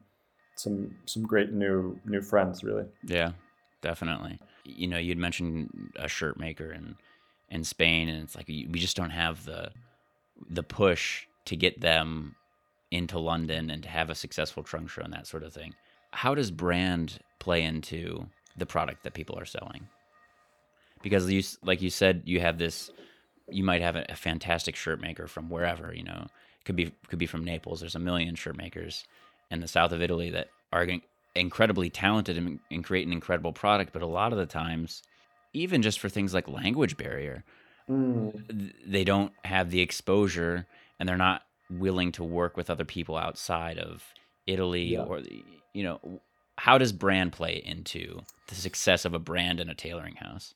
some 0.57 0.95
some 1.05 1.23
great 1.23 1.53
new 1.53 1.99
new 2.05 2.23
friends 2.23 2.65
really. 2.65 2.87
Yeah, 3.05 3.33
definitely. 3.83 4.39
You 4.65 4.89
know, 4.89 4.99
you'd 4.99 5.19
mentioned 5.19 5.93
a 5.97 6.09
shirt 6.09 6.39
maker 6.39 6.73
in 6.73 6.97
in 7.51 7.63
Spain, 7.63 8.09
and 8.09 8.23
it's 8.23 8.35
like 8.35 8.49
we 8.49 8.79
just 8.79 8.97
don't 8.97 9.11
have 9.11 9.45
the 9.45 9.71
the 10.49 10.63
push 10.63 11.27
to 11.47 11.57
get 11.57 11.81
them 11.81 12.37
into 12.91 13.19
London 13.19 13.71
and 13.71 13.83
to 13.83 13.89
have 13.89 14.11
a 14.11 14.15
successful 14.15 14.63
trunk 14.63 14.89
show 14.89 15.03
and 15.03 15.13
that 15.13 15.27
sort 15.27 15.43
of 15.43 15.53
thing. 15.53 15.75
How 16.13 16.35
does 16.35 16.51
brand 16.51 17.19
play 17.41 17.63
into 17.63 18.27
the 18.57 18.67
product 18.67 19.03
that 19.03 19.15
people 19.15 19.39
are 19.39 19.45
selling? 19.45 19.89
Because 21.03 21.31
you, 21.31 21.43
like 21.63 21.83
you 21.83 21.91
said, 21.91 22.23
you 22.25 22.41
have 22.41 22.57
this 22.57 22.91
you 23.49 23.63
might 23.63 23.83
have 23.83 23.97
a, 23.97 24.07
a, 24.09 24.17
fantastic 24.17 24.75
shirt 24.75 25.01
maker 25.01 25.27
from 25.27 25.51
wherever 25.51 25.93
you 25.95 26.03
know 26.03 26.27
could 26.65 26.77
be 26.77 26.93
could 27.09 27.19
be 27.19 27.27
from 27.27 27.45
Naples. 27.45 27.81
There's 27.81 27.95
a 27.95 28.01
million 28.01 28.35
shirt 28.35 28.57
makers 28.57 29.05
in 29.51 29.61
the 29.61 29.69
south 29.69 29.93
of 29.93 30.03
Italy 30.03 30.31
that 30.31 30.49
are 30.73 30.87
incredibly 31.35 31.91
talented 31.91 32.39
and, 32.39 32.59
and 32.71 32.83
create 32.83 33.07
an 33.07 33.13
incredible 33.13 33.53
product. 33.53 33.93
But 33.93 34.03
a 34.03 34.07
lot 34.07 34.33
of 34.33 34.39
the 34.39 34.47
times, 34.47 35.03
even 35.53 35.83
just 35.83 36.01
for 36.01 36.09
things 36.09 36.33
like 36.33 36.49
language 36.49 36.97
barrier, 36.97 37.45
mm. 37.89 38.73
they 38.87 39.05
don't 39.05 39.33
have 39.45 39.71
the 39.71 39.81
exposure 39.81 40.67
and 40.99 41.09
they're 41.09 41.17
not 41.17 41.43
willing 41.71 42.13
to 42.13 42.25
work 42.25 42.57
with 42.57 42.71
other 42.71 42.85
people 42.85 43.17
outside 43.17 43.79
of 43.79 44.05
Italy 44.47 44.93
yeah. 44.93 45.01
or 45.01 45.21
the, 45.21 45.43
you 45.73 45.83
know 45.83 46.21
how 46.57 46.79
does 46.79 46.93
brand 46.93 47.33
play 47.33 47.63
into 47.65 48.21
the 48.49 48.55
success 48.55 49.05
of 49.05 49.15
a 49.15 49.19
brand 49.19 49.61
in 49.61 49.69
a 49.69 49.75
tailoring 49.75 50.17
house? 50.17 50.55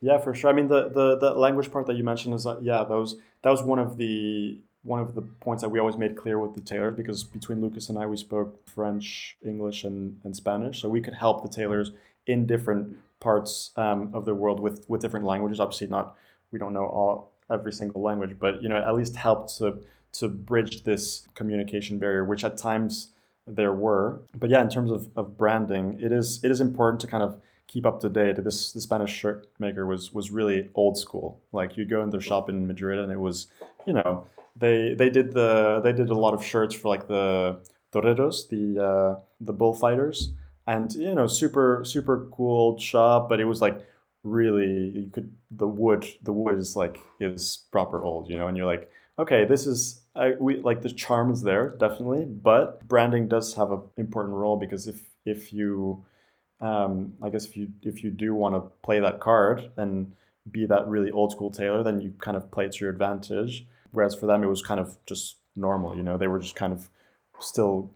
Yeah, 0.00 0.18
for 0.18 0.34
sure. 0.34 0.50
I 0.50 0.52
mean, 0.52 0.68
the, 0.68 0.88
the, 0.88 1.18
the 1.18 1.32
language 1.32 1.70
part 1.70 1.86
that 1.86 1.96
you 1.96 2.04
mentioned 2.04 2.34
is 2.34 2.44
that, 2.44 2.62
yeah, 2.62 2.84
those 2.84 3.16
that 3.42 3.50
was 3.50 3.62
one 3.62 3.78
of 3.78 3.96
the 3.96 4.60
one 4.82 5.00
of 5.00 5.14
the 5.14 5.22
points 5.22 5.62
that 5.62 5.68
we 5.68 5.78
always 5.78 5.96
made 5.96 6.16
clear 6.16 6.38
with 6.38 6.54
the 6.54 6.60
tailor 6.60 6.90
because 6.90 7.22
between 7.22 7.60
Lucas 7.60 7.90
and 7.90 7.98
I, 7.98 8.06
we 8.06 8.16
spoke 8.16 8.66
French, 8.66 9.36
English, 9.44 9.84
and, 9.84 10.18
and 10.24 10.34
Spanish, 10.34 10.80
so 10.80 10.88
we 10.88 11.02
could 11.02 11.14
help 11.14 11.42
the 11.42 11.50
tailors 11.54 11.92
in 12.26 12.46
different 12.46 12.96
parts 13.18 13.72
um, 13.76 14.10
of 14.14 14.24
the 14.24 14.34
world 14.34 14.60
with 14.60 14.84
with 14.88 15.02
different 15.02 15.26
languages. 15.26 15.60
Obviously, 15.60 15.88
not 15.88 16.16
we 16.50 16.58
don't 16.58 16.72
know 16.72 16.86
all 16.86 17.32
every 17.50 17.72
single 17.72 18.02
language, 18.02 18.36
but 18.38 18.62
you 18.62 18.68
know, 18.68 18.76
at 18.76 18.94
least 18.94 19.16
helped 19.16 19.56
to 19.58 19.78
to 20.12 20.28
bridge 20.28 20.82
this 20.82 21.26
communication 21.34 21.98
barrier, 21.98 22.24
which 22.24 22.44
at 22.44 22.56
times 22.56 23.10
there 23.46 23.72
were. 23.72 24.20
But 24.38 24.50
yeah, 24.50 24.60
in 24.60 24.68
terms 24.68 24.90
of, 24.90 25.08
of 25.16 25.36
branding, 25.36 25.98
it 26.00 26.12
is 26.12 26.42
it 26.44 26.50
is 26.50 26.60
important 26.60 27.00
to 27.02 27.06
kind 27.06 27.22
of 27.22 27.40
keep 27.66 27.86
up 27.86 28.00
to 28.00 28.08
date. 28.08 28.42
This 28.42 28.72
the 28.72 28.80
Spanish 28.80 29.12
shirt 29.12 29.48
maker 29.58 29.86
was 29.86 30.12
was 30.12 30.30
really 30.30 30.68
old 30.74 30.98
school. 30.98 31.40
Like 31.52 31.76
you 31.76 31.84
go 31.84 32.02
in 32.02 32.10
their 32.10 32.20
shop 32.20 32.48
in 32.48 32.66
Madrid, 32.66 32.98
and 32.98 33.12
it 33.12 33.20
was, 33.20 33.46
you 33.86 33.92
know, 33.92 34.26
they 34.56 34.94
they 34.94 35.10
did 35.10 35.32
the 35.32 35.80
they 35.82 35.92
did 35.92 36.10
a 36.10 36.14
lot 36.14 36.34
of 36.34 36.44
shirts 36.44 36.74
for 36.74 36.88
like 36.88 37.06
the 37.06 37.60
toreros, 37.92 38.48
the 38.48 38.84
uh, 38.84 39.20
the 39.40 39.52
bullfighters, 39.52 40.32
and 40.66 40.92
you 40.94 41.14
know, 41.14 41.26
super 41.26 41.82
super 41.84 42.28
cool 42.32 42.78
shop. 42.78 43.28
But 43.28 43.40
it 43.40 43.44
was 43.44 43.60
like 43.60 43.80
really 44.22 44.90
you 44.94 45.10
could 45.12 45.32
the 45.50 45.66
wood 45.66 46.06
the 46.22 46.32
wood 46.32 46.58
is 46.58 46.76
like 46.76 46.98
is 47.20 47.64
proper 47.70 48.02
old, 48.02 48.28
you 48.28 48.36
know, 48.36 48.48
and 48.48 48.56
you're 48.56 48.66
like, 48.66 48.90
okay, 49.18 49.44
this 49.44 49.66
is 49.66 50.02
I, 50.14 50.32
we 50.38 50.60
like 50.60 50.82
the 50.82 50.90
charm 50.90 51.30
is 51.30 51.42
there 51.42 51.70
definitely, 51.78 52.24
but 52.24 52.86
branding 52.86 53.28
does 53.28 53.54
have 53.54 53.70
an 53.70 53.80
important 53.96 54.34
role 54.34 54.56
because 54.56 54.86
if 54.86 55.00
if 55.24 55.52
you 55.52 56.04
um, 56.60 57.14
I 57.22 57.30
guess 57.30 57.46
if 57.46 57.56
you 57.56 57.68
if 57.82 58.04
you 58.04 58.10
do 58.10 58.34
want 58.34 58.54
to 58.54 58.60
play 58.82 59.00
that 59.00 59.20
card 59.20 59.70
and 59.76 60.12
be 60.50 60.66
that 60.66 60.86
really 60.88 61.10
old 61.10 61.32
school 61.32 61.50
tailor, 61.50 61.82
then 61.82 62.00
you 62.00 62.12
kind 62.18 62.36
of 62.36 62.50
play 62.50 62.66
it 62.66 62.72
to 62.72 62.84
your 62.84 62.90
advantage. 62.90 63.66
Whereas 63.92 64.14
for 64.14 64.26
them, 64.26 64.42
it 64.42 64.46
was 64.46 64.62
kind 64.62 64.80
of 64.80 64.96
just 65.06 65.36
normal. 65.56 65.96
You 65.96 66.02
know, 66.02 66.16
they 66.16 66.28
were 66.28 66.38
just 66.38 66.56
kind 66.56 66.72
of 66.72 66.88
still 67.40 67.90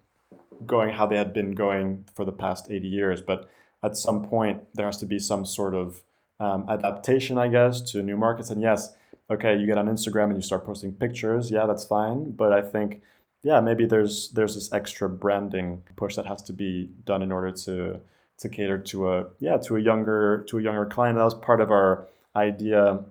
going 0.66 0.90
how 0.90 1.06
they 1.06 1.16
had 1.16 1.32
been 1.32 1.52
going 1.52 2.04
for 2.14 2.24
the 2.24 2.32
past 2.32 2.70
80 2.70 2.88
years. 2.88 3.20
But 3.20 3.48
at 3.82 3.96
some 3.96 4.24
point, 4.24 4.62
there 4.74 4.86
has 4.86 4.98
to 4.98 5.06
be 5.06 5.18
some 5.18 5.44
sort 5.44 5.74
of 5.74 6.02
um, 6.40 6.66
adaptation, 6.68 7.38
I 7.38 7.48
guess, 7.48 7.80
to 7.92 8.02
new 8.02 8.16
markets. 8.16 8.50
And 8.50 8.60
yes, 8.60 8.94
okay, 9.30 9.56
you 9.56 9.66
get 9.66 9.78
on 9.78 9.86
Instagram 9.86 10.24
and 10.24 10.36
you 10.36 10.42
start 10.42 10.64
posting 10.64 10.92
pictures. 10.92 11.50
Yeah, 11.50 11.66
that's 11.66 11.84
fine. 11.84 12.32
But 12.32 12.52
I 12.52 12.62
think, 12.62 13.02
yeah, 13.42 13.60
maybe 13.60 13.86
there's 13.86 14.30
there's 14.30 14.54
this 14.54 14.72
extra 14.72 15.08
branding 15.08 15.82
push 15.96 16.16
that 16.16 16.26
has 16.26 16.42
to 16.44 16.52
be 16.52 16.90
done 17.04 17.22
in 17.22 17.32
order 17.32 17.50
to 17.50 18.00
to 18.38 18.48
cater 18.48 18.78
to 18.78 19.12
a 19.12 19.26
yeah 19.38 19.56
to 19.58 19.76
a 19.76 19.80
younger 19.80 20.44
to 20.48 20.58
a 20.58 20.62
younger 20.62 20.86
client. 20.86 21.18
That 21.18 21.24
was 21.24 21.34
part 21.34 21.60
of 21.60 21.70
our 21.70 22.06
idea 22.34 23.04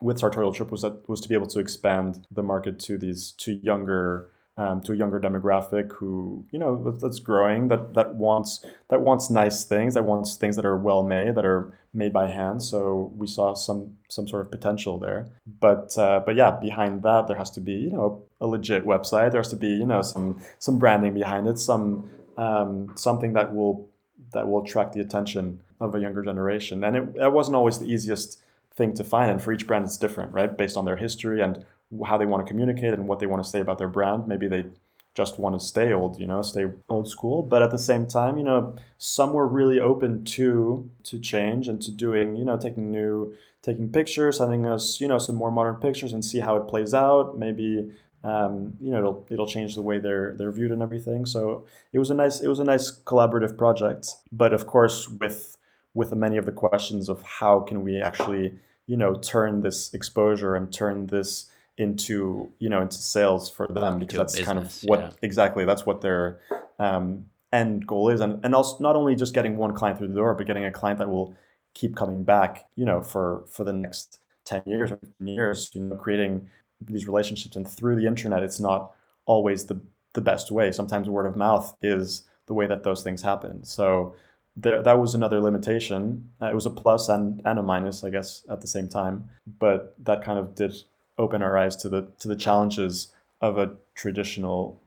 with 0.00 0.18
Sartorial 0.18 0.52
Trip 0.52 0.70
was 0.70 0.82
that 0.82 1.08
was 1.08 1.20
to 1.22 1.28
be 1.28 1.34
able 1.34 1.46
to 1.48 1.58
expand 1.58 2.26
the 2.30 2.42
market 2.42 2.78
to 2.80 2.98
these 2.98 3.32
to 3.38 3.54
younger 3.54 4.30
um, 4.58 4.82
to 4.82 4.92
a 4.92 4.96
younger 4.96 5.18
demographic 5.18 5.92
who 5.92 6.44
you 6.50 6.58
know 6.58 6.90
that's 7.00 7.20
growing 7.20 7.68
that 7.68 7.94
that 7.94 8.14
wants 8.14 8.64
that 8.90 9.00
wants 9.00 9.30
nice 9.30 9.64
things 9.64 9.94
that 9.94 10.04
wants 10.04 10.36
things 10.36 10.56
that 10.56 10.66
are 10.66 10.76
well 10.76 11.02
made 11.02 11.34
that 11.34 11.46
are 11.46 11.72
made 11.94 12.12
by 12.12 12.26
hand 12.28 12.62
so 12.62 13.10
we 13.16 13.26
saw 13.26 13.54
some 13.54 13.96
some 14.08 14.28
sort 14.28 14.44
of 14.44 14.50
potential 14.50 14.98
there 14.98 15.26
but 15.60 15.96
uh, 15.96 16.20
but 16.26 16.34
yeah 16.36 16.50
behind 16.50 17.02
that 17.02 17.26
there 17.26 17.36
has 17.36 17.50
to 17.50 17.60
be 17.60 17.72
you 17.72 17.90
know 17.90 18.22
a 18.40 18.46
legit 18.46 18.84
website 18.84 19.32
there 19.32 19.40
has 19.40 19.48
to 19.48 19.56
be 19.56 19.68
you 19.68 19.86
know 19.86 20.02
some 20.02 20.38
some 20.58 20.78
branding 20.78 21.14
behind 21.14 21.48
it 21.48 21.58
some 21.58 22.10
um, 22.36 22.92
something 22.94 23.32
that 23.32 23.54
will 23.54 23.88
that 24.32 24.48
will 24.48 24.62
attract 24.62 24.92
the 24.92 25.00
attention 25.00 25.60
of 25.80 25.94
a 25.94 26.00
younger 26.00 26.22
generation. 26.22 26.84
And 26.84 26.96
it, 26.96 27.02
it 27.16 27.32
wasn't 27.32 27.56
always 27.56 27.78
the 27.78 27.86
easiest 27.86 28.40
thing 28.74 28.94
to 28.94 29.04
find. 29.04 29.30
And 29.30 29.42
for 29.42 29.52
each 29.52 29.66
brand, 29.66 29.84
it's 29.84 29.96
different, 29.96 30.32
right? 30.32 30.56
Based 30.56 30.76
on 30.76 30.84
their 30.84 30.96
history 30.96 31.40
and 31.40 31.64
how 32.06 32.18
they 32.18 32.26
want 32.26 32.46
to 32.46 32.50
communicate 32.50 32.94
and 32.94 33.08
what 33.08 33.18
they 33.18 33.26
want 33.26 33.42
to 33.42 33.48
say 33.48 33.60
about 33.60 33.78
their 33.78 33.88
brand. 33.88 34.26
Maybe 34.26 34.48
they 34.48 34.66
just 35.14 35.38
want 35.38 35.58
to 35.58 35.66
stay 35.66 35.92
old, 35.92 36.20
you 36.20 36.26
know, 36.26 36.42
stay 36.42 36.66
old 36.88 37.08
school. 37.08 37.42
But 37.42 37.62
at 37.62 37.70
the 37.70 37.78
same 37.78 38.06
time, 38.06 38.38
you 38.38 38.44
know, 38.44 38.76
some 38.98 39.32
were 39.32 39.48
really 39.48 39.80
open 39.80 40.24
to 40.36 40.88
to 41.04 41.18
change 41.18 41.68
and 41.68 41.80
to 41.82 41.90
doing, 41.90 42.36
you 42.36 42.44
know, 42.44 42.56
taking 42.56 42.90
new 42.90 43.34
taking 43.62 43.90
pictures, 43.90 44.38
sending 44.38 44.64
us, 44.64 45.00
you 45.00 45.08
know, 45.08 45.18
some 45.18 45.34
more 45.34 45.50
modern 45.50 45.76
pictures 45.76 46.12
and 46.12 46.24
see 46.24 46.38
how 46.38 46.56
it 46.56 46.68
plays 46.68 46.94
out. 46.94 47.36
Maybe 47.38 47.90
um, 48.24 48.74
you 48.80 48.90
know 48.90 48.98
it'll 48.98 49.26
it'll 49.30 49.46
change 49.46 49.74
the 49.74 49.82
way 49.82 49.98
they're 49.98 50.34
they're 50.36 50.52
viewed 50.52 50.72
and 50.72 50.82
everything. 50.82 51.26
So 51.26 51.66
it 51.92 51.98
was 51.98 52.10
a 52.10 52.14
nice 52.14 52.40
it 52.40 52.48
was 52.48 52.58
a 52.58 52.64
nice 52.64 52.90
collaborative 52.90 53.56
project. 53.56 54.08
But 54.32 54.52
of 54.52 54.66
course, 54.66 55.08
with 55.08 55.56
with 55.94 56.14
many 56.14 56.36
of 56.36 56.46
the 56.46 56.52
questions 56.52 57.08
of 57.08 57.22
how 57.22 57.60
can 57.60 57.82
we 57.82 58.00
actually 58.00 58.58
you 58.86 58.96
know 58.96 59.14
turn 59.14 59.62
this 59.62 59.94
exposure 59.94 60.54
and 60.54 60.72
turn 60.72 61.06
this 61.06 61.48
into 61.78 62.52
you 62.58 62.68
know 62.68 62.82
into 62.82 62.96
sales 62.96 63.48
for 63.48 63.66
them 63.68 64.00
because 64.00 64.18
that's 64.18 64.32
business, 64.34 64.46
kind 64.46 64.58
of 64.58 64.78
what 64.84 65.00
yeah. 65.00 65.10
exactly 65.22 65.64
that's 65.64 65.86
what 65.86 66.00
their 66.00 66.40
um, 66.78 67.24
end 67.52 67.86
goal 67.86 68.10
is. 68.10 68.20
And 68.20 68.44
and 68.44 68.54
also 68.54 68.82
not 68.82 68.96
only 68.96 69.14
just 69.14 69.32
getting 69.32 69.56
one 69.56 69.72
client 69.72 69.98
through 69.98 70.08
the 70.08 70.14
door 70.14 70.34
but 70.34 70.46
getting 70.46 70.64
a 70.64 70.72
client 70.72 70.98
that 70.98 71.08
will 71.08 71.34
keep 71.74 71.94
coming 71.94 72.24
back 72.24 72.66
you 72.74 72.84
know 72.84 73.00
for 73.00 73.44
for 73.50 73.64
the 73.64 73.72
next 73.72 74.18
10 74.46 74.62
years 74.66 74.90
or 74.90 74.98
years 75.20 75.70
you 75.72 75.82
know 75.82 75.96
creating 75.96 76.48
these 76.80 77.06
relationships. 77.06 77.56
And 77.56 77.66
through 77.66 77.96
the 77.96 78.06
internet 78.06 78.42
it's 78.42 78.60
not 78.60 78.92
always 79.24 79.64
the 79.64 79.80
the 80.14 80.20
best 80.20 80.50
way. 80.50 80.72
Sometimes 80.72 81.08
word 81.08 81.26
of 81.26 81.36
mouth 81.36 81.76
is 81.80 82.24
the 82.46 82.54
way 82.54 82.66
that 82.66 82.82
those 82.82 83.02
things 83.04 83.22
happen. 83.22 83.62
So 83.62 84.16
there, 84.56 84.82
that 84.82 84.98
was 84.98 85.14
another 85.14 85.40
limitation. 85.40 86.28
Uh, 86.42 86.46
it 86.46 86.54
was 86.54 86.66
a 86.66 86.70
plus 86.70 87.08
and, 87.08 87.40
and 87.44 87.58
a 87.58 87.62
minus 87.62 88.02
i 88.02 88.10
guess 88.10 88.44
at 88.50 88.60
the 88.60 88.66
same 88.66 88.88
time. 88.88 89.28
But 89.60 89.94
that 90.02 90.24
kind 90.24 90.40
of 90.40 90.56
did 90.56 90.74
open 91.18 91.42
our 91.42 91.56
eyes 91.58 91.76
to 91.76 91.88
the 91.88 92.08
to 92.18 92.28
the 92.28 92.36
challenges 92.36 93.08
of 93.40 93.58
a 93.58 93.72
traditional 93.94 94.80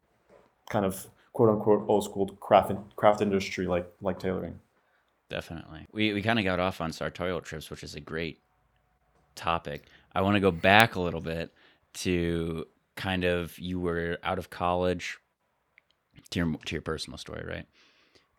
kind 0.69 0.86
of 0.86 1.07
quote 1.34 1.49
unquote 1.49 1.86
old 1.88 2.03
school 2.03 2.27
craft 2.39 2.71
craft 2.95 3.21
industry 3.21 3.67
like 3.67 3.88
like 4.01 4.19
tailoring 4.19 4.59
definitely 5.29 5.88
we, 5.91 6.13
we 6.13 6.21
kind 6.21 6.39
of 6.39 6.45
got 6.45 6.59
off 6.59 6.82
on 6.82 6.91
sartorial 6.91 7.41
trips 7.41 7.69
which 7.69 7.84
is 7.84 7.95
a 7.95 8.01
great 8.01 8.39
topic 9.36 9.86
i 10.13 10.21
want 10.21 10.36
to 10.36 10.41
go 10.41 10.51
back 10.51 10.95
a 10.95 11.01
little 11.01 11.21
bit 11.21 11.53
to 11.93 12.65
kind 12.95 13.23
of 13.23 13.57
you 13.57 13.79
were 13.79 14.17
out 14.23 14.38
of 14.38 14.49
college 14.49 15.17
to 16.32 16.39
your 16.39 16.57
to 16.65 16.75
your 16.75 16.82
personal 16.82 17.17
story, 17.17 17.45
right? 17.47 17.65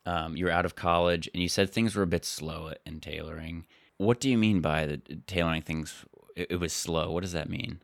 Um, 0.05 0.35
you 0.35 0.45
were 0.45 0.51
out 0.51 0.65
of 0.65 0.75
college 0.75 1.29
and 1.33 1.41
you 1.41 1.47
said 1.47 1.69
things 1.69 1.95
were 1.95 2.03
a 2.03 2.07
bit 2.07 2.25
slow 2.25 2.73
in 2.85 2.99
tailoring. 2.99 3.65
What 3.97 4.19
do 4.19 4.29
you 4.29 4.37
mean 4.37 4.59
by 4.59 4.85
the 4.85 4.97
tailoring 5.27 5.61
things? 5.61 6.05
It, 6.35 6.47
it 6.51 6.59
was 6.59 6.73
slow. 6.73 7.11
What 7.11 7.21
does 7.21 7.33
that 7.33 7.49
mean? 7.49 7.79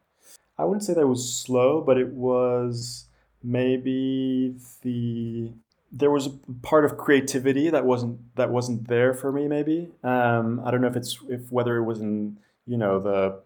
I 0.57 0.65
wouldn't 0.65 0.83
say 0.83 0.93
that 0.93 1.01
it 1.01 1.05
was 1.05 1.33
slow, 1.33 1.81
but 1.81 1.97
it 1.97 2.09
was 2.09 3.05
maybe 3.43 4.55
the 4.81 5.51
there 5.91 6.11
was 6.11 6.27
a 6.27 6.31
part 6.61 6.85
of 6.85 6.97
creativity 6.97 7.69
that 7.69 7.85
wasn't 7.85 8.35
that 8.35 8.51
wasn't 8.51 8.87
there 8.87 9.13
for 9.13 9.31
me. 9.31 9.47
Maybe 9.47 9.89
um, 10.03 10.61
I 10.63 10.71
don't 10.71 10.81
know 10.81 10.87
if 10.87 10.95
it's 10.95 11.17
if 11.29 11.51
whether 11.51 11.77
it 11.77 11.83
was 11.83 11.99
in 11.99 12.37
you 12.67 12.77
know 12.77 12.99
the 12.99 13.39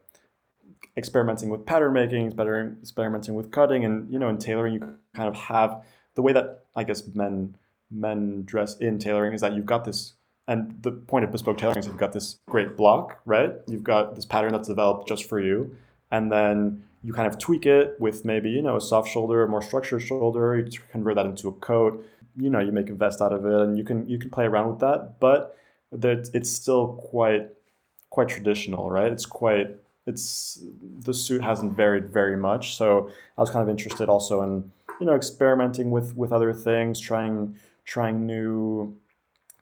experimenting 0.98 1.50
with 1.50 1.66
pattern 1.66 1.94
making, 1.94 2.32
better 2.32 2.76
experimenting 2.82 3.36
with 3.36 3.52
cutting, 3.52 3.86
and 3.86 4.12
you 4.12 4.20
know 4.20 4.30
in 4.30 4.38
tailoring 4.38 4.74
you 4.74 4.80
kind 5.16 5.30
of 5.30 5.36
have 5.36 5.84
the 6.16 6.22
way 6.22 6.34
that 6.34 6.66
I 6.76 6.84
guess 6.84 7.04
men 7.14 7.56
men 7.92 8.44
dress 8.44 8.78
in 8.78 9.00
tailoring 9.00 9.34
is 9.34 9.42
that 9.42 9.54
you've 9.54 9.66
got 9.66 9.86
this 9.86 10.14
and 10.48 10.78
the 10.82 10.92
point 10.92 11.24
of 11.26 11.32
bespoke 11.32 11.58
tailoring 11.58 11.80
is 11.80 11.88
you've 11.88 11.98
got 11.98 12.12
this 12.12 12.40
great 12.48 12.76
block, 12.76 13.20
right? 13.26 13.54
You've 13.68 13.84
got 13.84 14.16
this 14.16 14.26
pattern 14.26 14.52
that's 14.52 14.68
developed 14.68 15.08
just 15.08 15.30
for 15.30 15.40
you, 15.40 15.76
and 16.12 16.32
then 16.32 16.84
you 17.04 17.14
kind 17.14 17.28
of 17.28 17.38
tweak 17.38 17.66
it 17.66 17.96
with 18.00 18.26
maybe 18.26 18.50
you 18.50 18.62
know 18.62 18.76
a 18.76 18.82
soft 18.82 19.10
shoulder, 19.10 19.44
a 19.44 19.48
more 19.48 19.62
structured 19.62 20.02
shoulder. 20.02 20.58
You 20.58 20.80
convert 20.92 21.16
that 21.16 21.26
into 21.26 21.48
a 21.48 21.54
coat. 21.54 22.06
You 22.36 22.50
know, 22.50 22.60
you 22.60 22.72
make 22.72 22.90
a 22.90 22.94
vest 22.94 23.22
out 23.22 23.32
of 23.32 23.46
it, 23.46 23.60
and 23.62 23.78
you 23.78 23.84
can 23.84 24.08
you 24.08 24.18
can 24.18 24.30
play 24.30 24.46
around 24.46 24.70
with 24.70 24.80
that. 24.80 25.20
But 25.20 25.58
that 25.92 26.30
it's 26.34 26.52
still 26.52 26.94
quite 27.12 27.50
quite 28.10 28.28
traditional, 28.28 28.90
right? 28.90 29.12
It's 29.12 29.26
quite 29.26 29.76
it's 30.06 30.62
the 31.00 31.14
suit 31.14 31.42
hasn't 31.42 31.74
varied 31.74 32.10
very 32.10 32.36
much. 32.36 32.76
So 32.76 33.10
I 33.38 33.42
was 33.42 33.50
kind 33.50 33.64
of 33.64 33.70
interested 33.70 34.10
also 34.10 34.42
in 34.42 34.72
you 35.00 35.06
know 35.06 35.16
experimenting 35.16 35.92
with 35.92 36.16
with 36.16 36.32
other 36.32 36.54
things, 36.54 37.00
trying 37.00 37.56
trying 37.86 38.26
new 38.26 38.96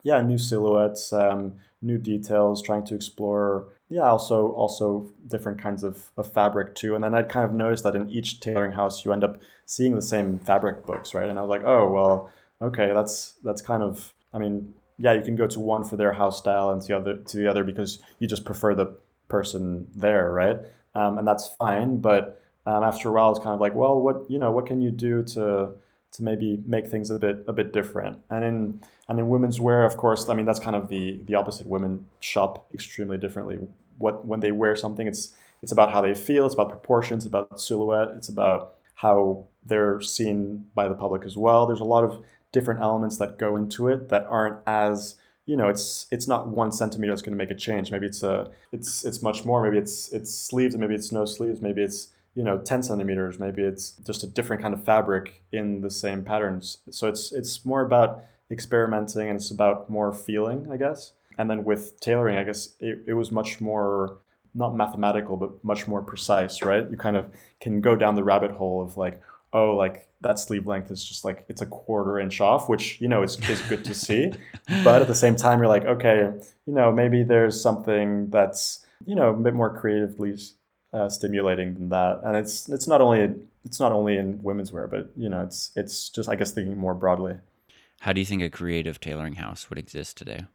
yeah 0.02 0.20
new 0.20 0.38
silhouettes 0.38 1.12
um, 1.12 1.54
new 1.80 1.98
details 1.98 2.62
trying 2.62 2.84
to 2.84 2.94
explore 2.94 3.68
yeah 3.88 4.08
also 4.08 4.52
also 4.52 5.10
different 5.26 5.60
kinds 5.60 5.82
of, 5.84 6.10
of 6.16 6.32
fabric 6.32 6.74
too. 6.74 6.94
And 6.94 7.04
then 7.04 7.14
I'd 7.14 7.28
kind 7.28 7.44
of 7.44 7.52
noticed 7.52 7.84
that 7.84 7.96
in 7.96 8.08
each 8.08 8.40
tailoring 8.40 8.72
house 8.72 9.04
you 9.04 9.12
end 9.12 9.24
up 9.24 9.40
seeing 9.66 9.94
the 9.94 10.02
same 10.02 10.38
fabric 10.38 10.86
books 10.86 11.14
right? 11.14 11.28
And 11.28 11.38
i 11.38 11.42
was 11.42 11.50
like 11.50 11.64
oh 11.64 11.90
well 11.90 12.30
okay 12.60 12.92
that's 12.94 13.34
that's 13.42 13.60
kind 13.60 13.82
of 13.82 14.12
i 14.32 14.38
mean 14.38 14.74
yeah 14.98 15.12
you 15.12 15.22
can 15.22 15.36
go 15.36 15.46
to 15.46 15.60
one 15.60 15.84
for 15.84 15.96
their 15.96 16.12
house 16.12 16.38
style 16.38 16.70
and 16.70 16.80
to 16.82 16.88
the 16.88 16.96
other 16.96 17.16
to 17.16 17.36
the 17.36 17.48
other 17.48 17.64
because 17.64 17.98
you 18.18 18.28
just 18.28 18.44
prefer 18.44 18.74
the 18.74 18.96
person 19.28 19.86
there 19.94 20.30
right? 20.30 20.58
Um, 20.94 21.18
and 21.18 21.26
that's 21.26 21.48
fine 21.58 22.00
but 22.00 22.40
um, 22.66 22.84
after 22.84 23.08
a 23.08 23.12
while 23.12 23.30
it's 23.30 23.40
kind 23.40 23.54
of 23.54 23.60
like 23.60 23.74
well 23.74 24.00
what 24.00 24.30
you 24.30 24.38
know 24.38 24.52
what 24.52 24.66
can 24.66 24.80
you 24.80 24.90
do 24.90 25.22
to 25.34 25.74
to 26.12 26.22
maybe 26.22 26.62
make 26.66 26.86
things 26.86 27.10
a 27.10 27.18
bit 27.18 27.44
a 27.48 27.52
bit 27.52 27.72
different. 27.72 28.18
And 28.30 28.44
in 28.44 28.80
and 29.12 29.20
in 29.20 29.28
women's 29.28 29.60
wear, 29.60 29.84
of 29.84 29.96
course, 29.96 30.28
I 30.28 30.34
mean 30.34 30.46
that's 30.46 30.58
kind 30.58 30.74
of 30.74 30.88
the 30.88 31.20
the 31.26 31.34
opposite. 31.34 31.66
Women 31.66 32.06
shop 32.20 32.66
extremely 32.74 33.18
differently. 33.18 33.58
What 33.98 34.26
when 34.26 34.40
they 34.40 34.52
wear 34.52 34.74
something, 34.74 35.06
it's 35.06 35.34
it's 35.62 35.70
about 35.70 35.92
how 35.92 36.00
they 36.00 36.14
feel. 36.14 36.44
It's 36.46 36.54
about 36.54 36.70
proportions. 36.70 37.26
About 37.26 37.60
silhouette. 37.60 38.08
It's 38.16 38.28
about 38.28 38.74
how 38.94 39.44
they're 39.64 40.00
seen 40.00 40.66
by 40.74 40.88
the 40.88 40.94
public 40.94 41.24
as 41.24 41.36
well. 41.36 41.66
There's 41.66 41.80
a 41.80 41.84
lot 41.84 42.04
of 42.04 42.24
different 42.52 42.80
elements 42.80 43.18
that 43.18 43.38
go 43.38 43.56
into 43.56 43.88
it 43.88 44.08
that 44.08 44.26
aren't 44.28 44.58
as 44.66 45.16
you 45.46 45.56
know 45.56 45.68
it's 45.68 46.06
it's 46.10 46.28
not 46.28 46.48
one 46.48 46.70
centimeter 46.70 47.12
that's 47.12 47.22
going 47.22 47.36
to 47.36 47.44
make 47.44 47.50
a 47.50 47.54
change 47.54 47.90
maybe 47.90 48.06
it's 48.06 48.22
a 48.22 48.50
it's 48.70 49.04
it's 49.04 49.22
much 49.22 49.44
more 49.44 49.62
maybe 49.62 49.78
it's 49.78 50.12
it's 50.12 50.32
sleeves 50.32 50.76
maybe 50.76 50.94
it's 50.94 51.10
no 51.10 51.24
sleeves 51.24 51.60
maybe 51.60 51.82
it's 51.82 52.08
you 52.34 52.44
know 52.44 52.58
10 52.58 52.82
centimeters 52.82 53.38
maybe 53.38 53.62
it's 53.62 53.92
just 54.06 54.22
a 54.22 54.26
different 54.26 54.62
kind 54.62 54.74
of 54.74 54.84
fabric 54.84 55.42
in 55.50 55.80
the 55.80 55.90
same 55.90 56.22
patterns 56.22 56.78
so 56.90 57.08
it's 57.08 57.32
it's 57.32 57.64
more 57.64 57.80
about 57.80 58.24
experimenting 58.52 59.28
and 59.28 59.36
it's 59.36 59.50
about 59.50 59.88
more 59.90 60.12
feeling 60.12 60.68
i 60.70 60.76
guess 60.76 61.12
and 61.38 61.50
then 61.50 61.64
with 61.64 61.98
tailoring 62.00 62.36
i 62.36 62.44
guess 62.44 62.74
it, 62.80 63.02
it 63.06 63.14
was 63.14 63.32
much 63.32 63.60
more 63.60 64.18
not 64.54 64.76
mathematical 64.76 65.36
but 65.36 65.50
much 65.64 65.88
more 65.88 66.02
precise 66.02 66.62
right 66.62 66.90
you 66.90 66.96
kind 66.96 67.16
of 67.16 67.26
can 67.60 67.80
go 67.80 67.96
down 67.96 68.14
the 68.14 68.22
rabbit 68.22 68.50
hole 68.50 68.82
of 68.82 68.96
like 68.96 69.20
oh 69.54 69.74
like 69.74 70.06
that 70.20 70.38
sleeve 70.38 70.66
length 70.66 70.90
is 70.90 71.04
just 71.04 71.24
like 71.24 71.44
it's 71.48 71.62
a 71.62 71.66
quarter 71.66 72.20
inch 72.20 72.40
off 72.40 72.68
which 72.68 73.00
you 73.00 73.08
know 73.08 73.22
is, 73.22 73.38
is 73.48 73.60
good 73.62 73.84
to 73.84 73.94
see 73.94 74.30
but 74.84 75.00
at 75.02 75.08
the 75.08 75.14
same 75.14 75.34
time 75.34 75.58
you're 75.58 75.68
like 75.68 75.86
okay 75.86 76.30
you 76.66 76.74
know 76.74 76.92
maybe 76.92 77.22
there's 77.22 77.60
something 77.60 78.28
that's 78.30 78.84
you 79.06 79.14
know 79.14 79.30
a 79.30 79.36
bit 79.36 79.54
more 79.54 79.74
creatively 79.74 80.36
uh, 80.92 81.08
stimulating 81.08 81.74
than 81.74 81.88
that. 81.88 82.20
And 82.24 82.36
it's 82.36 82.68
it's 82.68 82.86
not 82.86 83.00
only 83.00 83.34
it's 83.64 83.80
not 83.80 83.92
only 83.92 84.16
in 84.16 84.42
women's 84.42 84.72
wear, 84.72 84.86
but 84.86 85.10
you 85.16 85.28
know, 85.28 85.42
it's 85.42 85.70
it's 85.76 86.08
just 86.08 86.28
I 86.28 86.36
guess 86.36 86.52
thinking 86.52 86.76
more 86.76 86.94
broadly. 86.94 87.36
How 88.02 88.12
do 88.12 88.18
you 88.18 88.26
think 88.26 88.42
a 88.42 88.50
creative 88.50 88.98
tailoring 88.98 89.34
house 89.34 89.70
would 89.70 89.78
exist 89.78 90.16
today? 90.16 90.46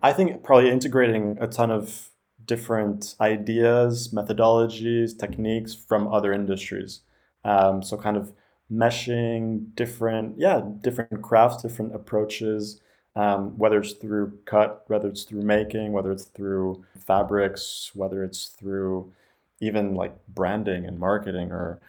I 0.00 0.12
think 0.12 0.44
probably 0.44 0.70
integrating 0.70 1.36
a 1.40 1.48
ton 1.48 1.72
of 1.72 2.10
different 2.46 3.16
ideas, 3.20 4.14
methodologies, 4.14 5.18
techniques 5.18 5.74
from 5.74 6.06
other 6.06 6.32
industries. 6.32 7.00
Um, 7.44 7.82
so 7.82 7.96
kind 7.96 8.16
of 8.16 8.32
meshing 8.72 9.74
different, 9.74 10.38
yeah, 10.38 10.62
different 10.80 11.22
crafts, 11.22 11.60
different 11.60 11.92
approaches, 11.92 12.80
um, 13.16 13.58
whether 13.58 13.80
it's 13.80 13.94
through 13.94 14.38
cut, 14.44 14.84
whether 14.86 15.08
it's 15.08 15.24
through 15.24 15.42
making, 15.42 15.90
whether 15.90 16.12
it's 16.12 16.26
through 16.26 16.84
fabrics, 17.04 17.90
whether 17.94 18.22
it's 18.22 18.46
through 18.46 19.12
even 19.58 19.96
like 19.96 20.16
branding 20.28 20.86
and 20.86 21.00
marketing 21.00 21.50
or, 21.50 21.80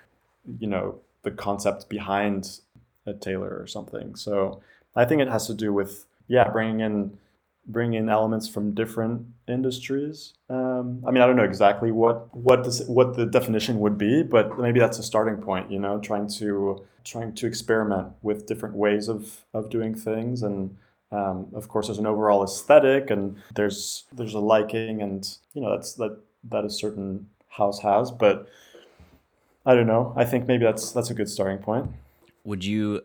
you 0.58 0.66
know, 0.66 1.02
the 1.22 1.30
concept 1.30 1.88
behind 1.88 2.62
a 3.06 3.14
tailor 3.14 3.58
or 3.60 3.68
something. 3.68 4.16
So 4.16 4.62
I 4.96 5.06
think 5.06 5.22
it 5.22 5.28
has 5.28 5.48
to 5.48 5.54
do 5.54 5.74
with, 5.74 6.06
yeah, 6.28 6.50
bringing 6.50 6.80
in 6.80 7.18
bringing 7.66 7.98
in 7.98 8.10
elements 8.10 8.50
from 8.50 8.74
different 8.74 9.26
industries. 9.48 10.34
Um, 10.50 11.02
I 11.08 11.12
mean, 11.12 11.24
I 11.24 11.26
don't 11.26 11.38
know 11.38 11.44
exactly 11.44 11.92
what 11.92 12.36
what 12.36 12.64
this, 12.64 12.82
what 12.88 13.16
the 13.16 13.26
definition 13.26 13.80
would 13.80 13.98
be, 13.98 14.24
but 14.24 14.60
maybe 14.60 14.80
that's 14.80 15.00
a 15.00 15.04
starting 15.04 15.38
point. 15.38 15.72
You 15.72 15.80
know, 15.80 16.00
trying 16.00 16.28
to 16.40 16.86
trying 17.04 17.34
to 17.36 17.48
experiment 17.48 18.10
with 18.22 18.48
different 18.48 18.76
ways 18.76 19.08
of 19.08 19.42
of 19.54 19.70
doing 19.70 19.96
things 19.96 20.44
and 20.44 20.76
um, 21.14 21.48
of 21.54 21.68
course, 21.68 21.88
there's 21.88 22.00
an 22.00 22.08
overall 22.08 22.44
aesthetic, 22.44 23.12
and 23.12 23.38
there's 23.56 24.06
there's 24.12 24.34
a 24.34 24.40
liking, 24.40 25.02
and 25.02 25.38
you 25.54 25.62
know 25.62 25.70
that's 25.70 25.94
that 25.94 26.18
that 26.50 26.66
a 26.66 26.70
certain 26.72 27.30
house 27.50 27.80
has. 27.82 28.10
But 28.10 28.50
I 29.64 29.76
don't 29.76 29.86
know. 29.86 30.14
I 30.18 30.26
think 30.26 30.48
maybe 30.48 30.66
that's 30.66 30.92
that's 30.92 31.12
a 31.12 31.14
good 31.14 31.30
starting 31.30 31.60
point. 31.60 31.92
Would 32.44 32.66
you 32.66 33.02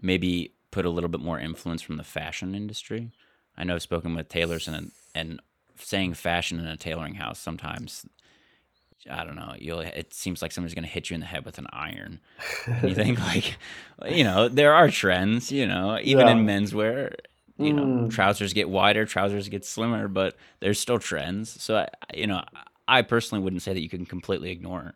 maybe 0.00 0.52
put 0.70 0.84
a 0.84 0.90
little 0.90 1.10
bit 1.10 1.20
more 1.20 1.38
influence 1.38 1.82
from 1.82 1.96
the 1.96 2.04
fashion 2.04 2.54
industry? 2.54 3.12
I 3.56 3.64
know 3.64 3.74
I've 3.74 3.82
spoken 3.82 4.14
with 4.14 4.28
tailors 4.28 4.68
and 4.68 4.92
and 5.14 5.40
saying 5.76 6.14
fashion 6.14 6.58
in 6.58 6.66
a 6.66 6.76
tailoring 6.76 7.14
house 7.14 7.38
sometimes 7.38 8.06
I 9.10 9.22
don't 9.22 9.36
know. 9.36 9.54
You'll. 9.58 9.80
It 9.80 10.14
seems 10.14 10.40
like 10.40 10.50
somebody's 10.50 10.72
going 10.72 10.86
to 10.86 10.90
hit 10.90 11.10
you 11.10 11.14
in 11.14 11.20
the 11.20 11.26
head 11.26 11.44
with 11.44 11.58
an 11.58 11.66
iron. 11.70 12.20
And 12.64 12.88
you 12.88 12.94
think 12.94 13.18
like, 13.34 13.58
you 14.08 14.24
know, 14.24 14.48
there 14.48 14.72
are 14.72 14.88
trends. 14.88 15.52
You 15.52 15.66
know, 15.66 15.98
even 16.00 16.26
yeah. 16.26 16.32
in 16.32 16.46
menswear, 16.46 17.14
you 17.58 17.72
know 17.72 17.84
mm. 17.84 18.10
trousers 18.10 18.52
get 18.52 18.68
wider 18.68 19.04
trousers 19.04 19.48
get 19.48 19.64
slimmer 19.64 20.08
but 20.08 20.36
there's 20.60 20.80
still 20.80 20.98
trends 20.98 21.62
so 21.62 21.76
I, 21.76 21.88
you 22.12 22.26
know 22.26 22.42
i 22.88 23.02
personally 23.02 23.42
wouldn't 23.42 23.62
say 23.62 23.72
that 23.72 23.80
you 23.80 23.88
can 23.88 24.06
completely 24.06 24.50
ignore 24.50 24.94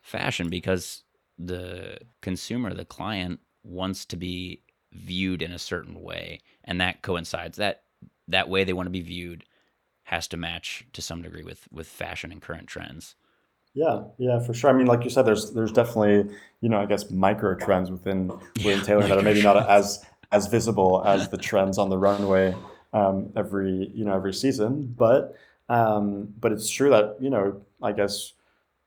fashion 0.00 0.48
because 0.48 1.03
the 1.38 1.98
consumer 2.20 2.72
the 2.74 2.84
client 2.84 3.40
wants 3.62 4.04
to 4.04 4.16
be 4.16 4.60
viewed 4.92 5.42
in 5.42 5.50
a 5.52 5.58
certain 5.58 6.00
way 6.00 6.40
and 6.64 6.80
that 6.80 7.02
coincides 7.02 7.56
that 7.56 7.82
that 8.28 8.48
way 8.48 8.64
they 8.64 8.72
want 8.72 8.86
to 8.86 8.90
be 8.90 9.00
viewed 9.00 9.44
has 10.04 10.28
to 10.28 10.36
match 10.36 10.86
to 10.92 11.02
some 11.02 11.22
degree 11.22 11.42
with 11.42 11.66
with 11.72 11.86
fashion 11.86 12.30
and 12.30 12.42
current 12.42 12.68
trends 12.68 13.16
yeah 13.72 14.02
yeah 14.18 14.38
for 14.38 14.54
sure 14.54 14.70
i 14.70 14.72
mean 14.72 14.86
like 14.86 15.02
you 15.02 15.10
said 15.10 15.26
there's 15.26 15.50
there's 15.52 15.72
definitely 15.72 16.32
you 16.60 16.68
know 16.68 16.80
i 16.80 16.86
guess 16.86 17.10
micro 17.10 17.54
trends 17.54 17.90
within 17.90 18.28
within 18.56 18.78
yeah, 18.78 18.84
tailoring 18.84 19.08
that 19.08 19.18
are 19.18 19.22
maybe 19.22 19.42
not 19.42 19.68
as 19.68 20.04
as 20.30 20.46
visible 20.46 21.02
as 21.04 21.28
the 21.28 21.38
trends 21.38 21.78
on 21.78 21.88
the 21.88 21.98
runway 21.98 22.54
um, 22.94 23.32
every 23.36 23.90
you 23.94 24.04
know 24.04 24.14
every 24.14 24.32
season. 24.32 24.94
But 24.96 25.36
um, 25.68 26.32
but 26.40 26.52
it's 26.52 26.70
true 26.70 26.88
that 26.90 27.16
you 27.20 27.28
know 27.28 27.60
I 27.82 27.92
guess 27.92 28.32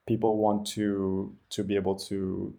people 0.08 0.38
want 0.38 0.66
to 0.66 1.36
to 1.50 1.64
be 1.64 1.76
able 1.76 1.96
to 1.96 2.54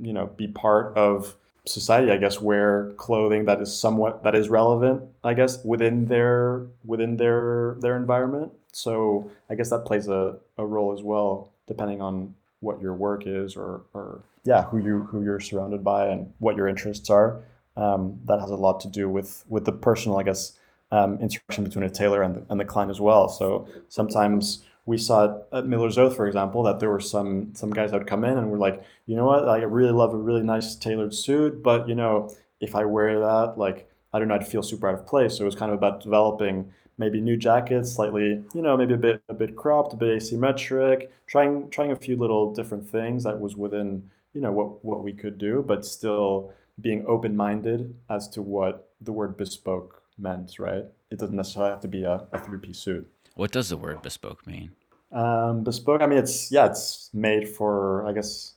you 0.00 0.12
know 0.12 0.26
be 0.36 0.48
part 0.48 0.96
of 0.96 1.36
society 1.64 2.12
i 2.12 2.16
guess 2.16 2.40
wear 2.40 2.92
clothing 2.96 3.44
that 3.44 3.60
is 3.60 3.76
somewhat 3.76 4.22
that 4.22 4.34
is 4.34 4.48
relevant 4.48 5.02
i 5.24 5.32
guess 5.34 5.64
within 5.64 6.06
their 6.06 6.66
within 6.84 7.16
their 7.16 7.76
their 7.80 7.96
environment 7.96 8.52
so 8.72 9.30
i 9.50 9.54
guess 9.54 9.70
that 9.70 9.84
plays 9.84 10.06
a, 10.08 10.36
a 10.58 10.66
role 10.66 10.92
as 10.92 11.02
well 11.02 11.52
depending 11.66 12.00
on 12.00 12.34
what 12.60 12.80
your 12.80 12.94
work 12.94 13.22
is 13.26 13.56
or 13.56 13.82
or 13.94 14.20
yeah 14.44 14.64
who 14.64 14.78
you 14.78 15.00
who 15.10 15.24
you're 15.24 15.40
surrounded 15.40 15.82
by 15.82 16.06
and 16.06 16.32
what 16.38 16.56
your 16.56 16.68
interests 16.68 17.10
are 17.10 17.42
um, 17.76 18.18
that 18.24 18.40
has 18.40 18.50
a 18.50 18.56
lot 18.56 18.80
to 18.80 18.88
do 18.88 19.08
with 19.08 19.44
with 19.48 19.64
the 19.64 19.72
personal, 19.72 20.18
I 20.18 20.22
guess, 20.22 20.52
um, 20.90 21.18
interaction 21.20 21.64
between 21.64 21.84
a 21.84 21.90
tailor 21.90 22.22
and 22.22 22.36
the, 22.36 22.42
and 22.48 22.58
the 22.58 22.64
client 22.64 22.90
as 22.90 23.00
well. 23.00 23.28
So 23.28 23.68
sometimes 23.88 24.64
we 24.86 24.96
saw 24.98 25.40
at 25.52 25.66
Miller's 25.66 25.98
Oath, 25.98 26.16
for 26.16 26.26
example, 26.26 26.62
that 26.62 26.80
there 26.80 26.90
were 26.90 27.00
some 27.00 27.54
some 27.54 27.70
guys 27.70 27.90
that 27.90 27.98
would 27.98 28.06
come 28.06 28.24
in 28.24 28.38
and 28.38 28.50
were 28.50 28.58
like, 28.58 28.82
you 29.06 29.16
know 29.16 29.26
what, 29.26 29.48
I 29.48 29.58
really 29.62 29.92
love 29.92 30.14
a 30.14 30.16
really 30.16 30.42
nice 30.42 30.76
tailored 30.76 31.14
suit, 31.14 31.62
but 31.62 31.88
you 31.88 31.94
know, 31.94 32.32
if 32.60 32.74
I 32.74 32.84
wear 32.84 33.18
that, 33.20 33.54
like 33.58 33.90
I 34.12 34.18
don't 34.18 34.28
know, 34.28 34.36
I'd 34.36 34.46
feel 34.46 34.62
super 34.62 34.88
out 34.88 34.94
of 34.94 35.06
place. 35.06 35.36
So 35.36 35.42
it 35.42 35.46
was 35.46 35.56
kind 35.56 35.72
of 35.72 35.78
about 35.78 36.02
developing 36.02 36.72
maybe 36.98 37.20
new 37.20 37.36
jackets, 37.36 37.92
slightly, 37.92 38.42
you 38.54 38.62
know, 38.62 38.76
maybe 38.76 38.94
a 38.94 38.96
bit 38.96 39.22
a 39.28 39.34
bit 39.34 39.56
cropped, 39.56 39.92
a 39.92 39.96
bit 39.96 40.16
asymmetric, 40.22 41.08
trying 41.26 41.68
trying 41.70 41.90
a 41.92 41.96
few 41.96 42.16
little 42.16 42.54
different 42.54 42.88
things 42.88 43.24
that 43.24 43.40
was 43.40 43.56
within, 43.56 44.08
you 44.34 44.40
know, 44.40 44.52
what 44.52 44.84
what 44.84 45.02
we 45.02 45.12
could 45.12 45.36
do, 45.38 45.64
but 45.66 45.84
still 45.84 46.52
being 46.80 47.04
open-minded 47.06 47.94
as 48.10 48.28
to 48.28 48.42
what 48.42 48.90
the 49.00 49.12
word 49.12 49.36
bespoke 49.36 50.02
meant, 50.18 50.58
right? 50.58 50.84
It 51.10 51.18
doesn't 51.18 51.34
necessarily 51.36 51.70
have 51.70 51.80
to 51.80 51.88
be 51.88 52.04
a, 52.04 52.26
a 52.32 52.38
three-piece 52.38 52.78
suit. 52.78 53.10
What 53.36 53.52
does 53.52 53.68
the 53.68 53.76
word 53.76 54.02
bespoke 54.02 54.46
mean? 54.46 54.72
Um, 55.12 55.62
bespoke, 55.62 56.00
I 56.00 56.06
mean, 56.06 56.18
it's 56.18 56.50
yeah, 56.50 56.66
it's 56.66 57.10
made 57.12 57.48
for, 57.48 58.04
I 58.06 58.12
guess, 58.12 58.54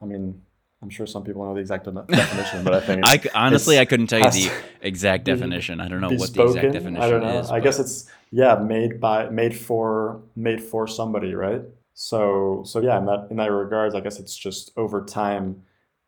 I 0.00 0.04
mean, 0.04 0.40
I'm 0.82 0.90
sure 0.90 1.06
some 1.06 1.24
people 1.24 1.44
know 1.44 1.54
the 1.54 1.60
exact 1.60 1.86
definition, 1.86 2.62
but 2.62 2.74
I 2.74 2.80
think 2.80 3.00
I 3.04 3.20
honestly 3.34 3.80
I 3.80 3.84
couldn't 3.84 4.06
tell 4.06 4.20
you 4.20 4.30
the 4.30 4.52
exact 4.80 5.24
definition. 5.24 5.80
I 5.80 5.88
don't 5.88 6.00
know 6.00 6.10
what 6.10 6.32
the 6.32 6.44
exact 6.44 6.72
definition 6.72 7.02
I 7.02 7.10
don't 7.10 7.22
know. 7.22 7.40
is. 7.40 7.50
I 7.50 7.58
guess 7.58 7.80
it's 7.80 8.08
yeah, 8.30 8.54
made 8.54 9.00
by 9.00 9.28
made 9.30 9.56
for 9.56 10.20
made 10.36 10.62
for 10.62 10.86
somebody, 10.86 11.34
right? 11.34 11.62
So 11.94 12.62
so 12.64 12.80
yeah, 12.80 12.98
in 12.98 13.06
that 13.06 13.26
in 13.30 13.38
that 13.38 13.50
regards, 13.50 13.96
I 13.96 14.00
guess 14.00 14.20
it's 14.20 14.36
just 14.36 14.70
over 14.76 15.04
time, 15.04 15.64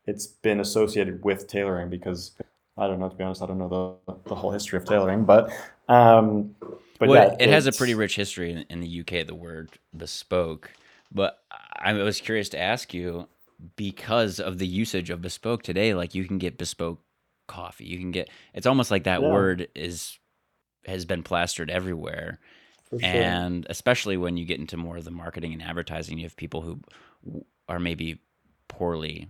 it's 0.06 0.28
been 0.28 0.60
associated 0.60 1.24
with 1.24 1.48
tailoring 1.48 1.90
because 1.90 2.32
I 2.78 2.86
don't 2.86 3.00
know 3.00 3.08
to 3.08 3.16
be 3.16 3.24
honest, 3.24 3.42
I 3.42 3.46
don't 3.46 3.58
know 3.58 3.98
the 4.06 4.14
the 4.28 4.36
whole 4.36 4.52
history 4.52 4.76
of 4.76 4.84
tailoring, 4.84 5.24
but 5.24 5.50
um, 5.88 6.54
but 7.00 7.08
well, 7.08 7.28
yeah, 7.30 7.36
it 7.44 7.48
has 7.50 7.66
a 7.66 7.72
pretty 7.72 7.94
rich 7.96 8.14
history 8.14 8.52
in, 8.52 8.58
in 8.70 8.80
the 8.80 9.00
UK. 9.00 9.26
The 9.26 9.34
word 9.34 9.70
bespoke, 9.96 10.70
but 11.10 11.38
I 11.76 11.92
was 11.94 12.20
curious 12.20 12.48
to 12.50 12.60
ask 12.60 12.94
you 12.94 13.26
because 13.76 14.38
of 14.38 14.58
the 14.58 14.66
usage 14.66 15.10
of 15.10 15.20
bespoke 15.20 15.62
today. 15.64 15.94
Like 15.94 16.14
you 16.14 16.24
can 16.26 16.38
get 16.38 16.58
bespoke 16.58 17.02
coffee. 17.48 17.86
You 17.86 17.98
can 17.98 18.12
get. 18.12 18.28
It's 18.54 18.66
almost 18.66 18.90
like 18.92 19.04
that 19.04 19.22
Yeah. 19.22 19.30
word 19.32 19.68
is 19.74 20.18
has 20.86 21.04
been 21.04 21.22
plastered 21.24 21.70
everywhere. 21.70 22.38
sure. 22.90 23.00
and 23.02 23.66
especially 23.70 24.16
when 24.16 24.36
you 24.36 24.44
get 24.44 24.58
into 24.60 24.76
more 24.76 24.96
of 24.96 25.04
the 25.04 25.10
marketing 25.10 25.52
and 25.52 25.62
advertising 25.62 26.18
you 26.18 26.24
have 26.24 26.34
people 26.36 26.60
who 26.62 26.80
are 27.68 27.78
maybe 27.78 28.18
poorly 28.66 29.28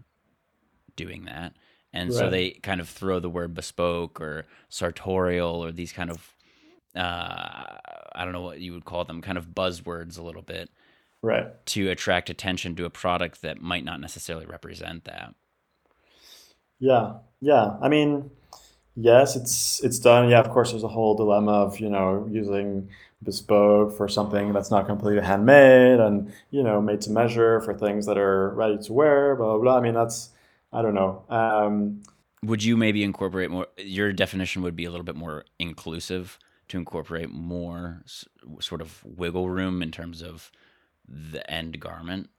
doing 0.97 1.25
that 1.27 1.53
and 1.93 2.11
so 2.12 2.31
they 2.31 2.51
kind 2.51 2.81
of 2.81 2.89
throw 2.89 3.21
the 3.21 3.29
word 3.29 3.53
bespoke 3.53 4.21
or 4.21 4.47
sartorial 4.71 5.62
or 5.64 5.73
these 5.73 5.93
kind 5.93 6.11
of 6.11 6.33
uh, 6.97 7.64
i 8.14 8.24
don't 8.24 8.32
know 8.32 8.43
what 8.43 8.61
you 8.61 8.72
would 8.72 8.84
call 8.84 9.05
them 9.05 9.20
kind 9.22 9.38
of 9.38 9.49
buzzwords 9.49 10.18
a 10.18 10.22
little 10.22 10.43
bit 10.43 10.70
right. 11.22 11.64
to 11.66 11.88
attract 11.91 12.30
attention 12.30 12.74
to 12.76 12.84
a 12.84 12.91
product 12.91 13.43
that 13.43 13.61
might 13.61 13.84
not 13.84 14.01
necessarily 14.01 14.47
represent 14.47 15.05
that 15.05 15.34
Yeah, 16.80 17.14
yeah. 17.41 17.76
I 17.80 17.88
mean, 17.88 18.30
yes, 18.97 19.36
it's 19.36 19.80
it's 19.84 19.99
done. 19.99 20.28
Yeah, 20.28 20.41
of 20.41 20.51
course, 20.51 20.70
there's 20.70 20.82
a 20.82 20.88
whole 20.88 21.14
dilemma 21.14 21.53
of, 21.53 21.78
you 21.78 21.91
know, 21.91 22.26
using 22.30 22.88
bespoke 23.22 23.97
for 23.97 24.09
something 24.09 24.53
that's 24.55 24.70
not 24.70 24.86
completely 24.86 25.22
handmade 25.22 26.01
and, 26.01 26.32
you 26.51 26.62
know, 26.62 26.80
made 26.80 27.03
to 27.03 27.11
measure 27.11 27.61
for 27.61 27.74
things 27.74 28.07
that 28.07 28.16
are 28.16 28.51
ready 28.55 28.78
to 28.78 28.93
wear, 28.95 29.36
blah, 29.36 29.47
blah, 29.49 29.59
blah. 29.59 29.76
I 29.76 29.80
mean, 29.80 29.93
that's, 29.95 30.30
I 30.72 30.80
don't 30.80 30.95
know. 30.95 31.22
Um, 31.28 32.03
would 32.43 32.64
you 32.64 32.78
maybe 32.78 33.05
incorporate 33.05 33.51
more 33.51 33.66
your 33.76 34.12
definition 34.14 34.62
would 34.62 34.74
be 34.74 34.86
a 34.86 34.91
little 34.91 35.05
bit 35.05 35.16
more 35.16 35.45
inclusive 35.59 36.38
to 36.71 36.79
incorporate 36.79 37.31
more 37.31 38.03
s- 38.05 38.27
sort 38.61 38.81
of 38.81 39.03
wiggle 39.05 39.51
room 39.51 39.83
in 39.83 39.91
terms 39.91 40.23
of 40.23 40.51
the 41.09 41.49
end 41.51 41.81
garment 41.81 42.31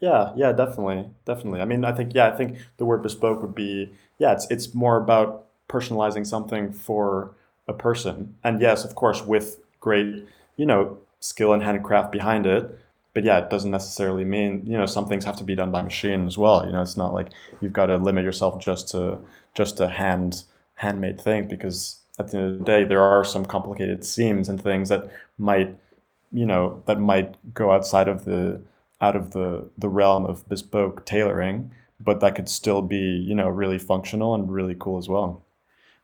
Yeah, 0.00 0.32
yeah, 0.34 0.52
definitely, 0.52 1.10
definitely. 1.26 1.60
I 1.60 1.66
mean, 1.66 1.84
I 1.84 1.92
think 1.92 2.14
yeah, 2.14 2.28
I 2.28 2.36
think 2.36 2.58
the 2.78 2.86
word 2.86 3.02
bespoke 3.02 3.42
would 3.42 3.54
be 3.54 3.92
yeah, 4.18 4.32
it's 4.32 4.50
it's 4.50 4.74
more 4.74 4.96
about 4.96 5.46
personalizing 5.68 6.26
something 6.26 6.72
for 6.72 7.34
a 7.68 7.72
person. 7.74 8.36
And 8.42 8.60
yes, 8.60 8.84
of 8.84 8.94
course, 8.94 9.22
with 9.22 9.60
great, 9.80 10.26
you 10.56 10.64
know, 10.66 10.98
skill 11.20 11.52
and 11.52 11.62
handcraft 11.62 12.12
behind 12.12 12.46
it. 12.46 12.78
But 13.12 13.24
yeah, 13.24 13.38
it 13.38 13.50
doesn't 13.50 13.70
necessarily 13.70 14.24
mean, 14.24 14.64
you 14.66 14.78
know, 14.78 14.86
some 14.86 15.06
things 15.08 15.24
have 15.24 15.36
to 15.36 15.44
be 15.44 15.54
done 15.56 15.70
by 15.72 15.82
machine 15.82 16.26
as 16.26 16.38
well. 16.38 16.64
You 16.64 16.72
know, 16.72 16.80
it's 16.82 16.96
not 16.96 17.12
like 17.12 17.28
you've 17.60 17.72
got 17.72 17.86
to 17.86 17.96
limit 17.98 18.24
yourself 18.24 18.60
just 18.62 18.88
to 18.90 19.18
just 19.54 19.76
to 19.78 19.88
hand 19.88 20.44
handmade 20.76 21.20
things 21.20 21.46
because 21.50 21.99
at 22.20 22.28
the 22.30 22.38
end 22.38 22.52
of 22.52 22.58
the 22.58 22.64
day 22.64 22.84
there 22.84 23.02
are 23.02 23.24
some 23.24 23.44
complicated 23.44 24.04
seams 24.04 24.48
and 24.48 24.62
things 24.62 24.88
that 24.90 25.10
might 25.38 25.76
you 26.32 26.46
know 26.46 26.82
that 26.86 27.00
might 27.00 27.34
go 27.54 27.72
outside 27.72 28.08
of 28.08 28.24
the 28.24 28.60
out 29.00 29.16
of 29.16 29.32
the 29.32 29.68
the 29.78 29.88
realm 29.88 30.24
of 30.26 30.48
bespoke 30.48 31.04
tailoring 31.06 31.70
but 32.00 32.20
that 32.20 32.34
could 32.34 32.48
still 32.48 32.82
be 32.82 32.98
you 32.98 33.34
know 33.34 33.48
really 33.48 33.78
functional 33.78 34.34
and 34.34 34.52
really 34.52 34.76
cool 34.78 34.98
as 34.98 35.08
well 35.08 35.44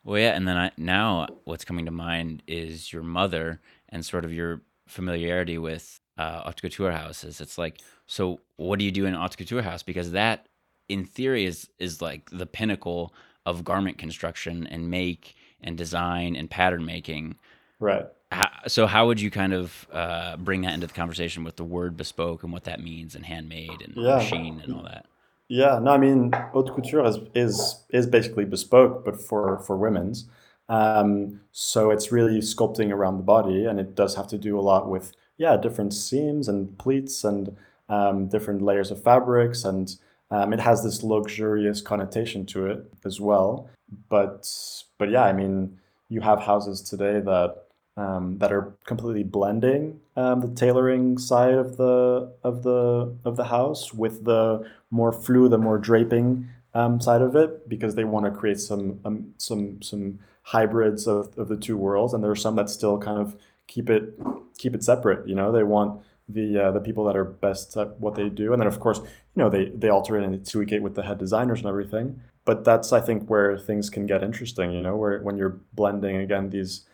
Well, 0.04 0.20
yeah, 0.20 0.36
and 0.36 0.46
then 0.46 0.56
I, 0.56 0.70
now 0.76 1.26
what's 1.44 1.64
coming 1.64 1.84
to 1.86 1.90
mind 1.90 2.42
is 2.46 2.92
your 2.92 3.02
mother 3.02 3.60
and 3.88 4.04
sort 4.04 4.24
of 4.24 4.32
your 4.32 4.62
familiarity 4.86 5.58
with 5.58 6.00
uh, 6.18 6.42
haute 6.42 6.62
couture 6.62 6.92
houses. 6.92 7.40
It's 7.40 7.58
like, 7.58 7.80
so 8.06 8.40
what 8.56 8.78
do 8.78 8.84
you 8.84 8.92
do 8.92 9.06
in 9.06 9.14
haute 9.14 9.36
couture 9.36 9.62
house? 9.62 9.82
Because 9.82 10.12
that, 10.12 10.48
in 10.88 11.04
theory, 11.04 11.44
is 11.44 11.68
is 11.78 12.00
like 12.00 12.30
the 12.30 12.46
pinnacle 12.46 13.14
of 13.44 13.64
garment 13.64 13.98
construction 13.98 14.66
and 14.66 14.90
make 14.90 15.34
and 15.62 15.76
design 15.76 16.36
and 16.36 16.50
pattern 16.50 16.84
making. 16.84 17.36
right 17.78 18.06
How, 18.32 18.50
so 18.68 18.86
how 18.86 19.06
would 19.06 19.20
you 19.20 19.30
kind 19.30 19.54
of 19.54 19.86
uh, 19.92 20.36
bring 20.38 20.62
that 20.62 20.74
into 20.74 20.86
the 20.86 20.94
conversation 20.94 21.44
with 21.44 21.56
the 21.56 21.64
word 21.64 21.96
bespoke 21.96 22.42
and 22.44 22.52
what 22.52 22.64
that 22.64 22.82
means 22.82 23.14
and 23.14 23.26
handmade 23.26 23.82
and 23.82 23.96
Yeah. 23.96 24.10
machine 24.10 24.60
and 24.60 24.72
all 24.72 24.82
that? 24.84 25.06
Yeah, 25.48 25.78
no, 25.80 25.92
I 25.92 25.98
mean, 25.98 26.32
haute 26.52 26.74
couture 26.74 27.04
is 27.06 27.18
is, 27.34 27.84
is 27.90 28.06
basically 28.06 28.44
bespoke, 28.44 29.04
but 29.04 29.20
for 29.20 29.58
for 29.60 29.76
women's. 29.76 30.28
Um, 30.68 31.40
so 31.52 31.90
it's 31.90 32.10
really 32.10 32.40
sculpting 32.40 32.90
around 32.92 33.18
the 33.18 33.22
body, 33.22 33.64
and 33.64 33.78
it 33.78 33.94
does 33.94 34.16
have 34.16 34.26
to 34.28 34.38
do 34.38 34.58
a 34.58 34.62
lot 34.62 34.88
with 34.90 35.12
yeah, 35.38 35.56
different 35.56 35.94
seams 35.94 36.48
and 36.48 36.76
pleats 36.78 37.22
and 37.24 37.56
um, 37.88 38.26
different 38.28 38.62
layers 38.62 38.90
of 38.90 39.02
fabrics, 39.04 39.64
and 39.64 39.94
um, 40.30 40.52
it 40.52 40.60
has 40.60 40.82
this 40.82 41.02
luxurious 41.02 41.80
connotation 41.80 42.46
to 42.46 42.66
it 42.66 42.92
as 43.04 43.20
well. 43.20 43.68
But 44.08 44.50
but 44.98 45.10
yeah, 45.10 45.24
I 45.24 45.32
mean, 45.32 45.78
you 46.08 46.20
have 46.20 46.40
houses 46.40 46.82
today 46.82 47.20
that 47.20 47.64
um, 47.96 48.38
that 48.38 48.52
are 48.52 48.74
completely 48.84 49.22
blending 49.22 50.00
um, 50.16 50.40
the 50.40 50.54
tailoring 50.54 51.18
side 51.18 51.54
of 51.54 51.76
the 51.76 52.32
of 52.42 52.62
the 52.62 53.14
of 53.24 53.36
the 53.36 53.44
house 53.44 53.92
with 53.92 54.24
the 54.24 54.68
more 54.90 55.12
flu, 55.12 55.48
the 55.48 55.58
more 55.58 55.78
draping 55.78 56.48
um, 56.74 57.00
side 57.00 57.22
of 57.22 57.36
it, 57.36 57.68
because 57.68 57.94
they 57.94 58.04
want 58.04 58.26
to 58.26 58.32
create 58.32 58.60
some 58.60 59.00
um, 59.04 59.34
some 59.38 59.80
some 59.82 60.18
hybrids 60.42 61.06
of, 61.06 61.36
of 61.38 61.48
the 61.48 61.56
two 61.56 61.76
worlds, 61.76 62.14
and 62.14 62.22
there 62.22 62.30
are 62.30 62.36
some 62.36 62.56
that 62.56 62.70
still 62.70 62.98
kind 62.98 63.18
of 63.18 63.36
keep 63.66 63.88
it 63.88 64.18
keep 64.58 64.74
it 64.74 64.82
separate. 64.82 65.26
You 65.28 65.34
know, 65.34 65.52
they 65.52 65.62
want 65.62 66.00
the 66.28 66.58
uh, 66.58 66.70
the 66.72 66.80
people 66.80 67.04
that 67.04 67.16
are 67.16 67.24
best 67.24 67.76
at 67.76 68.00
what 68.00 68.14
they 68.14 68.28
do, 68.28 68.52
and 68.52 68.60
then 68.60 68.66
of 68.66 68.80
course, 68.80 69.00
you 69.36 69.42
know, 69.42 69.50
they 69.50 69.66
they 69.66 69.88
alter 69.88 70.18
it 70.18 70.24
and 70.24 70.48
tweak 70.48 70.72
it 70.72 70.82
with 70.82 70.94
the 70.94 71.02
head 71.02 71.18
designers 71.18 71.60
and 71.60 71.68
everything. 71.68 72.20
But 72.44 72.64
that's 72.64 72.92
I 72.92 73.00
think 73.00 73.28
where 73.28 73.58
things 73.58 73.90
can 73.90 74.06
get 74.06 74.22
interesting. 74.22 74.72
You 74.72 74.80
know, 74.80 74.96
where 74.96 75.20
when 75.20 75.36
you're 75.36 75.60
blending 75.74 76.16
again 76.16 76.50
these 76.50 76.86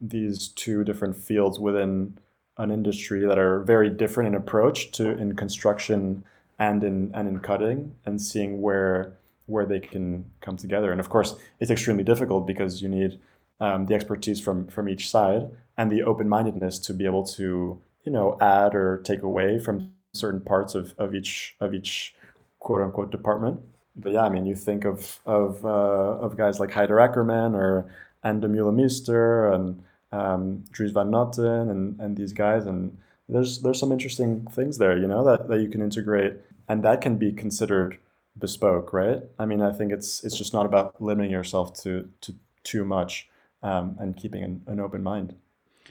these 0.00 0.48
two 0.48 0.82
different 0.82 1.16
fields 1.16 1.58
within 1.60 2.18
an 2.56 2.70
industry 2.70 3.24
that 3.26 3.38
are 3.38 3.60
very 3.60 3.90
different 3.90 4.28
in 4.28 4.34
approach 4.34 4.90
to 4.92 5.10
in 5.10 5.36
construction 5.36 6.24
and 6.58 6.82
in 6.82 7.10
and 7.14 7.28
in 7.28 7.40
cutting 7.40 7.94
and 8.06 8.20
seeing 8.20 8.62
where 8.62 9.16
where 9.46 9.66
they 9.66 9.80
can 9.80 10.24
come 10.40 10.56
together 10.56 10.92
and 10.92 11.00
of 11.00 11.08
course 11.08 11.34
it's 11.58 11.70
extremely 11.70 12.04
difficult 12.04 12.46
because 12.46 12.82
you 12.82 12.88
need 12.88 13.18
um, 13.60 13.86
the 13.86 13.94
expertise 13.94 14.40
from 14.40 14.66
from 14.68 14.88
each 14.88 15.10
side 15.10 15.50
and 15.76 15.90
the 15.90 16.02
open-mindedness 16.02 16.78
to 16.78 16.94
be 16.94 17.04
able 17.04 17.24
to 17.24 17.80
you 18.04 18.12
know 18.12 18.36
add 18.40 18.74
or 18.74 19.00
take 19.04 19.22
away 19.22 19.58
from 19.58 19.92
certain 20.12 20.40
parts 20.40 20.74
of, 20.74 20.94
of 20.98 21.14
each 21.14 21.56
of 21.60 21.74
each 21.74 22.14
quote 22.58 22.82
unquote 22.82 23.10
department. 23.10 23.60
But 23.96 24.12
yeah 24.12 24.22
i 24.22 24.28
mean 24.28 24.46
you 24.46 24.54
think 24.54 24.84
of 24.84 25.20
of 25.26 25.64
uh, 25.64 26.24
of 26.24 26.36
guys 26.36 26.60
like 26.60 26.70
Haider 26.70 26.98
Ackermann 27.06 27.54
or 27.54 27.92
and 28.22 28.40
Muller 28.40 28.72
Mister 28.72 29.52
and 29.52 29.82
um, 30.12 30.64
Dries 30.70 30.92
Van 30.92 31.10
Noten 31.10 31.70
and, 31.70 31.98
and 32.00 32.16
these 32.16 32.32
guys 32.32 32.66
and 32.66 32.96
there's 33.28 33.60
there's 33.60 33.78
some 33.78 33.92
interesting 33.92 34.46
things 34.52 34.78
there 34.78 34.96
you 34.96 35.06
know 35.06 35.24
that, 35.24 35.48
that 35.48 35.60
you 35.60 35.68
can 35.68 35.82
integrate 35.82 36.34
and 36.68 36.82
that 36.84 37.00
can 37.00 37.16
be 37.16 37.32
considered 37.32 37.98
bespoke 38.38 38.92
right? 38.92 39.22
I 39.38 39.46
mean 39.46 39.60
I 39.60 39.72
think 39.72 39.92
it's 39.92 40.24
it's 40.24 40.36
just 40.36 40.54
not 40.54 40.66
about 40.66 41.00
limiting 41.00 41.32
yourself 41.32 41.74
to 41.82 42.08
to 42.22 42.34
too 42.62 42.84
much 42.84 43.28
um, 43.62 43.96
and 43.98 44.16
keeping 44.16 44.42
an, 44.42 44.62
an 44.66 44.80
open 44.80 45.02
mind. 45.02 45.34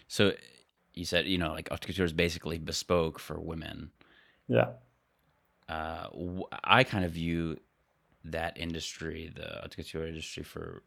So 0.08 0.34
you 0.94 1.06
said, 1.06 1.28
you 1.28 1.38
know, 1.38 1.52
like 1.52 1.70
haute 1.70 1.98
is 2.00 2.14
basically 2.14 2.58
bespoke 2.58 3.20
for 3.20 3.40
women. 3.40 3.92
Yeah 4.50 4.70
uh, 5.70 6.10
w- 6.10 6.48
I 6.64 6.84
kind 6.84 7.06
of 7.06 7.12
view 7.12 7.58
that 8.26 8.58
industry, 8.58 9.32
the 9.34 9.60
haute 9.62 9.76
couture 9.76 10.08
industry 10.08 10.44
for 10.44 10.84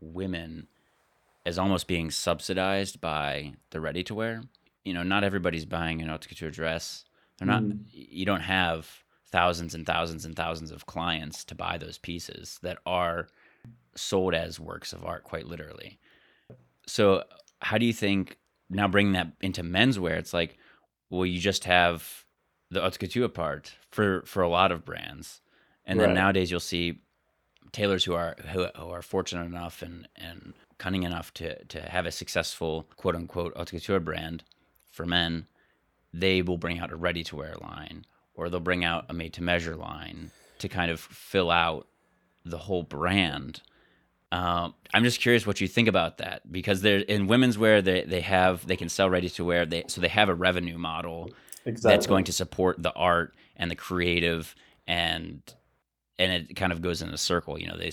women, 0.00 0.66
as 1.44 1.58
almost 1.58 1.86
being 1.86 2.10
subsidized 2.10 3.00
by 3.00 3.52
the 3.70 3.80
ready 3.80 4.02
to 4.04 4.14
wear. 4.14 4.42
You 4.84 4.94
know, 4.94 5.02
not 5.02 5.22
everybody's 5.22 5.66
buying 5.66 6.00
an 6.00 6.08
haute 6.08 6.26
couture 6.26 6.50
dress. 6.50 7.04
They're 7.38 7.46
not. 7.46 7.62
Mm. 7.62 7.80
You 7.92 8.24
don't 8.24 8.40
have 8.40 8.88
thousands 9.30 9.74
and 9.74 9.86
thousands 9.86 10.24
and 10.24 10.34
thousands 10.34 10.70
of 10.70 10.86
clients 10.86 11.44
to 11.44 11.54
buy 11.54 11.76
those 11.78 11.98
pieces 11.98 12.58
that 12.62 12.78
are 12.86 13.28
sold 13.94 14.34
as 14.34 14.58
works 14.58 14.92
of 14.92 15.04
art, 15.04 15.24
quite 15.24 15.46
literally. 15.46 15.98
So, 16.86 17.24
how 17.60 17.76
do 17.76 17.84
you 17.84 17.92
think 17.92 18.38
now 18.70 18.88
bringing 18.88 19.12
that 19.12 19.32
into 19.42 19.62
menswear, 19.62 20.18
it's 20.18 20.32
like, 20.32 20.56
well, 21.10 21.26
you 21.26 21.38
just 21.38 21.64
have 21.64 22.24
the 22.72 22.80
haute 22.80 22.98
couture 22.98 23.28
part 23.28 23.74
for 23.90 24.22
for 24.22 24.42
a 24.42 24.48
lot 24.48 24.72
of 24.72 24.84
brands, 24.84 25.40
and 25.84 26.00
then 26.00 26.14
nowadays 26.14 26.50
you'll 26.50 26.60
see 26.60 27.00
tailors 27.70 28.04
who 28.04 28.14
are 28.14 28.34
who, 28.52 28.66
who 28.76 28.90
are 28.90 29.02
fortunate 29.02 29.44
enough 29.44 29.82
and 29.82 30.08
and 30.16 30.54
cunning 30.78 31.02
enough 31.02 31.32
to 31.34 31.62
to 31.64 31.80
have 31.82 32.06
a 32.06 32.10
successful 32.10 32.86
quote 32.96 33.14
unquote 33.14 33.54
haute 33.56 33.70
couture 33.70 34.00
brand 34.00 34.42
for 34.90 35.06
men. 35.06 35.46
They 36.14 36.42
will 36.42 36.58
bring 36.58 36.78
out 36.78 36.92
a 36.92 36.96
ready 36.96 37.22
to 37.24 37.36
wear 37.36 37.54
line, 37.60 38.04
or 38.34 38.48
they'll 38.48 38.60
bring 38.60 38.84
out 38.84 39.06
a 39.08 39.14
made 39.14 39.32
to 39.34 39.42
measure 39.42 39.76
line 39.76 40.30
to 40.58 40.68
kind 40.68 40.90
of 40.90 41.00
fill 41.00 41.50
out 41.50 41.86
the 42.44 42.58
whole 42.58 42.82
brand. 42.82 43.62
Um, 44.30 44.74
I'm 44.94 45.04
just 45.04 45.20
curious 45.20 45.46
what 45.46 45.60
you 45.60 45.68
think 45.68 45.88
about 45.88 46.18
that 46.18 46.50
because 46.50 46.80
they're 46.80 47.00
in 47.00 47.26
women's 47.26 47.58
wear 47.58 47.82
they 47.82 48.04
they 48.04 48.22
have 48.22 48.66
they 48.66 48.76
can 48.76 48.88
sell 48.88 49.10
ready 49.10 49.28
to 49.28 49.44
wear 49.44 49.66
they 49.66 49.84
so 49.88 50.00
they 50.00 50.08
have 50.08 50.30
a 50.30 50.34
revenue 50.34 50.78
model 50.78 51.30
Exactly. 51.64 51.96
that's 51.96 52.06
going 52.06 52.24
to 52.24 52.32
support 52.32 52.82
the 52.82 52.92
art 52.92 53.34
and 53.56 53.70
the 53.70 53.76
creative 53.76 54.54
and 54.86 55.42
and 56.18 56.32
it 56.32 56.56
kind 56.56 56.72
of 56.72 56.82
goes 56.82 57.02
in 57.02 57.08
a 57.10 57.18
circle 57.18 57.58
you 57.58 57.66
know 57.66 57.76
they 57.76 57.92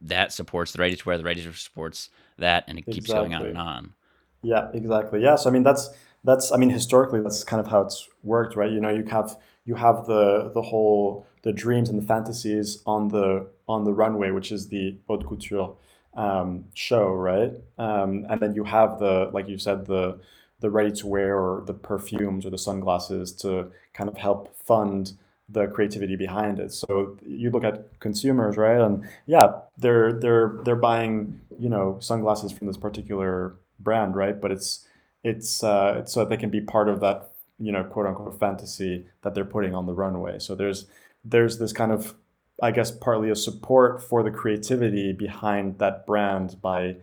that 0.00 0.32
supports 0.32 0.72
the 0.72 0.78
ready 0.78 0.96
to 0.96 1.04
wear 1.06 1.18
the 1.18 1.24
ready 1.24 1.42
to 1.42 1.52
supports 1.52 2.10
that 2.38 2.64
and 2.68 2.78
it 2.78 2.86
keeps 2.86 3.08
going 3.08 3.34
on 3.34 3.46
and 3.46 3.58
on 3.58 3.94
Yeah, 4.42 4.68
exactly. 4.72 5.22
Yeah, 5.22 5.36
so 5.36 5.50
I 5.50 5.52
mean 5.52 5.62
that's 5.62 5.90
that's 6.24 6.52
I 6.52 6.56
mean 6.56 6.70
historically 6.70 7.20
that's 7.20 7.44
kind 7.44 7.60
of 7.60 7.68
how 7.70 7.82
it's 7.82 8.08
worked, 8.22 8.56
right? 8.56 8.70
You 8.70 8.80
know, 8.80 8.90
you 8.90 9.04
have 9.06 9.36
you 9.64 9.74
have 9.74 10.06
the 10.06 10.50
the 10.54 10.62
whole 10.62 11.26
the 11.42 11.52
dreams 11.52 11.88
and 11.88 12.00
the 12.00 12.06
fantasies 12.06 12.82
on 12.86 13.08
the 13.08 13.48
on 13.68 13.84
the 13.84 13.92
runway, 13.92 14.30
which 14.30 14.52
is 14.52 14.68
the 14.68 14.96
haute 15.06 15.26
couture 15.26 15.76
um, 16.14 16.66
show, 16.74 17.12
right? 17.12 17.52
Um, 17.78 18.26
and 18.28 18.40
then 18.40 18.54
you 18.54 18.64
have 18.64 18.98
the 18.98 19.30
like 19.32 19.48
you 19.48 19.58
said 19.58 19.86
the 19.86 20.20
the 20.60 20.70
ready 20.70 20.90
to 20.92 21.06
wear 21.06 21.38
or 21.38 21.64
the 21.66 21.74
perfumes 21.74 22.44
or 22.44 22.50
the 22.50 22.58
sunglasses 22.58 23.32
to 23.32 23.70
kind 23.92 24.08
of 24.08 24.16
help 24.16 24.56
fund 24.56 25.12
the 25.48 25.66
creativity 25.66 26.16
behind 26.16 26.58
it. 26.58 26.72
So 26.72 27.16
you 27.26 27.50
look 27.50 27.64
at 27.64 27.98
consumers, 28.00 28.56
right? 28.56 28.80
And 28.80 29.08
yeah, 29.26 29.60
they're 29.78 30.12
they're 30.12 30.60
they're 30.64 30.76
buying, 30.76 31.40
you 31.58 31.68
know, 31.68 31.98
sunglasses 32.00 32.52
from 32.52 32.66
this 32.66 32.76
particular 32.76 33.56
brand, 33.80 34.14
right? 34.14 34.38
But 34.38 34.52
it's 34.52 34.86
it's 35.24 35.64
uh, 35.64 35.96
it's 35.98 36.12
so 36.12 36.20
that 36.20 36.28
they 36.28 36.36
can 36.36 36.50
be 36.50 36.60
part 36.60 36.88
of 36.88 37.00
that, 37.00 37.32
you 37.58 37.72
know, 37.72 37.84
quote 37.84 38.06
unquote 38.06 38.38
fantasy 38.38 39.06
that 39.22 39.34
they're 39.34 39.44
putting 39.44 39.74
on 39.74 39.86
the 39.86 39.94
runway. 39.94 40.38
So 40.38 40.54
there's 40.54 40.86
there's 41.24 41.58
this 41.58 41.72
kind 41.72 41.92
of 41.92 42.14
I 42.62 42.70
guess 42.70 42.90
partly 42.90 43.30
a 43.30 43.36
support 43.36 44.02
for 44.02 44.22
the 44.22 44.30
creativity 44.30 45.12
behind 45.12 45.78
that 45.78 46.06
brand 46.06 46.60
by, 46.60 46.96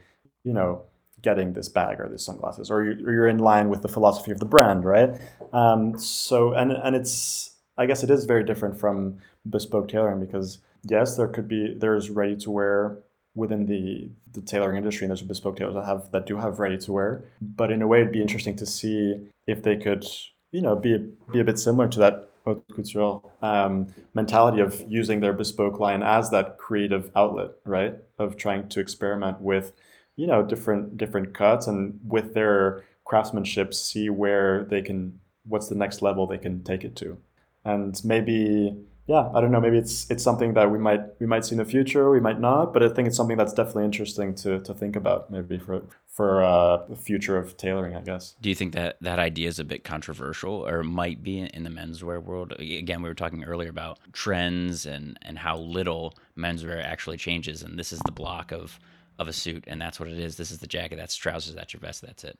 you 0.43 0.53
know, 0.53 0.84
getting 1.26 1.53
this 1.53 1.67
bag 1.67 1.99
or 1.99 2.07
these 2.07 2.23
sunglasses, 2.23 2.71
or 2.71 2.84
you're, 2.84 3.28
in 3.28 3.39
line 3.39 3.67
with 3.67 3.82
the 3.82 3.89
philosophy 3.89 4.32
of 4.32 4.39
the 4.39 4.45
brand, 4.45 4.86
right? 4.86 5.09
Um, 5.51 5.99
so 5.99 6.53
and 6.53 6.71
and 6.71 6.95
it's 6.95 7.55
I 7.78 7.88
guess 7.88 8.03
it 8.03 8.09
is 8.09 8.26
very 8.26 8.45
different 8.45 8.80
from 8.80 9.17
bespoke 9.49 9.88
tailoring 9.89 10.21
because 10.26 10.59
yes, 10.84 11.17
there 11.17 11.28
could 11.28 11.47
be 11.47 11.76
there's 11.78 12.09
ready 12.09 12.36
to 12.38 12.51
wear 12.51 12.99
within 13.34 13.65
the 13.65 14.09
the 14.34 14.41
tailoring 14.41 14.78
industry, 14.78 15.05
and 15.05 15.11
there's 15.11 15.23
bespoke 15.23 15.57
tailors 15.57 15.73
that 15.73 15.86
have 15.86 16.11
that 16.11 16.26
do 16.28 16.38
have 16.38 16.59
ready 16.59 16.78
to 16.86 16.93
wear. 16.93 17.26
But 17.41 17.71
in 17.71 17.82
a 17.82 17.88
way, 17.88 18.01
it'd 18.01 18.13
be 18.13 18.21
interesting 18.21 18.55
to 18.57 18.65
see 18.65 19.28
if 19.47 19.63
they 19.63 19.76
could, 19.76 20.05
you 20.51 20.61
know, 20.61 20.76
be 20.76 20.91
be 21.34 21.39
a 21.39 21.43
bit 21.43 21.57
similar 21.59 21.89
to 21.89 21.99
that 21.99 22.30
couture 22.76 23.21
um, 23.41 23.88
mentality 24.13 24.61
of 24.61 24.84
using 24.88 25.19
their 25.19 25.34
bespoke 25.34 25.80
line 25.80 26.03
as 26.03 26.30
that 26.30 26.57
creative 26.57 27.11
outlet, 27.15 27.51
right? 27.65 27.95
Of 28.19 28.38
trying 28.38 28.69
to 28.69 28.80
experiment 28.80 29.41
with, 29.41 29.73
you 30.16 30.28
know, 30.28 30.43
different 30.43 30.97
different 30.97 31.34
cuts 31.34 31.68
and 31.68 31.99
with 32.05 32.34
their 32.34 32.84
craftsmanship, 33.05 33.74
see 33.74 34.09
where 34.09 34.66
they 34.66 34.82
can, 34.82 35.20
what's 35.47 35.68
the 35.70 35.76
next 35.76 36.01
level 36.01 36.26
they 36.26 36.38
can 36.38 36.63
take 36.63 36.84
it 36.84 36.95
to, 36.97 37.18
and 37.63 37.99
maybe 38.03 38.76
yeah, 39.07 39.30
I 39.36 39.41
don't 39.41 39.51
know. 39.51 39.61
Maybe 39.61 39.78
it's 39.78 40.09
it's 40.09 40.24
something 40.24 40.55
that 40.55 40.72
we 40.72 40.80
might 40.80 41.01
we 41.20 41.28
might 41.28 41.45
see 41.45 41.53
in 41.53 41.59
the 41.59 41.66
future. 41.66 42.09
We 42.09 42.20
might 42.20 42.39
not, 42.39 42.74
but 42.74 42.82
I 42.82 42.89
think 42.89 43.07
it's 43.07 43.16
something 43.16 43.38
that's 43.38 43.53
definitely 43.53 43.86
interesting 43.86 44.34
to 44.36 44.59
to 44.61 44.74
think 44.74 44.95
about. 44.95 45.30
Maybe 45.30 45.59
for 45.59 45.84
for 46.09 46.43
uh, 46.43 46.78
the 46.89 46.95
future 46.95 47.38
of 47.38 47.55
tailoring, 47.57 47.95
I 47.95 48.01
guess. 48.01 48.36
do 48.41 48.47
you 48.49 48.55
think 48.55 48.74
that 48.74 48.95
that 49.01 49.20
idea 49.20 49.49
is 49.49 49.59
a 49.59 49.66
bit 49.66 49.84
controversial 49.84 50.66
or 50.66 50.82
might 50.82 51.22
be 51.22 51.39
in 51.39 51.63
the 51.63 51.70
menswear 51.70 52.24
world 52.24 52.53
again 52.53 53.01
we 53.01 53.09
were 53.09 53.13
talking 53.13 53.43
earlier 53.43 53.70
about 53.70 53.99
trends 54.13 54.86
and 54.86 55.20
and 55.24 55.38
how 55.38 55.57
little 55.57 56.13
menswear 56.38 56.82
actually 56.82 57.18
changes 57.18 57.63
and 57.63 57.78
this 57.78 57.91
is 57.91 57.99
the 58.05 58.13
block 58.13 58.53
of 58.53 58.80
of 59.20 59.28
a 59.28 59.34
suit 59.34 59.63
and 59.68 59.82
that's 59.82 59.99
what 59.99 60.09
it 60.09 60.20
is 60.20 60.36
this 60.38 60.51
is 60.51 60.59
the 60.59 60.68
jacket 60.68 60.95
that's 60.97 61.16
trousers 61.16 61.55
that's 61.55 61.74
your 61.74 61.80
vest 61.80 62.01
that's 62.01 62.24
it 62.24 62.39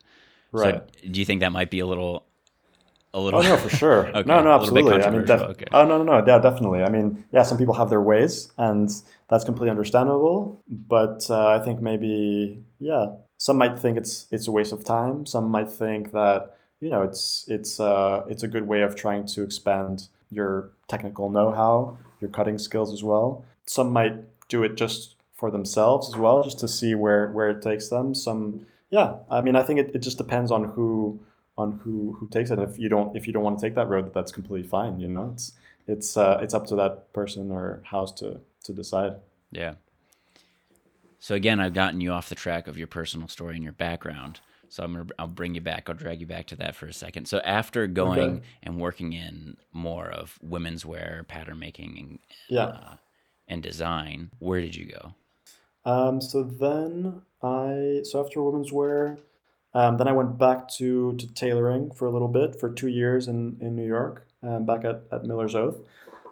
Right. 0.52 0.74
so 0.74 1.08
do 1.10 1.18
you 1.20 1.26
think 1.26 1.40
that 1.40 1.52
might 1.52 1.70
be 1.70 1.80
a 1.80 1.86
little 1.86 2.24
a 3.14 3.20
little 3.20 3.40
Oh 3.40 3.42
no, 3.42 3.56
for 3.56 3.70
sure. 3.70 4.06
Okay, 4.14 4.28
no, 4.28 4.42
no, 4.42 4.52
absolutely. 4.52 5.02
I 5.02 5.10
mean, 5.10 5.24
def- 5.24 5.40
okay. 5.40 5.64
oh 5.72 5.86
no, 5.86 6.02
no, 6.02 6.04
no, 6.20 6.26
yeah, 6.26 6.38
definitely. 6.38 6.82
I 6.82 6.90
mean, 6.90 7.24
yeah, 7.32 7.42
some 7.44 7.56
people 7.56 7.72
have 7.74 7.88
their 7.88 8.00
ways, 8.02 8.52
and 8.58 8.90
that's 9.28 9.44
completely 9.44 9.70
understandable. 9.70 10.62
But 10.68 11.26
uh, 11.30 11.46
I 11.48 11.58
think 11.64 11.80
maybe, 11.80 12.62
yeah, 12.78 13.06
some 13.38 13.56
might 13.56 13.78
think 13.78 13.96
it's 13.96 14.26
it's 14.30 14.46
a 14.48 14.52
waste 14.52 14.72
of 14.72 14.84
time. 14.84 15.24
Some 15.24 15.48
might 15.50 15.70
think 15.70 16.12
that 16.12 16.56
you 16.80 16.90
know 16.90 17.02
it's 17.02 17.46
it's 17.48 17.80
uh, 17.80 18.22
it's 18.28 18.42
a 18.42 18.48
good 18.48 18.68
way 18.68 18.82
of 18.82 18.94
trying 18.96 19.26
to 19.28 19.42
expand 19.42 20.08
your 20.30 20.70
technical 20.86 21.30
know-how, 21.30 21.96
your 22.20 22.30
cutting 22.30 22.58
skills 22.58 22.92
as 22.92 23.02
well. 23.02 23.44
Some 23.64 23.92
might 23.92 24.14
do 24.48 24.62
it 24.62 24.76
just 24.76 25.15
for 25.36 25.50
themselves 25.50 26.08
as 26.08 26.16
well, 26.16 26.42
just 26.42 26.58
to 26.60 26.68
see 26.68 26.94
where 26.94 27.30
where 27.32 27.50
it 27.50 27.62
takes 27.62 27.88
them. 27.88 28.14
Some, 28.14 28.66
yeah, 28.90 29.16
I 29.30 29.40
mean, 29.42 29.56
I 29.56 29.62
think 29.62 29.80
it, 29.80 29.90
it 29.94 29.98
just 29.98 30.18
depends 30.18 30.50
on 30.50 30.64
who 30.64 31.20
on 31.58 31.72
who 31.84 32.14
who 32.18 32.28
takes 32.28 32.50
it. 32.50 32.58
If 32.58 32.78
you 32.78 32.88
don't 32.88 33.16
if 33.16 33.26
you 33.26 33.32
don't 33.32 33.42
want 33.42 33.58
to 33.58 33.66
take 33.66 33.74
that 33.76 33.88
road, 33.88 34.12
that's 34.14 34.32
completely 34.32 34.68
fine. 34.68 34.98
You 35.00 35.08
know, 35.08 35.30
it's 35.32 35.52
it's 35.86 36.16
uh, 36.16 36.38
it's 36.42 36.54
up 36.54 36.66
to 36.68 36.76
that 36.76 37.12
person 37.12 37.50
or 37.50 37.82
house 37.84 38.12
to 38.20 38.40
to 38.64 38.72
decide. 38.72 39.16
Yeah. 39.52 39.74
So 41.18 41.34
again, 41.34 41.60
I've 41.60 41.74
gotten 41.74 42.00
you 42.00 42.12
off 42.12 42.28
the 42.28 42.34
track 42.34 42.68
of 42.68 42.78
your 42.78 42.86
personal 42.86 43.28
story 43.28 43.54
and 43.54 43.64
your 43.64 43.72
background. 43.72 44.40
So 44.68 44.82
I'm 44.82 44.92
gonna 44.92 45.06
I'll 45.18 45.26
bring 45.28 45.54
you 45.54 45.60
back. 45.60 45.88
I'll 45.88 45.94
drag 45.94 46.20
you 46.20 46.26
back 46.26 46.46
to 46.48 46.56
that 46.56 46.74
for 46.74 46.86
a 46.86 46.92
second. 46.92 47.26
So 47.26 47.38
after 47.38 47.86
going 47.86 48.36
Okay. 48.36 48.42
and 48.62 48.80
working 48.80 49.12
in 49.12 49.56
more 49.72 50.08
of 50.10 50.38
women's 50.42 50.84
wear, 50.84 51.24
pattern 51.28 51.58
making, 51.58 51.98
and 51.98 52.18
Yeah. 52.48 52.64
uh, 52.66 52.96
and 53.48 53.62
design, 53.62 54.30
where 54.40 54.60
did 54.60 54.74
you 54.74 54.86
go? 54.86 55.14
Um, 55.86 56.20
so 56.20 56.42
then 56.42 57.22
I 57.42 58.00
so 58.02 58.22
after 58.22 58.42
women's 58.42 58.72
wear, 58.72 59.18
um, 59.72 59.96
then 59.96 60.08
I 60.08 60.12
went 60.12 60.36
back 60.36 60.68
to 60.76 61.16
to 61.16 61.34
tailoring 61.34 61.92
for 61.92 62.06
a 62.06 62.10
little 62.10 62.28
bit 62.28 62.60
for 62.60 62.68
two 62.70 62.88
years 62.88 63.28
in 63.28 63.56
in 63.60 63.74
New 63.74 63.86
York, 63.86 64.26
um, 64.42 64.66
back 64.66 64.84
at 64.84 65.04
at 65.10 65.24
Miller's 65.24 65.54
Oath. 65.54 65.78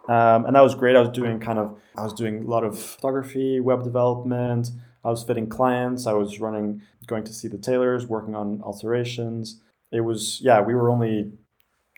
Um, 0.07 0.45
and 0.45 0.55
that 0.55 0.61
was 0.61 0.75
great. 0.75 0.95
I 0.95 0.99
was 0.99 1.09
doing 1.09 1.39
kind 1.39 1.57
of, 1.57 1.79
I 1.97 2.03
was 2.03 2.13
doing 2.13 2.43
a 2.43 2.47
lot 2.47 2.63
of 2.63 2.77
photography, 2.77 3.59
web 3.59 3.83
development. 3.83 4.69
I 5.03 5.09
was 5.09 5.23
fitting 5.23 5.49
clients. 5.49 6.05
I 6.05 6.13
was 6.13 6.39
running, 6.39 6.83
going 7.07 7.23
to 7.23 7.33
see 7.33 7.47
the 7.47 7.57
tailors, 7.57 8.05
working 8.05 8.35
on 8.35 8.61
alterations. 8.61 9.61
It 9.91 10.01
was, 10.01 10.39
yeah, 10.41 10.61
we 10.61 10.75
were 10.75 10.91
only 10.91 11.31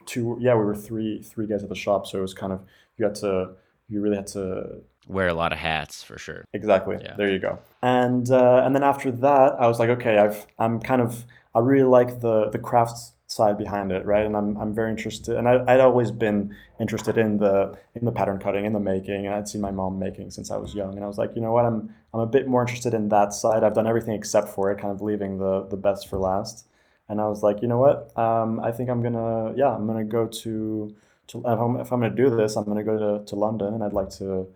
two, 0.05 0.37
yeah, 0.39 0.55
we 0.55 0.63
were 0.63 0.75
three, 0.75 1.21
three 1.21 1.47
guys 1.47 1.63
at 1.63 1.69
the 1.69 1.75
shop. 1.75 2.07
So 2.07 2.19
it 2.19 2.21
was 2.21 2.33
kind 2.33 2.53
of, 2.53 2.61
you 2.97 3.03
had 3.03 3.15
to, 3.15 3.55
you 3.89 3.99
really 3.99 4.15
had 4.15 4.27
to 4.27 4.83
Wear 5.07 5.27
a 5.27 5.33
lot 5.33 5.51
of 5.53 5.59
hats 5.59 6.03
for 6.03 6.17
sure. 6.17 6.45
Exactly. 6.53 6.97
Yeah. 7.01 7.15
There 7.15 7.29
you 7.29 7.39
go. 7.39 7.59
And 7.81 8.29
uh, 8.29 8.61
and 8.65 8.75
then 8.75 8.83
after 8.83 9.11
that, 9.11 9.55
I 9.59 9.67
was 9.67 9.79
like, 9.79 9.89
okay, 9.89 10.17
I've 10.17 10.45
I'm 10.59 10.79
kind 10.79 11.01
of 11.01 11.25
I 11.55 11.59
really 11.59 11.87
like 11.87 12.21
the 12.21 12.49
the 12.49 12.59
crafts 12.59 13.13
side 13.27 13.57
behind 13.57 13.91
it, 13.91 14.05
right? 14.05 14.25
And 14.25 14.35
I'm 14.35 14.57
I'm 14.57 14.73
very 14.73 14.89
interested, 14.89 15.37
and 15.37 15.47
I, 15.47 15.63
I'd 15.67 15.79
always 15.79 16.11
been 16.11 16.55
interested 16.79 17.17
in 17.17 17.37
the 17.37 17.77
in 17.95 18.05
the 18.05 18.11
pattern 18.11 18.39
cutting, 18.39 18.65
in 18.65 18.73
the 18.73 18.79
making, 18.79 19.25
and 19.25 19.35
I'd 19.35 19.47
seen 19.47 19.61
my 19.61 19.71
mom 19.71 19.99
making 19.99 20.31
since 20.31 20.49
I 20.49 20.57
was 20.57 20.73
young, 20.73 20.95
and 20.95 21.03
I 21.03 21.07
was 21.07 21.17
like, 21.17 21.31
you 21.35 21.41
know 21.41 21.51
what, 21.51 21.65
I'm 21.65 21.93
I'm 22.13 22.21
a 22.21 22.25
bit 22.25 22.47
more 22.47 22.61
interested 22.61 22.93
in 22.93 23.09
that 23.09 23.33
side. 23.33 23.63
I've 23.63 23.73
done 23.73 23.87
everything 23.87 24.13
except 24.15 24.49
for 24.49 24.71
it, 24.71 24.79
kind 24.79 24.93
of 24.93 25.01
leaving 25.01 25.37
the 25.39 25.67
the 25.69 25.77
best 25.77 26.07
for 26.09 26.17
last. 26.17 26.65
And 27.09 27.21
I 27.21 27.27
was 27.27 27.41
like, 27.43 27.61
you 27.61 27.69
know 27.69 27.77
what, 27.77 28.17
um, 28.17 28.59
I 28.59 28.71
think 28.71 28.89
I'm 28.89 29.01
gonna 29.01 29.53
yeah, 29.55 29.69
I'm 29.75 29.87
gonna 29.87 30.03
go 30.03 30.27
to 30.27 30.95
to 31.27 31.39
if 31.39 31.59
I'm, 31.59 31.79
if 31.79 31.91
I'm 31.91 31.99
gonna 32.01 32.15
do 32.15 32.29
this, 32.35 32.55
I'm 32.55 32.65
gonna 32.65 32.83
go 32.83 32.97
to, 33.19 33.25
to 33.25 33.35
London, 33.35 33.73
and 33.73 33.83
I'd 33.83 33.93
like 33.93 34.09
to 34.21 34.47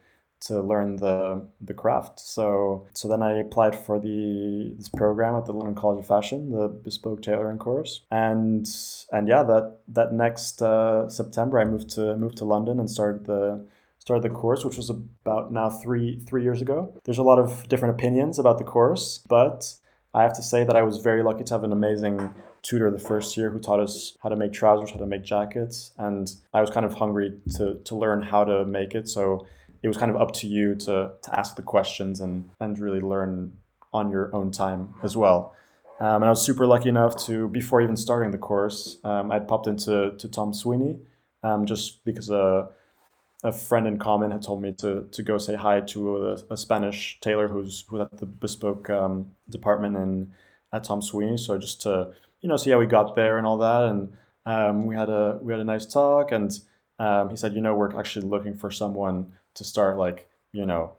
to 0.42 0.62
learn 0.62 0.98
the 0.98 1.46
the 1.62 1.74
craft. 1.74 2.20
So 2.20 2.88
so 2.94 3.08
then 3.08 3.22
I 3.22 3.40
applied 3.40 3.76
for 3.76 4.00
the 4.00 4.74
this 4.78 4.90
program 4.90 5.36
at 5.36 5.46
the 5.46 5.54
London 5.54 5.76
College 5.76 6.00
of 6.00 6.08
Fashion, 6.08 6.52
the 6.52 6.68
bespoke 6.68 7.22
tailoring 7.22 7.60
course, 7.60 8.02
and 8.12 8.68
and 9.12 9.28
yeah, 9.28 9.44
that 9.44 9.80
that 9.88 10.14
next 10.14 10.62
uh, 10.62 11.10
September 11.10 11.60
I 11.60 11.66
moved 11.66 11.90
to 11.92 12.16
moved 12.18 12.38
to 12.38 12.46
London 12.46 12.80
and 12.80 12.90
started 12.90 13.26
the 13.26 13.66
started 14.00 14.24
the 14.24 14.36
course, 14.36 14.66
which 14.66 14.78
was 14.78 14.90
about 14.90 15.52
now 15.52 15.70
three 15.70 16.20
three 16.28 16.44
years 16.44 16.62
ago. 16.62 16.94
There's 17.04 17.20
a 17.20 17.24
lot 17.24 17.40
of 17.40 17.68
different 17.70 17.96
opinions 17.96 18.40
about 18.40 18.58
the 18.58 18.64
course, 18.64 19.24
but 19.30 19.74
I 20.14 20.24
have 20.24 20.34
to 20.34 20.44
say 20.44 20.64
that 20.64 20.76
I 20.76 20.82
was 20.82 20.98
very 20.98 21.24
lucky 21.24 21.44
to 21.44 21.54
have 21.54 21.64
an 21.64 21.72
amazing 21.72 22.34
tutor 22.64 22.92
the 22.92 23.00
first 23.00 23.38
year 23.38 23.50
who 23.50 23.60
taught 23.60 23.80
us 23.80 24.18
how 24.22 24.30
to 24.30 24.36
make 24.36 24.54
trousers, 24.54 24.92
how 24.92 24.98
to 24.98 25.06
make 25.06 25.24
jackets, 25.24 25.92
and 25.98 26.32
I 26.54 26.62
was 26.62 26.70
kind 26.70 26.86
of 26.86 26.96
hungry 26.96 27.40
to 27.58 27.76
to 27.76 27.96
learn 27.96 28.22
how 28.24 28.44
to 28.44 28.66
make 28.66 28.96
it. 28.96 29.08
So 29.08 29.46
it 29.84 29.88
was 29.88 29.98
kind 29.98 30.12
of 30.12 30.22
up 30.22 30.32
to 30.34 30.48
you 30.48 30.76
to, 30.76 31.12
to 31.22 31.40
ask 31.40 31.56
the 31.56 31.62
questions 31.62 32.22
and, 32.22 32.50
and 32.60 32.80
really 32.80 33.02
learn 33.02 33.54
on 33.94 34.12
your 34.12 34.34
own 34.36 34.52
time 34.52 34.94
as 35.04 35.18
well. 35.18 35.56
Um, 36.00 36.18
and 36.18 36.26
I 36.26 36.30
was 36.30 36.42
super 36.42 36.66
lucky 36.66 36.90
enough 36.90 37.16
to, 37.26 37.48
before 37.50 37.82
even 37.82 37.96
starting 37.96 38.32
the 38.32 38.38
course, 38.38 38.98
um, 39.04 39.32
I'd 39.32 39.48
popped 39.48 39.68
into 39.68 40.14
to 40.18 40.28
Thom 40.28 40.54
Sweeney 40.54 41.00
um, 41.44 41.66
just 41.66 42.04
because 42.06 42.30
a, 42.30 42.70
a 43.44 43.52
friend 43.52 43.88
in 43.88 43.98
common 43.98 44.32
had 44.32 44.42
told 44.42 44.62
me 44.62 44.72
to, 44.80 45.08
to 45.12 45.24
go 45.24 45.38
say 45.38 45.56
hi 45.56 45.82
to 45.82 46.28
a, 46.28 46.34
a 46.52 46.58
Spanish 46.58 47.20
tailor 47.22 47.48
who's, 47.48 47.86
who's 47.88 48.02
at 48.02 48.18
the 48.18 48.26
bespoke 48.26 48.90
um, 48.90 49.32
department 49.50 49.96
in, 49.96 50.32
at 50.74 50.84
Thom 50.84 51.02
Sweeney. 51.02 51.38
So 51.38 51.58
just 51.58 51.82
to, 51.82 52.14
you 52.42 52.50
know, 52.50 52.58
see 52.58 52.72
how 52.72 52.80
we 52.80 52.88
got 52.88 53.16
there 53.16 53.38
and 53.38 53.46
all 53.46 53.58
that. 53.58 53.84
And 53.84 54.14
um, 54.46 54.86
we 54.86 54.96
had 54.96 55.10
a 55.10 55.38
we 55.42 55.54
had 55.54 55.60
a 55.60 55.64
nice 55.64 55.86
talk, 55.86 56.32
and 56.32 56.52
um, 56.98 57.30
he 57.30 57.36
said, 57.36 57.54
you 57.54 57.62
know, 57.62 57.76
we're 57.76 57.96
actually 58.00 58.26
looking 58.26 58.56
for 58.56 58.72
someone 58.72 59.34
to 59.56 59.64
start 59.64 59.98
like 59.98 60.30
you 60.52 60.66
know 60.66 60.94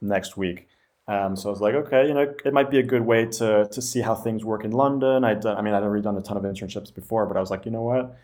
next 0.00 0.36
week. 0.36 0.68
Um, 1.06 1.36
so 1.36 1.48
I 1.48 1.52
was 1.52 1.60
like, 1.62 1.74
okay, 1.74 2.06
you 2.06 2.12
know, 2.12 2.34
it 2.44 2.52
might 2.52 2.70
be 2.70 2.78
a 2.78 2.82
good 2.82 3.02
way 3.02 3.24
to 3.24 3.68
to 3.70 3.82
see 3.82 4.00
how 4.00 4.14
things 4.14 4.44
work 4.44 4.64
in 4.64 4.72
London. 4.72 5.24
I 5.24 5.34
done, 5.34 5.56
I 5.56 5.62
mean, 5.62 5.74
I'd 5.74 5.82
already 5.82 6.02
done 6.02 6.16
a 6.16 6.22
ton 6.22 6.36
of 6.36 6.42
internships 6.42 6.94
before, 6.94 7.26
but 7.26 7.36
I 7.36 7.40
was 7.40 7.50
like, 7.50 7.64
you 7.64 7.70
know 7.70 7.82
what, 7.82 8.16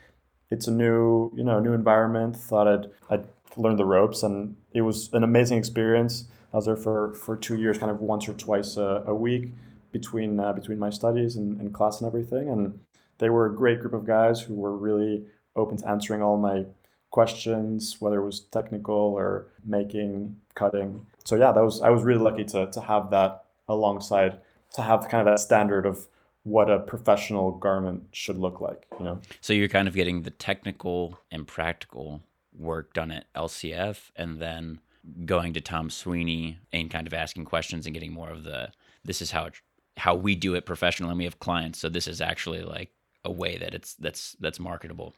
it's 0.51 0.69
a 0.69 0.71
new 0.71 1.33
you 1.35 1.45
know 1.45 1.61
new 1.61 1.73
environment. 1.73 2.37
Thought 2.37 2.69
I'd 2.69 2.87
I'd 3.11 3.25
learn 3.57 3.77
the 3.77 3.85
ropes, 3.85 4.23
and 4.23 4.57
it 4.73 4.83
was 4.83 5.11
an 5.13 5.25
amazing 5.25 5.59
experience. 5.59 6.25
I 6.53 6.57
was 6.57 6.67
there 6.67 6.77
for 6.77 7.15
for 7.15 7.37
two 7.37 7.57
years, 7.57 7.79
kind 7.79 7.91
of 7.91 8.01
once 8.01 8.29
or 8.29 8.35
twice 8.35 8.77
a, 8.77 9.03
a 9.07 9.15
week 9.15 9.53
between 9.93 10.39
uh, 10.39 10.53
between 10.53 10.79
my 10.79 10.91
studies 10.91 11.37
and, 11.37 11.61
and 11.61 11.73
class 11.73 12.01
and 12.01 12.07
everything, 12.07 12.49
and 12.51 12.79
they 13.19 13.31
were 13.31 13.47
a 13.47 13.55
great 13.55 13.81
group 13.81 13.95
of 13.95 14.05
guys 14.05 14.43
who 14.43 14.55
were 14.55 14.77
really 14.77 15.25
open 15.57 15.77
to 15.79 15.89
answering 15.89 16.21
all 16.21 16.37
my 16.37 16.67
questions, 17.15 18.01
whether 18.01 18.19
it 18.21 18.25
was 18.25 18.41
technical 18.41 18.97
or 18.97 19.47
making, 19.65 20.35
cutting. 20.57 21.07
So 21.25 21.37
yeah, 21.37 21.53
that 21.53 21.63
was 21.63 21.81
I 21.81 21.91
was 21.91 22.03
really 22.03 22.21
lucky 22.21 22.45
to 22.47 22.67
to 22.67 22.81
have 22.81 23.11
that 23.11 23.45
alongside 23.69 24.41
to 24.75 24.83
have 24.83 25.09
kind 25.09 25.21
of 25.21 25.33
that 25.33 25.39
standard 25.39 25.87
of 25.87 26.09
what 26.43 26.69
a 26.69 26.81
professional 26.81 27.53
garment 27.53 28.03
should 28.11 28.37
look 28.37 28.61
like, 28.61 28.87
you 28.99 29.05
know. 29.05 29.21
So 29.41 29.53
you're 29.53 29.69
kind 29.69 29.87
of 29.87 29.95
getting 29.95 30.23
the 30.23 30.33
technical 30.33 31.21
and 31.31 31.47
practical 31.47 32.21
work 32.53 32.93
done 32.95 33.13
at 33.13 33.33
LCF 33.35 34.11
and 34.17 34.41
then 34.41 34.81
going 35.25 35.53
to 35.53 35.61
Thom 35.61 35.91
Sweeney 35.91 36.59
and 36.73 36.91
kind 36.91 37.07
of 37.07 37.15
asking 37.15 37.45
questions 37.45 37.87
and 37.87 37.95
getting 37.95 38.13
more 38.13 38.31
of 38.31 38.43
the 38.43 38.73
this 39.05 39.23
is 39.23 39.31
how 39.31 39.45
it, 39.45 39.55
how 39.99 40.17
we 40.17 40.35
do 40.35 40.57
it 40.57 40.67
professionally 40.67 41.13
and 41.13 41.19
we 41.19 41.25
have 41.31 41.39
clients 41.39 41.79
so 41.79 41.89
this 41.89 42.09
is 42.09 42.21
actually 42.21 42.63
like 42.63 42.91
a 43.25 43.31
way 43.31 43.57
that 43.57 43.73
it's 43.73 43.95
that's 43.95 44.37
that's 44.41 44.59
marketable. 44.59 45.15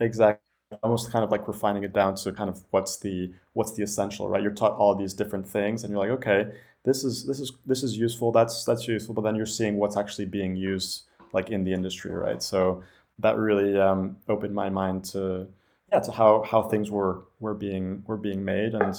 Exactly. 0.00 0.47
Almost 0.82 1.10
kind 1.10 1.24
of 1.24 1.30
like 1.30 1.48
refining 1.48 1.82
it 1.82 1.92
down 1.92 2.14
to 2.16 2.32
kind 2.32 2.50
of 2.50 2.62
what's 2.70 2.98
the 2.98 3.32
what's 3.54 3.72
the 3.72 3.82
essential, 3.82 4.28
right? 4.28 4.42
You're 4.42 4.52
taught 4.52 4.72
all 4.72 4.94
these 4.94 5.14
different 5.14 5.48
things, 5.48 5.82
and 5.82 5.90
you're 5.90 6.00
like, 6.00 6.10
okay, 6.10 6.52
this 6.84 7.04
is 7.04 7.26
this 7.26 7.40
is 7.40 7.52
this 7.66 7.82
is 7.82 7.96
useful. 7.96 8.32
That's 8.32 8.64
that's 8.64 8.86
useful, 8.86 9.14
but 9.14 9.22
then 9.22 9.34
you're 9.34 9.46
seeing 9.46 9.76
what's 9.76 9.96
actually 9.96 10.26
being 10.26 10.56
used 10.56 11.04
like 11.32 11.50
in 11.50 11.64
the 11.64 11.72
industry, 11.72 12.12
right? 12.12 12.42
So 12.42 12.82
that 13.18 13.36
really 13.36 13.78
um, 13.78 14.16
opened 14.28 14.54
my 14.54 14.68
mind 14.68 15.04
to 15.06 15.48
yeah 15.90 16.00
to 16.00 16.12
how 16.12 16.42
how 16.42 16.62
things 16.62 16.90
were 16.90 17.24
were 17.40 17.54
being 17.54 18.02
were 18.06 18.18
being 18.18 18.44
made 18.44 18.74
and 18.74 18.94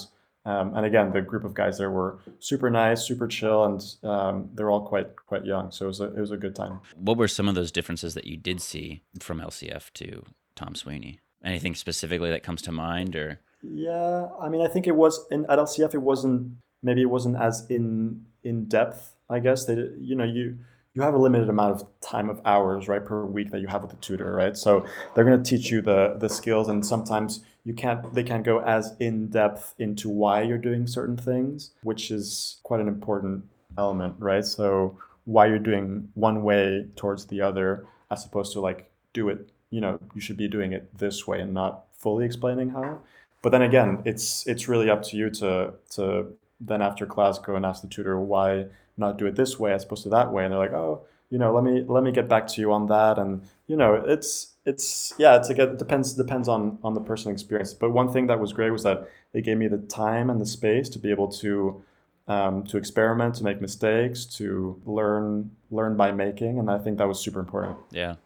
um, 0.46 0.74
and 0.74 0.86
again, 0.86 1.12
the 1.12 1.20
group 1.20 1.44
of 1.44 1.52
guys 1.52 1.76
there 1.76 1.90
were 1.90 2.18
super 2.38 2.70
nice, 2.70 3.02
super 3.02 3.28
chill, 3.28 3.64
and 3.64 3.84
um, 4.02 4.48
they're 4.54 4.70
all 4.70 4.86
quite 4.86 5.14
quite 5.26 5.44
young. 5.44 5.70
So 5.70 5.84
it 5.84 5.88
was 5.88 6.00
a 6.00 6.04
it 6.04 6.18
was 6.18 6.30
a 6.30 6.36
good 6.36 6.56
time. 6.56 6.80
What 6.96 7.18
were 7.18 7.28
some 7.28 7.48
of 7.48 7.54
those 7.54 7.70
differences 7.70 8.14
that 8.14 8.26
you 8.26 8.36
did 8.36 8.62
see 8.62 9.02
from 9.18 9.40
LCF 9.40 9.92
to 9.94 10.24
Thom 10.56 10.74
Sweeney? 10.74 11.20
Anything 11.44 11.74
specifically 11.74 12.30
that 12.30 12.42
comes 12.42 12.62
to 12.62 12.72
mind, 12.72 13.16
or? 13.16 13.40
Yeah, 13.62 14.28
I 14.40 14.48
mean, 14.48 14.62
I 14.62 14.68
think 14.68 14.86
it 14.86 14.96
was 14.96 15.26
in 15.30 15.44
at 15.50 15.58
LCF. 15.58 15.94
It 15.94 16.02
wasn't 16.02 16.56
maybe 16.82 17.02
it 17.02 17.10
wasn't 17.10 17.36
as 17.36 17.66
in 17.68 18.24
in 18.42 18.66
depth. 18.66 19.14
I 19.28 19.38
guess 19.38 19.64
that 19.66 19.96
you 20.00 20.14
know 20.16 20.24
you 20.24 20.58
you 20.94 21.02
have 21.02 21.14
a 21.14 21.18
limited 21.18 21.48
amount 21.48 21.80
of 21.80 21.86
time 22.00 22.28
of 22.28 22.40
hours 22.44 22.88
right 22.88 23.04
per 23.04 23.24
week 23.24 23.50
that 23.50 23.60
you 23.60 23.68
have 23.68 23.82
with 23.82 23.90
the 23.90 23.96
tutor 23.98 24.32
right 24.32 24.56
so 24.56 24.84
they're 25.14 25.24
going 25.24 25.40
to 25.40 25.48
teach 25.48 25.70
you 25.70 25.80
the 25.80 26.16
the 26.18 26.28
skills 26.28 26.68
and 26.68 26.84
sometimes 26.84 27.44
you 27.64 27.74
can't 27.74 28.12
they 28.14 28.24
can't 28.24 28.44
go 28.44 28.60
as 28.60 28.94
in 28.98 29.28
depth 29.28 29.74
into 29.78 30.08
why 30.08 30.42
you're 30.42 30.58
doing 30.58 30.86
certain 30.86 31.16
things 31.16 31.72
which 31.82 32.10
is 32.10 32.58
quite 32.62 32.80
an 32.80 32.88
important 32.88 33.44
element 33.78 34.14
right 34.18 34.44
so 34.44 34.98
why 35.24 35.46
you're 35.46 35.58
doing 35.58 36.08
one 36.14 36.42
way 36.42 36.86
towards 36.96 37.26
the 37.26 37.40
other 37.40 37.86
as 38.10 38.24
opposed 38.24 38.52
to 38.52 38.60
like 38.60 38.90
do 39.12 39.28
it 39.28 39.50
you 39.70 39.80
know 39.80 39.98
you 40.14 40.20
should 40.20 40.36
be 40.36 40.48
doing 40.48 40.72
it 40.72 40.98
this 40.98 41.26
way 41.26 41.40
and 41.40 41.54
not 41.54 41.84
fully 41.92 42.24
explaining 42.24 42.70
how. 42.70 43.00
But 43.42 43.50
then 43.50 43.62
again 43.62 44.02
it's 44.04 44.46
it's 44.46 44.68
really 44.68 44.90
up 44.90 45.02
to 45.04 45.16
you 45.16 45.30
to 45.30 45.74
to 45.90 46.26
then 46.60 46.82
after 46.82 47.06
class 47.06 47.38
go 47.38 47.56
and 47.56 47.64
ask 47.64 47.80
the 47.80 47.88
tutor 47.88 48.20
why 48.20 48.66
not 48.96 49.16
do 49.16 49.26
it 49.26 49.36
this 49.36 49.58
way 49.58 49.72
as 49.72 49.84
opposed 49.84 50.02
to 50.02 50.08
that 50.10 50.32
way? 50.32 50.44
And 50.44 50.52
they're 50.52 50.58
like 50.58 50.72
oh 50.72 51.02
you 51.30 51.38
know 51.38 51.54
let 51.54 51.64
me 51.64 51.84
let 51.86 52.02
me 52.02 52.12
get 52.12 52.28
back 52.28 52.46
to 52.48 52.60
you 52.60 52.72
on 52.72 52.86
that. 52.88 53.18
And 53.18 53.42
you 53.66 53.76
know 53.76 53.94
it's 53.94 54.54
it's 54.66 55.14
yeah 55.18 55.36
it's 55.36 55.48
like 55.48 55.58
it 55.58 55.78
depends 55.78 56.14
depends 56.14 56.48
on 56.48 56.78
on 56.82 56.94
the 56.94 57.00
personal 57.00 57.32
experience. 57.32 57.72
But 57.72 57.90
one 57.90 58.12
thing 58.12 58.26
that 58.26 58.40
was 58.40 58.52
great 58.52 58.70
was 58.70 58.82
that 58.82 59.08
it 59.32 59.42
gave 59.42 59.56
me 59.56 59.68
the 59.68 59.78
time 59.78 60.28
and 60.28 60.40
the 60.40 60.46
space 60.46 60.88
to 60.90 60.98
be 60.98 61.10
able 61.10 61.28
to 61.28 61.82
um, 62.28 62.64
to 62.64 62.76
experiment 62.76 63.36
to 63.36 63.44
make 63.44 63.60
mistakes 63.60 64.24
to 64.36 64.80
learn 64.84 65.52
learn 65.70 65.96
by 65.96 66.10
making. 66.12 66.58
And 66.58 66.70
i 66.70 66.78
think 66.78 66.98
that 66.98 67.08
was 67.08 67.20
super 67.20 67.40
important. 67.40 67.78
Yeah 67.92 68.16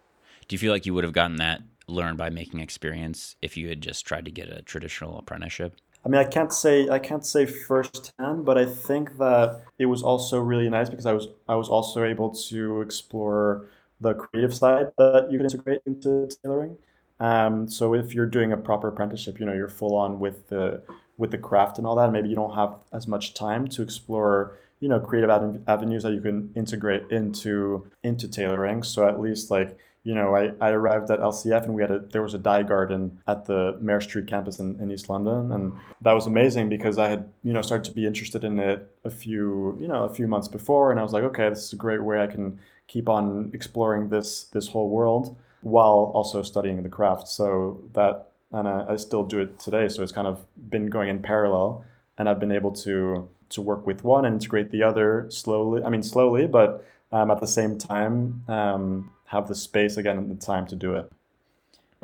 do 0.48 0.54
you 0.54 0.58
feel 0.58 0.72
like 0.72 0.86
you 0.86 0.94
would 0.94 1.04
have 1.04 1.12
gotten 1.12 1.36
that 1.36 1.62
learn 1.86 2.16
by 2.16 2.30
making 2.30 2.60
experience 2.60 3.36
if 3.42 3.56
you 3.56 3.68
had 3.68 3.80
just 3.80 4.06
tried 4.06 4.24
to 4.24 4.30
get 4.30 4.48
a 4.48 4.62
traditional 4.62 5.18
apprenticeship 5.18 5.74
I 6.04 6.10
mean, 6.10 6.20
I 6.20 6.24
can't 6.24 6.52
say 6.52 6.88
I 6.88 6.98
can't 6.98 7.24
say 7.24 7.46
firsthand, 7.46 8.44
but 8.44 8.58
I 8.58 8.66
think 8.66 9.16
that 9.16 9.62
it 9.78 9.86
was 9.86 10.02
also 10.02 10.38
really 10.38 10.68
nice 10.68 10.90
because 10.90 11.06
I 11.06 11.14
was 11.14 11.28
I 11.48 11.54
was 11.54 11.68
also 11.68 12.04
able 12.04 12.30
to 12.50 12.82
explore 12.82 13.70
the 14.00 14.12
creative 14.14 14.54
side 14.54 14.92
that 14.98 15.28
you 15.30 15.38
can 15.38 15.46
integrate 15.46 15.80
into 15.86 16.28
tailoring. 16.42 16.76
Um, 17.20 17.68
so 17.68 17.94
if 17.94 18.14
you're 18.14 18.26
doing 18.26 18.52
a 18.52 18.56
proper 18.56 18.88
apprenticeship, 18.88 19.40
you 19.40 19.46
know, 19.46 19.54
you're 19.54 19.68
full 19.68 19.96
on 19.96 20.20
with 20.20 20.48
the 20.48 20.82
with 21.16 21.30
the 21.30 21.38
craft 21.38 21.78
and 21.78 21.86
all 21.86 21.96
that. 21.96 22.12
Maybe 22.12 22.28
you 22.28 22.36
don't 22.36 22.54
have 22.54 22.74
as 22.92 23.06
much 23.06 23.32
time 23.32 23.66
to 23.68 23.82
explore, 23.82 24.58
you 24.80 24.88
know, 24.88 25.00
creative 25.00 25.30
avenues 25.66 26.02
that 26.02 26.12
you 26.12 26.20
can 26.20 26.52
integrate 26.54 27.10
into 27.10 27.86
into 28.02 28.28
tailoring. 28.28 28.82
So 28.82 29.08
at 29.08 29.20
least 29.20 29.50
like 29.50 29.78
you 30.04 30.14
know, 30.14 30.36
I, 30.36 30.52
I 30.60 30.70
arrived 30.70 31.10
at 31.10 31.18
LCF 31.18 31.64
and 31.64 31.74
we 31.74 31.80
had 31.80 31.90
a 31.90 31.98
there 31.98 32.22
was 32.22 32.34
a 32.34 32.38
dye 32.38 32.62
garden 32.62 33.18
at 33.26 33.46
the 33.46 33.78
Mare 33.80 34.02
Street 34.02 34.26
campus 34.26 34.58
in, 34.58 34.78
in 34.78 34.90
East 34.90 35.08
London, 35.08 35.50
and 35.50 35.72
that 36.02 36.12
was 36.12 36.26
amazing 36.26 36.68
because 36.68 36.98
I 36.98 37.08
had 37.08 37.32
you 37.42 37.54
know 37.54 37.62
started 37.62 37.84
to 37.84 37.92
be 37.92 38.06
interested 38.06 38.44
in 38.44 38.58
it 38.58 38.94
a 39.04 39.10
few 39.10 39.76
you 39.80 39.88
know 39.88 40.04
a 40.04 40.14
few 40.14 40.28
months 40.28 40.46
before, 40.46 40.90
and 40.90 41.00
I 41.00 41.02
was 41.02 41.14
like, 41.14 41.24
okay, 41.24 41.48
this 41.48 41.64
is 41.64 41.72
a 41.72 41.76
great 41.76 42.04
way 42.04 42.22
I 42.22 42.26
can 42.26 42.60
keep 42.86 43.08
on 43.08 43.50
exploring 43.54 44.10
this 44.10 44.44
this 44.44 44.68
whole 44.68 44.90
world 44.90 45.36
while 45.62 46.12
also 46.14 46.42
studying 46.42 46.82
the 46.82 46.90
craft. 46.90 47.26
So 47.26 47.82
that 47.94 48.28
and 48.52 48.68
I, 48.68 48.84
I 48.90 48.96
still 48.96 49.24
do 49.24 49.40
it 49.40 49.58
today. 49.58 49.88
So 49.88 50.02
it's 50.02 50.12
kind 50.12 50.26
of 50.26 50.44
been 50.68 50.88
going 50.88 51.08
in 51.08 51.22
parallel, 51.22 51.82
and 52.18 52.28
I've 52.28 52.38
been 52.38 52.52
able 52.52 52.72
to 52.72 53.26
to 53.48 53.62
work 53.62 53.86
with 53.86 54.04
one 54.04 54.26
and 54.26 54.34
integrate 54.34 54.70
the 54.70 54.82
other 54.82 55.28
slowly. 55.30 55.82
I 55.82 55.88
mean 55.88 56.02
slowly, 56.02 56.46
but 56.46 56.84
um, 57.10 57.30
at 57.30 57.40
the 57.40 57.46
same 57.46 57.78
time. 57.78 58.44
Um, 58.48 59.10
have 59.26 59.48
the 59.48 59.54
space 59.54 59.96
again 59.96 60.18
and 60.18 60.30
the 60.30 60.44
time 60.44 60.66
to 60.66 60.76
do 60.76 60.94
it. 60.94 61.10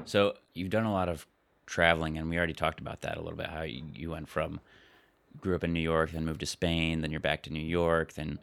So 0.04 0.34
you've 0.54 0.70
done 0.70 0.84
a 0.84 0.92
lot 0.92 1.08
of 1.08 1.26
traveling, 1.66 2.18
and 2.18 2.28
we 2.28 2.36
already 2.36 2.54
talked 2.54 2.80
about 2.80 3.02
that 3.02 3.16
a 3.16 3.22
little 3.22 3.36
bit. 3.36 3.48
How 3.48 3.62
you, 3.62 3.84
you 3.94 4.10
went 4.10 4.28
from 4.28 4.60
grew 5.40 5.54
up 5.54 5.64
in 5.64 5.72
New 5.72 5.80
York, 5.80 6.10
then 6.10 6.24
moved 6.24 6.40
to 6.40 6.46
Spain, 6.46 7.00
then 7.00 7.10
you're 7.10 7.20
back 7.20 7.42
to 7.42 7.52
New 7.52 7.60
York, 7.60 8.14
then 8.14 8.38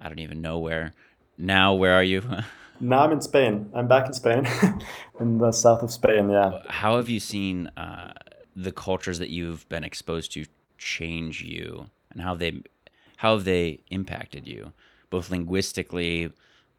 I 0.00 0.08
don't 0.08 0.20
even 0.20 0.40
know 0.40 0.58
where. 0.58 0.92
Now, 1.36 1.74
where 1.74 1.94
are 1.94 2.02
you? 2.02 2.22
now 2.80 3.00
I'm 3.00 3.12
in 3.12 3.20
Spain. 3.20 3.70
I'm 3.74 3.88
back 3.88 4.06
in 4.06 4.12
Spain, 4.12 4.46
in 5.20 5.38
the 5.38 5.52
south 5.52 5.82
of 5.82 5.90
Spain. 5.90 6.30
Yeah. 6.30 6.62
How 6.68 6.96
have 6.96 7.08
you 7.08 7.20
seen 7.20 7.68
uh, 7.76 8.12
the 8.54 8.72
cultures 8.72 9.18
that 9.18 9.30
you've 9.30 9.68
been 9.68 9.84
exposed 9.84 10.32
to 10.32 10.44
change 10.78 11.42
you, 11.42 11.90
and 12.10 12.20
how 12.20 12.34
they 12.34 12.62
how 13.16 13.36
have 13.36 13.44
they 13.44 13.80
impacted 13.90 14.48
you, 14.48 14.72
both 15.10 15.30
linguistically, 15.30 16.32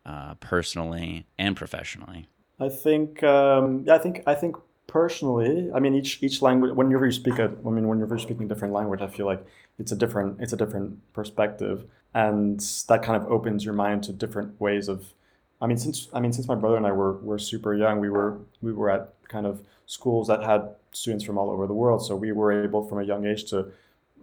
uh, 0.06 0.36
personally 0.36 1.26
and 1.38 1.56
professionally? 1.56 2.28
I 2.60 2.70
think 2.70 3.24
um, 3.24 3.86
I 3.90 3.98
think 3.98 4.24
I 4.28 4.36
think 4.36 4.56
personally, 4.88 5.72
I 5.74 5.80
mean 5.80 5.96
each 5.96 6.22
each 6.22 6.42
language 6.42 6.74
whenever 6.74 7.06
you 7.06 7.12
speak 7.12 7.40
a 7.40 7.46
I 7.66 7.70
mean 7.70 7.88
whenever 7.88 8.16
you're 8.16 8.20
speaking 8.20 8.46
a 8.46 8.48
different 8.48 8.74
language, 8.74 9.02
I 9.02 9.08
feel 9.08 9.26
like 9.26 9.46
it's 9.80 9.92
a 9.92 9.96
different 9.96 10.40
it's 10.40 10.54
a 10.54 10.58
different 10.58 11.14
perspective, 11.14 11.86
and 12.14 12.60
that 12.88 13.04
kind 13.04 13.22
of 13.22 13.30
opens 13.32 13.66
your 13.66 13.74
mind 13.74 14.04
to 14.06 14.14
different 14.14 14.60
ways 14.60 14.88
of. 14.88 15.14
I 15.62 15.68
mean 15.68 15.78
since 15.78 16.10
I 16.14 16.20
mean 16.20 16.34
since 16.34 16.48
my 16.48 16.56
brother 16.56 16.78
and 16.78 16.86
I 16.86 16.92
were 16.92 17.14
were 17.14 17.40
super 17.40 17.74
young, 17.74 18.00
we 18.00 18.10
were 18.10 18.40
we 18.62 18.74
were 18.74 18.90
at 18.90 19.14
kind 19.28 19.46
of 19.46 19.62
schools 19.86 20.28
that 20.28 20.44
had 20.44 20.76
students 20.92 21.24
from 21.26 21.38
all 21.38 21.50
over 21.50 21.66
the 21.68 21.74
world, 21.74 22.06
so 22.06 22.16
we 22.16 22.32
were 22.32 22.64
able 22.64 22.88
from 22.88 23.00
a 23.00 23.04
young 23.04 23.26
age 23.26 23.46
to 23.46 23.72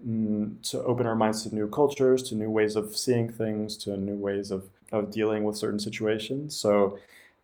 mm, 0.07 0.61
to 0.71 0.83
open 0.85 1.07
our 1.07 1.17
minds 1.17 1.43
to 1.43 1.55
new 1.55 1.69
cultures, 1.69 2.23
to 2.25 2.35
new 2.35 2.51
ways 2.51 2.77
of 2.77 2.97
seeing 2.97 3.31
things, 3.31 3.77
to 3.79 3.97
new 3.97 4.17
ways 4.17 4.51
of 4.51 4.69
of 4.93 5.11
dealing 5.11 5.45
with 5.45 5.57
certain 5.57 5.79
situations. 5.79 6.57
So 6.57 6.99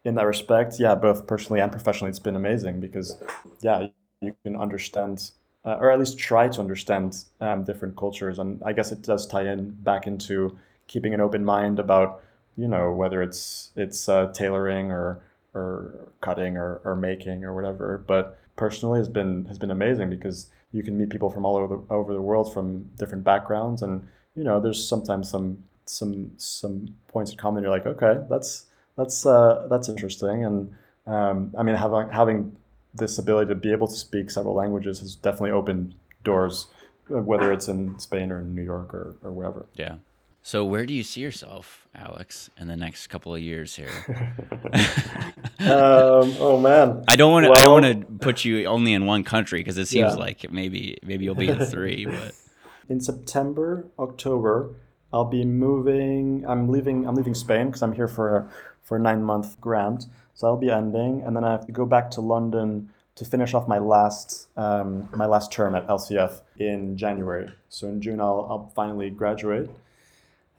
in 0.05 0.15
that 0.17 0.27
respect, 0.27 0.77
yeah, 0.79 0.95
both 0.95 1.27
personally 1.27 1.61
and 1.61 1.71
professionally, 1.71 2.11
it's 2.11 2.19
been 2.19 2.37
amazing 2.37 2.81
because 2.81 3.17
yeah, 3.61 3.89
you 4.21 4.35
can 4.45 4.57
understand 4.57 5.31
uh, 5.65 5.79
or 5.81 5.91
at 5.91 5.99
least 5.99 6.17
try 6.17 6.49
to 6.49 6.61
understand 6.61 7.25
um, 7.41 7.65
different 7.65 7.97
cultures, 7.97 8.39
and 8.39 8.63
I 8.65 8.73
guess 8.73 8.93
it 8.93 9.03
does 9.03 9.27
tie 9.27 9.49
in 9.49 9.71
back 9.83 10.07
into 10.07 10.57
keeping 10.87 11.13
an 11.13 11.21
open 11.21 11.45
mind 11.45 11.81
about 11.81 12.23
you 12.57 12.69
know, 12.69 12.91
whether 12.93 13.23
it's 13.23 13.71
it's 13.77 14.09
uh, 14.09 14.33
tailoring 14.33 14.91
or 14.91 15.23
or 15.55 16.11
cutting 16.21 16.57
or, 16.57 16.81
or 16.85 16.97
making 16.97 17.45
or 17.45 17.55
whatever. 17.55 18.03
But 18.07 18.39
personally, 18.57 18.99
has 18.99 19.09
been 19.09 19.45
has 19.47 19.59
been 19.59 19.71
amazing 19.71 20.11
because 20.11 20.49
you 20.73 20.83
can 20.83 20.97
meet 20.99 21.11
people 21.11 21.31
from 21.31 21.45
all 21.45 21.57
over 21.57 21.77
the, 21.77 21.95
over 21.95 22.13
the 22.13 22.21
world 22.21 22.53
from 22.53 22.85
different 22.99 23.25
backgrounds, 23.25 23.83
and 23.83 24.07
you 24.35 24.45
know, 24.45 24.61
there's 24.61 24.87
sometimes 24.87 25.31
some 25.31 25.63
some 25.87 26.33
some 26.37 26.95
points 27.09 27.31
in 27.33 27.37
common. 27.37 27.63
You're 27.63 27.73
like, 27.73 27.87
okay, 27.87 28.21
that's 28.29 28.67
that's 28.97 29.25
uh, 29.27 29.67
that's 29.71 29.89
interesting, 29.89 30.45
and 30.45 30.75
um, 31.07 31.55
I 31.59 31.63
mean, 31.63 31.77
having 31.77 32.09
having 32.11 32.57
this 32.95 33.19
ability 33.19 33.49
to 33.49 33.55
be 33.55 33.73
able 33.73 33.87
to 33.89 33.95
speak 33.95 34.31
several 34.31 34.55
languages 34.55 35.01
has 35.01 35.15
definitely 35.17 35.51
opened 35.51 35.95
doors, 36.25 36.67
whether 37.09 37.53
it's 37.53 37.69
in 37.69 37.99
Spain 37.99 38.33
or 38.33 38.41
in 38.41 38.55
New 38.55 38.63
York 38.63 38.95
or, 38.95 39.17
or 39.23 39.31
wherever. 39.33 39.67
Yeah. 39.75 39.97
So 40.43 40.65
where 40.65 40.87
do 40.87 40.95
you 40.95 41.03
see 41.03 41.21
yourself, 41.23 41.89
Alex, 41.95 42.51
in 42.57 42.69
the 42.69 42.77
next 42.77 43.09
couple 43.09 43.35
of 43.35 43.41
years 43.43 43.75
here? 43.75 43.91
um, 45.61 46.35
oh 46.39 46.59
man. 46.61 47.05
I 47.09 47.17
don't 47.17 47.33
want 47.33 47.45
to. 47.45 47.51
Well- 47.51 47.59
I 47.61 47.65
don't 47.65 47.83
want 47.83 48.01
to 48.01 48.25
put 48.25 48.45
you 48.45 48.65
only 48.67 48.93
in 48.93 49.07
one 49.07 49.25
country 49.25 49.61
because 49.61 49.77
it 49.77 49.87
seems 49.89 50.13
Yeah. 50.15 50.21
like 50.21 50.51
maybe 50.51 50.99
maybe 51.05 51.25
you'll 51.25 51.35
be 51.35 51.49
in 51.49 51.59
three. 51.65 52.07
But 52.07 52.35
in 52.89 53.01
September, 53.01 53.87
October, 53.99 54.71
I'll 55.17 55.25
be 55.25 55.47
moving. 55.47 56.45
I'm 56.47 56.69
leaving. 56.69 57.09
I'm 57.09 57.15
leaving 57.15 57.35
Spain 57.35 57.69
because 57.69 57.83
I'm 57.83 57.95
here 57.95 58.07
for 58.07 58.37
a, 58.37 58.51
for 58.83 58.97
a 58.99 59.01
nine 59.01 59.23
month 59.23 59.59
grant. 59.63 60.05
So 60.35 60.47
I'll 60.47 60.59
be 60.59 60.71
ending, 60.71 61.23
and 61.23 61.35
then 61.35 61.43
I 61.43 61.53
have 61.53 61.65
to 61.67 61.73
go 61.73 61.87
back 61.87 62.11
to 62.13 62.21
London 62.21 62.91
to 63.15 63.25
finish 63.25 63.55
off 63.55 63.67
my 63.67 63.79
last 63.79 64.49
um, 64.59 65.09
my 65.17 65.25
last 65.25 65.51
term 65.51 65.75
at 65.75 65.87
LCF 65.87 66.43
in 66.59 66.99
January. 66.99 67.51
So 67.71 67.89
in 67.89 68.03
June, 68.03 68.21
I'll 68.21 68.47
I'll 68.51 68.73
finally 68.77 69.09
graduate, 69.09 69.71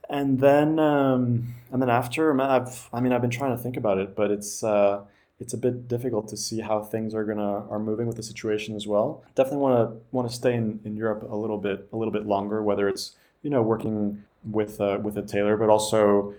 and 0.10 0.40
then 0.40 0.80
um, 0.80 1.54
and 1.72 1.80
then 1.80 1.92
after, 1.92 2.42
I've 2.42 2.90
I 2.92 3.00
mean 3.00 3.14
I've 3.14 3.22
been 3.22 3.38
trying 3.40 3.56
to 3.56 3.62
think 3.62 3.78
about 3.78 4.00
it, 4.00 4.16
but 4.16 4.32
it's. 4.32 4.64
Uh, 4.64 5.02
it's 5.40 5.54
a 5.54 5.58
bit 5.58 5.88
difficult 5.88 6.28
to 6.30 6.36
see 6.36 6.62
how 6.62 6.82
things 6.82 7.14
are 7.14 7.24
gonna 7.24 7.70
are 7.70 7.78
moving 7.78 8.08
with 8.08 8.18
the 8.18 8.24
situation 8.24 8.76
as 8.76 8.88
well. 8.88 9.24
Definitely 9.36 9.60
want 9.60 9.76
to 9.78 9.98
want 10.12 10.28
to 10.28 10.36
stay 10.36 10.56
in, 10.56 10.80
in 10.84 10.96
Europe 10.96 11.30
a 11.30 11.36
little 11.36 11.60
bit 11.60 11.88
a 11.94 11.96
little 11.96 12.12
bit 12.12 12.26
longer, 12.26 12.64
whether 12.64 12.90
it's 12.90 13.16
you 13.44 13.52
know 13.52 13.62
working 13.62 14.24
with 14.50 14.80
uh, 14.82 15.00
with 15.02 15.18
a 15.18 15.22
tailor, 15.22 15.58
but 15.58 15.70
also 15.70 16.34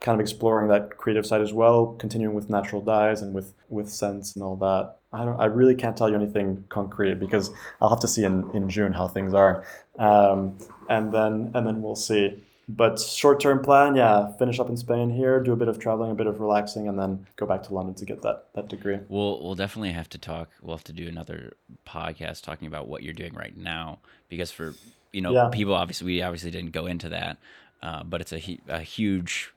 kind 0.00 0.16
of 0.16 0.20
exploring 0.20 0.68
that 0.68 0.96
creative 0.96 1.24
side 1.24 1.40
as 1.40 1.52
well, 1.52 1.94
continuing 1.98 2.34
with 2.34 2.50
natural 2.50 2.82
dyes 2.82 3.22
and 3.22 3.32
with 3.32 3.54
with 3.68 3.88
scents 3.88 4.34
and 4.34 4.42
all 4.42 4.56
that. 4.56 4.96
I 5.12 5.24
don't 5.24 5.40
I 5.40 5.46
really 5.46 5.74
can't 5.74 5.96
tell 5.96 6.08
you 6.08 6.16
anything 6.16 6.64
concrete 6.68 7.14
because 7.14 7.50
I'll 7.80 7.90
have 7.90 8.00
to 8.00 8.08
see 8.08 8.24
in, 8.24 8.50
in 8.52 8.68
June 8.68 8.92
how 8.92 9.08
things 9.08 9.32
are, 9.32 9.64
um, 9.98 10.58
and 10.88 11.12
then 11.12 11.52
and 11.54 11.66
then 11.66 11.82
we'll 11.82 11.96
see. 11.96 12.42
But 12.68 12.98
short 12.98 13.40
term 13.40 13.60
plan, 13.60 13.96
yeah, 13.96 14.32
finish 14.38 14.58
up 14.58 14.68
in 14.68 14.76
Spain 14.76 15.10
here, 15.10 15.40
do 15.40 15.52
a 15.52 15.56
bit 15.56 15.68
of 15.68 15.78
traveling, 15.78 16.10
a 16.10 16.14
bit 16.14 16.26
of 16.26 16.40
relaxing, 16.40 16.88
and 16.88 16.98
then 16.98 17.26
go 17.36 17.44
back 17.44 17.62
to 17.64 17.74
London 17.74 17.94
to 17.96 18.04
get 18.04 18.22
that 18.22 18.46
that 18.54 18.68
degree. 18.68 18.98
we'll 19.08 19.42
we'll 19.42 19.54
definitely 19.54 19.92
have 19.92 20.08
to 20.10 20.18
talk. 20.18 20.48
We'll 20.62 20.76
have 20.76 20.84
to 20.84 20.92
do 20.92 21.08
another 21.08 21.52
podcast 21.86 22.42
talking 22.42 22.66
about 22.66 22.88
what 22.88 23.02
you're 23.02 23.14
doing 23.14 23.34
right 23.34 23.56
now 23.56 23.98
because 24.28 24.50
for 24.50 24.74
you 25.12 25.20
know 25.20 25.32
Yeah. 25.32 25.48
people 25.52 25.74
obviously 25.74 26.06
we 26.06 26.22
obviously 26.22 26.50
didn't 26.50 26.72
go 26.72 26.86
into 26.86 27.08
that, 27.10 27.38
uh, 27.82 28.02
but 28.04 28.20
it's 28.20 28.32
a 28.32 28.58
a 28.68 28.80
huge 28.80 29.52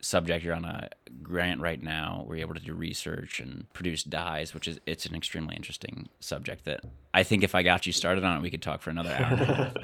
subject. 0.00 0.44
You're 0.44 0.54
on 0.54 0.64
a 0.64 0.88
grant 1.22 1.60
right 1.60 1.82
now. 1.82 2.24
We're 2.28 2.36
able 2.36 2.54
to 2.54 2.60
do 2.60 2.72
research 2.74 3.40
and 3.40 3.66
produce 3.72 4.02
dyes, 4.04 4.54
which 4.54 4.68
is 4.68 4.78
it's 4.86 5.06
an 5.06 5.14
extremely 5.14 5.56
interesting 5.56 6.08
subject 6.20 6.64
that 6.66 6.80
I 7.12 7.22
think 7.24 7.42
if 7.42 7.54
I 7.54 7.62
got 7.62 7.86
you 7.86 7.92
started 7.92 8.24
on 8.24 8.36
it, 8.38 8.42
we 8.42 8.50
could 8.50 8.62
talk 8.62 8.80
for 8.82 8.90
another 8.90 9.10
hour. 9.10 9.32
and 9.32 9.40
a 9.40 9.44
half. 9.44 9.74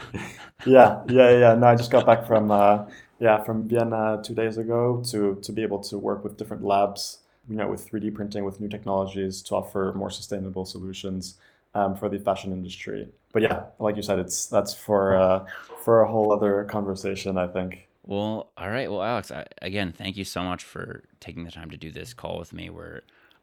yeah, 0.67 1.03
yeah, 1.09 1.31
yeah. 1.39 1.55
No, 1.55 1.67
I 1.67 1.75
just 1.77 1.91
got 1.91 2.07
back 2.07 2.27
from 2.27 2.51
uh, 2.51 2.85
yeah 3.21 3.43
from 3.43 3.69
Vienna 3.69 4.21
two 4.25 4.35
days 4.35 4.57
ago 4.59 5.03
to 5.11 5.37
to 5.43 5.53
be 5.53 5.63
able 5.63 5.81
to 5.81 5.99
work 5.99 6.23
with 6.25 6.37
different 6.37 6.65
labs, 6.65 7.19
you 7.49 7.57
know, 7.57 7.69
with 7.69 7.89
3D 7.91 8.15
printing, 8.15 8.45
with 8.45 8.61
new 8.61 8.69
technologies 8.69 9.43
to 9.43 9.55
offer 9.57 9.93
more 9.97 10.11
sustainable 10.11 10.65
solutions 10.65 11.37
um, 11.75 11.97
for 11.97 12.09
the 12.09 12.19
fashion 12.19 12.53
industry. 12.53 13.09
But 13.33 13.43
yeah, 13.43 13.65
like 13.79 13.97
you 13.97 14.03
said, 14.03 14.19
it's 14.19 14.47
that's 14.47 14.75
for 14.75 15.17
uh, 15.17 15.45
for 15.83 16.03
a 16.03 16.09
whole 16.11 16.33
other 16.33 16.65
conversation, 16.65 17.37
I 17.37 17.49
think. 17.49 17.89
Well, 18.07 18.51
all 18.57 18.71
right. 18.71 18.91
Well, 18.91 19.03
Alex, 19.03 19.31
I, 19.31 19.47
again, 19.63 19.93
thank 19.93 20.17
you 20.17 20.25
so 20.25 20.43
much 20.43 20.63
for 20.63 21.03
taking 21.21 21.45
the 21.45 21.51
time 21.51 21.71
to 21.71 21.77
do 21.77 21.91
this 21.91 22.13
call 22.13 22.39
with 22.39 22.53
me. 22.53 22.71
We're 22.71 23.01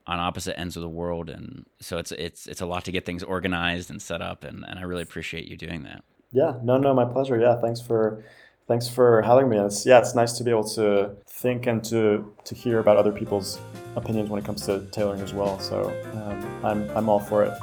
on 0.08 0.20
opposite 0.20 0.58
ends 0.60 0.78
of 0.78 0.82
the 0.82 0.90
world, 0.90 1.30
and 1.30 1.66
so 1.80 1.98
it's 1.98 2.12
it's 2.14 2.48
it's 2.48 2.62
a 2.62 2.66
lot 2.66 2.86
to 2.86 2.92
get 2.92 3.06
things 3.06 3.24
organized 3.24 3.90
and 3.90 4.02
set 4.02 4.22
up, 4.22 4.44
and, 4.44 4.64
and 4.68 4.80
I 4.80 4.84
really 4.84 5.04
appreciate 5.04 5.48
you 5.48 5.58
doing 5.58 5.84
that. 5.84 6.04
Yeah, 6.32 6.54
no, 6.64 6.78
no, 6.78 6.94
my 6.94 7.06
pleasure. 7.06 7.38
Yeah, 7.40 7.60
thanks 7.60 7.82
for 7.82 8.24
thanks 8.68 8.88
for 8.88 9.22
having 9.22 9.49
me. 9.49 9.57
It's 9.57 9.86
yeah, 9.86 9.99
it's 9.99 10.16
nice 10.16 10.34
to 10.34 10.43
be 10.43 10.51
able 10.51 10.68
to 10.70 11.12
think 11.28 11.68
and 11.68 11.84
to 11.86 12.34
to 12.45 12.55
hear 12.55 12.80
about 12.80 12.97
other 12.97 13.12
people's 13.12 13.59
opinions 13.95 14.30
when 14.30 14.39
it 14.39 14.45
comes 14.45 14.66
to 14.66 14.86
tailoring 14.91 15.22
as 15.22 15.34
well. 15.34 15.59
So 15.59 15.89
um, 16.14 16.66
I'm 16.66 16.89
I'm 16.97 17.09
all 17.09 17.20
for 17.20 17.43
it. 17.43 17.53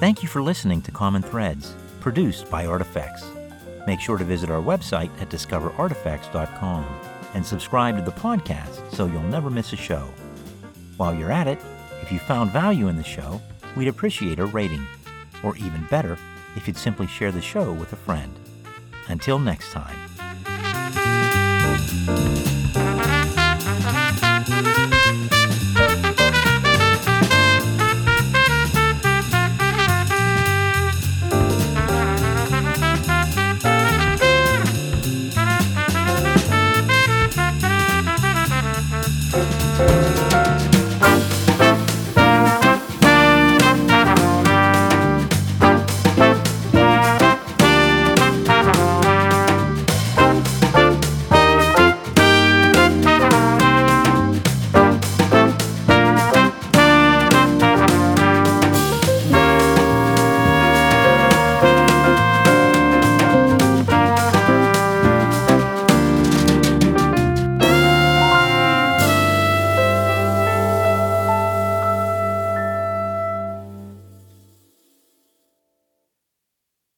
Thank 0.00 0.22
you 0.22 0.28
for 0.28 0.42
listening 0.42 0.80
to 0.82 0.90
Common 0.90 1.22
Threads, 1.22 1.74
produced 2.00 2.50
by 2.50 2.66
Artifacts. 2.66 3.24
Make 3.86 4.00
sure 4.00 4.18
to 4.18 4.24
visit 4.24 4.50
our 4.50 4.62
website 4.62 5.10
at 5.20 5.28
discoverartifacts.com 5.28 6.86
and 7.34 7.44
subscribe 7.44 7.96
to 7.96 8.02
the 8.02 8.12
podcast 8.12 8.94
so 8.94 9.06
you'll 9.06 9.22
never 9.22 9.50
miss 9.50 9.72
a 9.72 9.76
show. 9.76 10.08
While 10.96 11.14
you're 11.14 11.30
at 11.30 11.46
it, 11.46 11.58
if 12.02 12.10
you 12.10 12.18
found 12.18 12.50
value 12.50 12.88
in 12.88 12.96
the 12.96 13.04
show, 13.04 13.40
we'd 13.76 13.88
appreciate 13.88 14.38
a 14.38 14.46
rating. 14.46 14.86
Or 15.42 15.56
even 15.56 15.86
better, 15.90 16.18
if 16.56 16.66
you'd 16.66 16.76
simply 16.76 17.06
share 17.06 17.32
the 17.32 17.40
show 17.40 17.72
with 17.72 17.92
a 17.92 17.96
friend. 17.96 18.32
Until 19.08 19.38
next 19.38 19.72
time. 19.72 20.09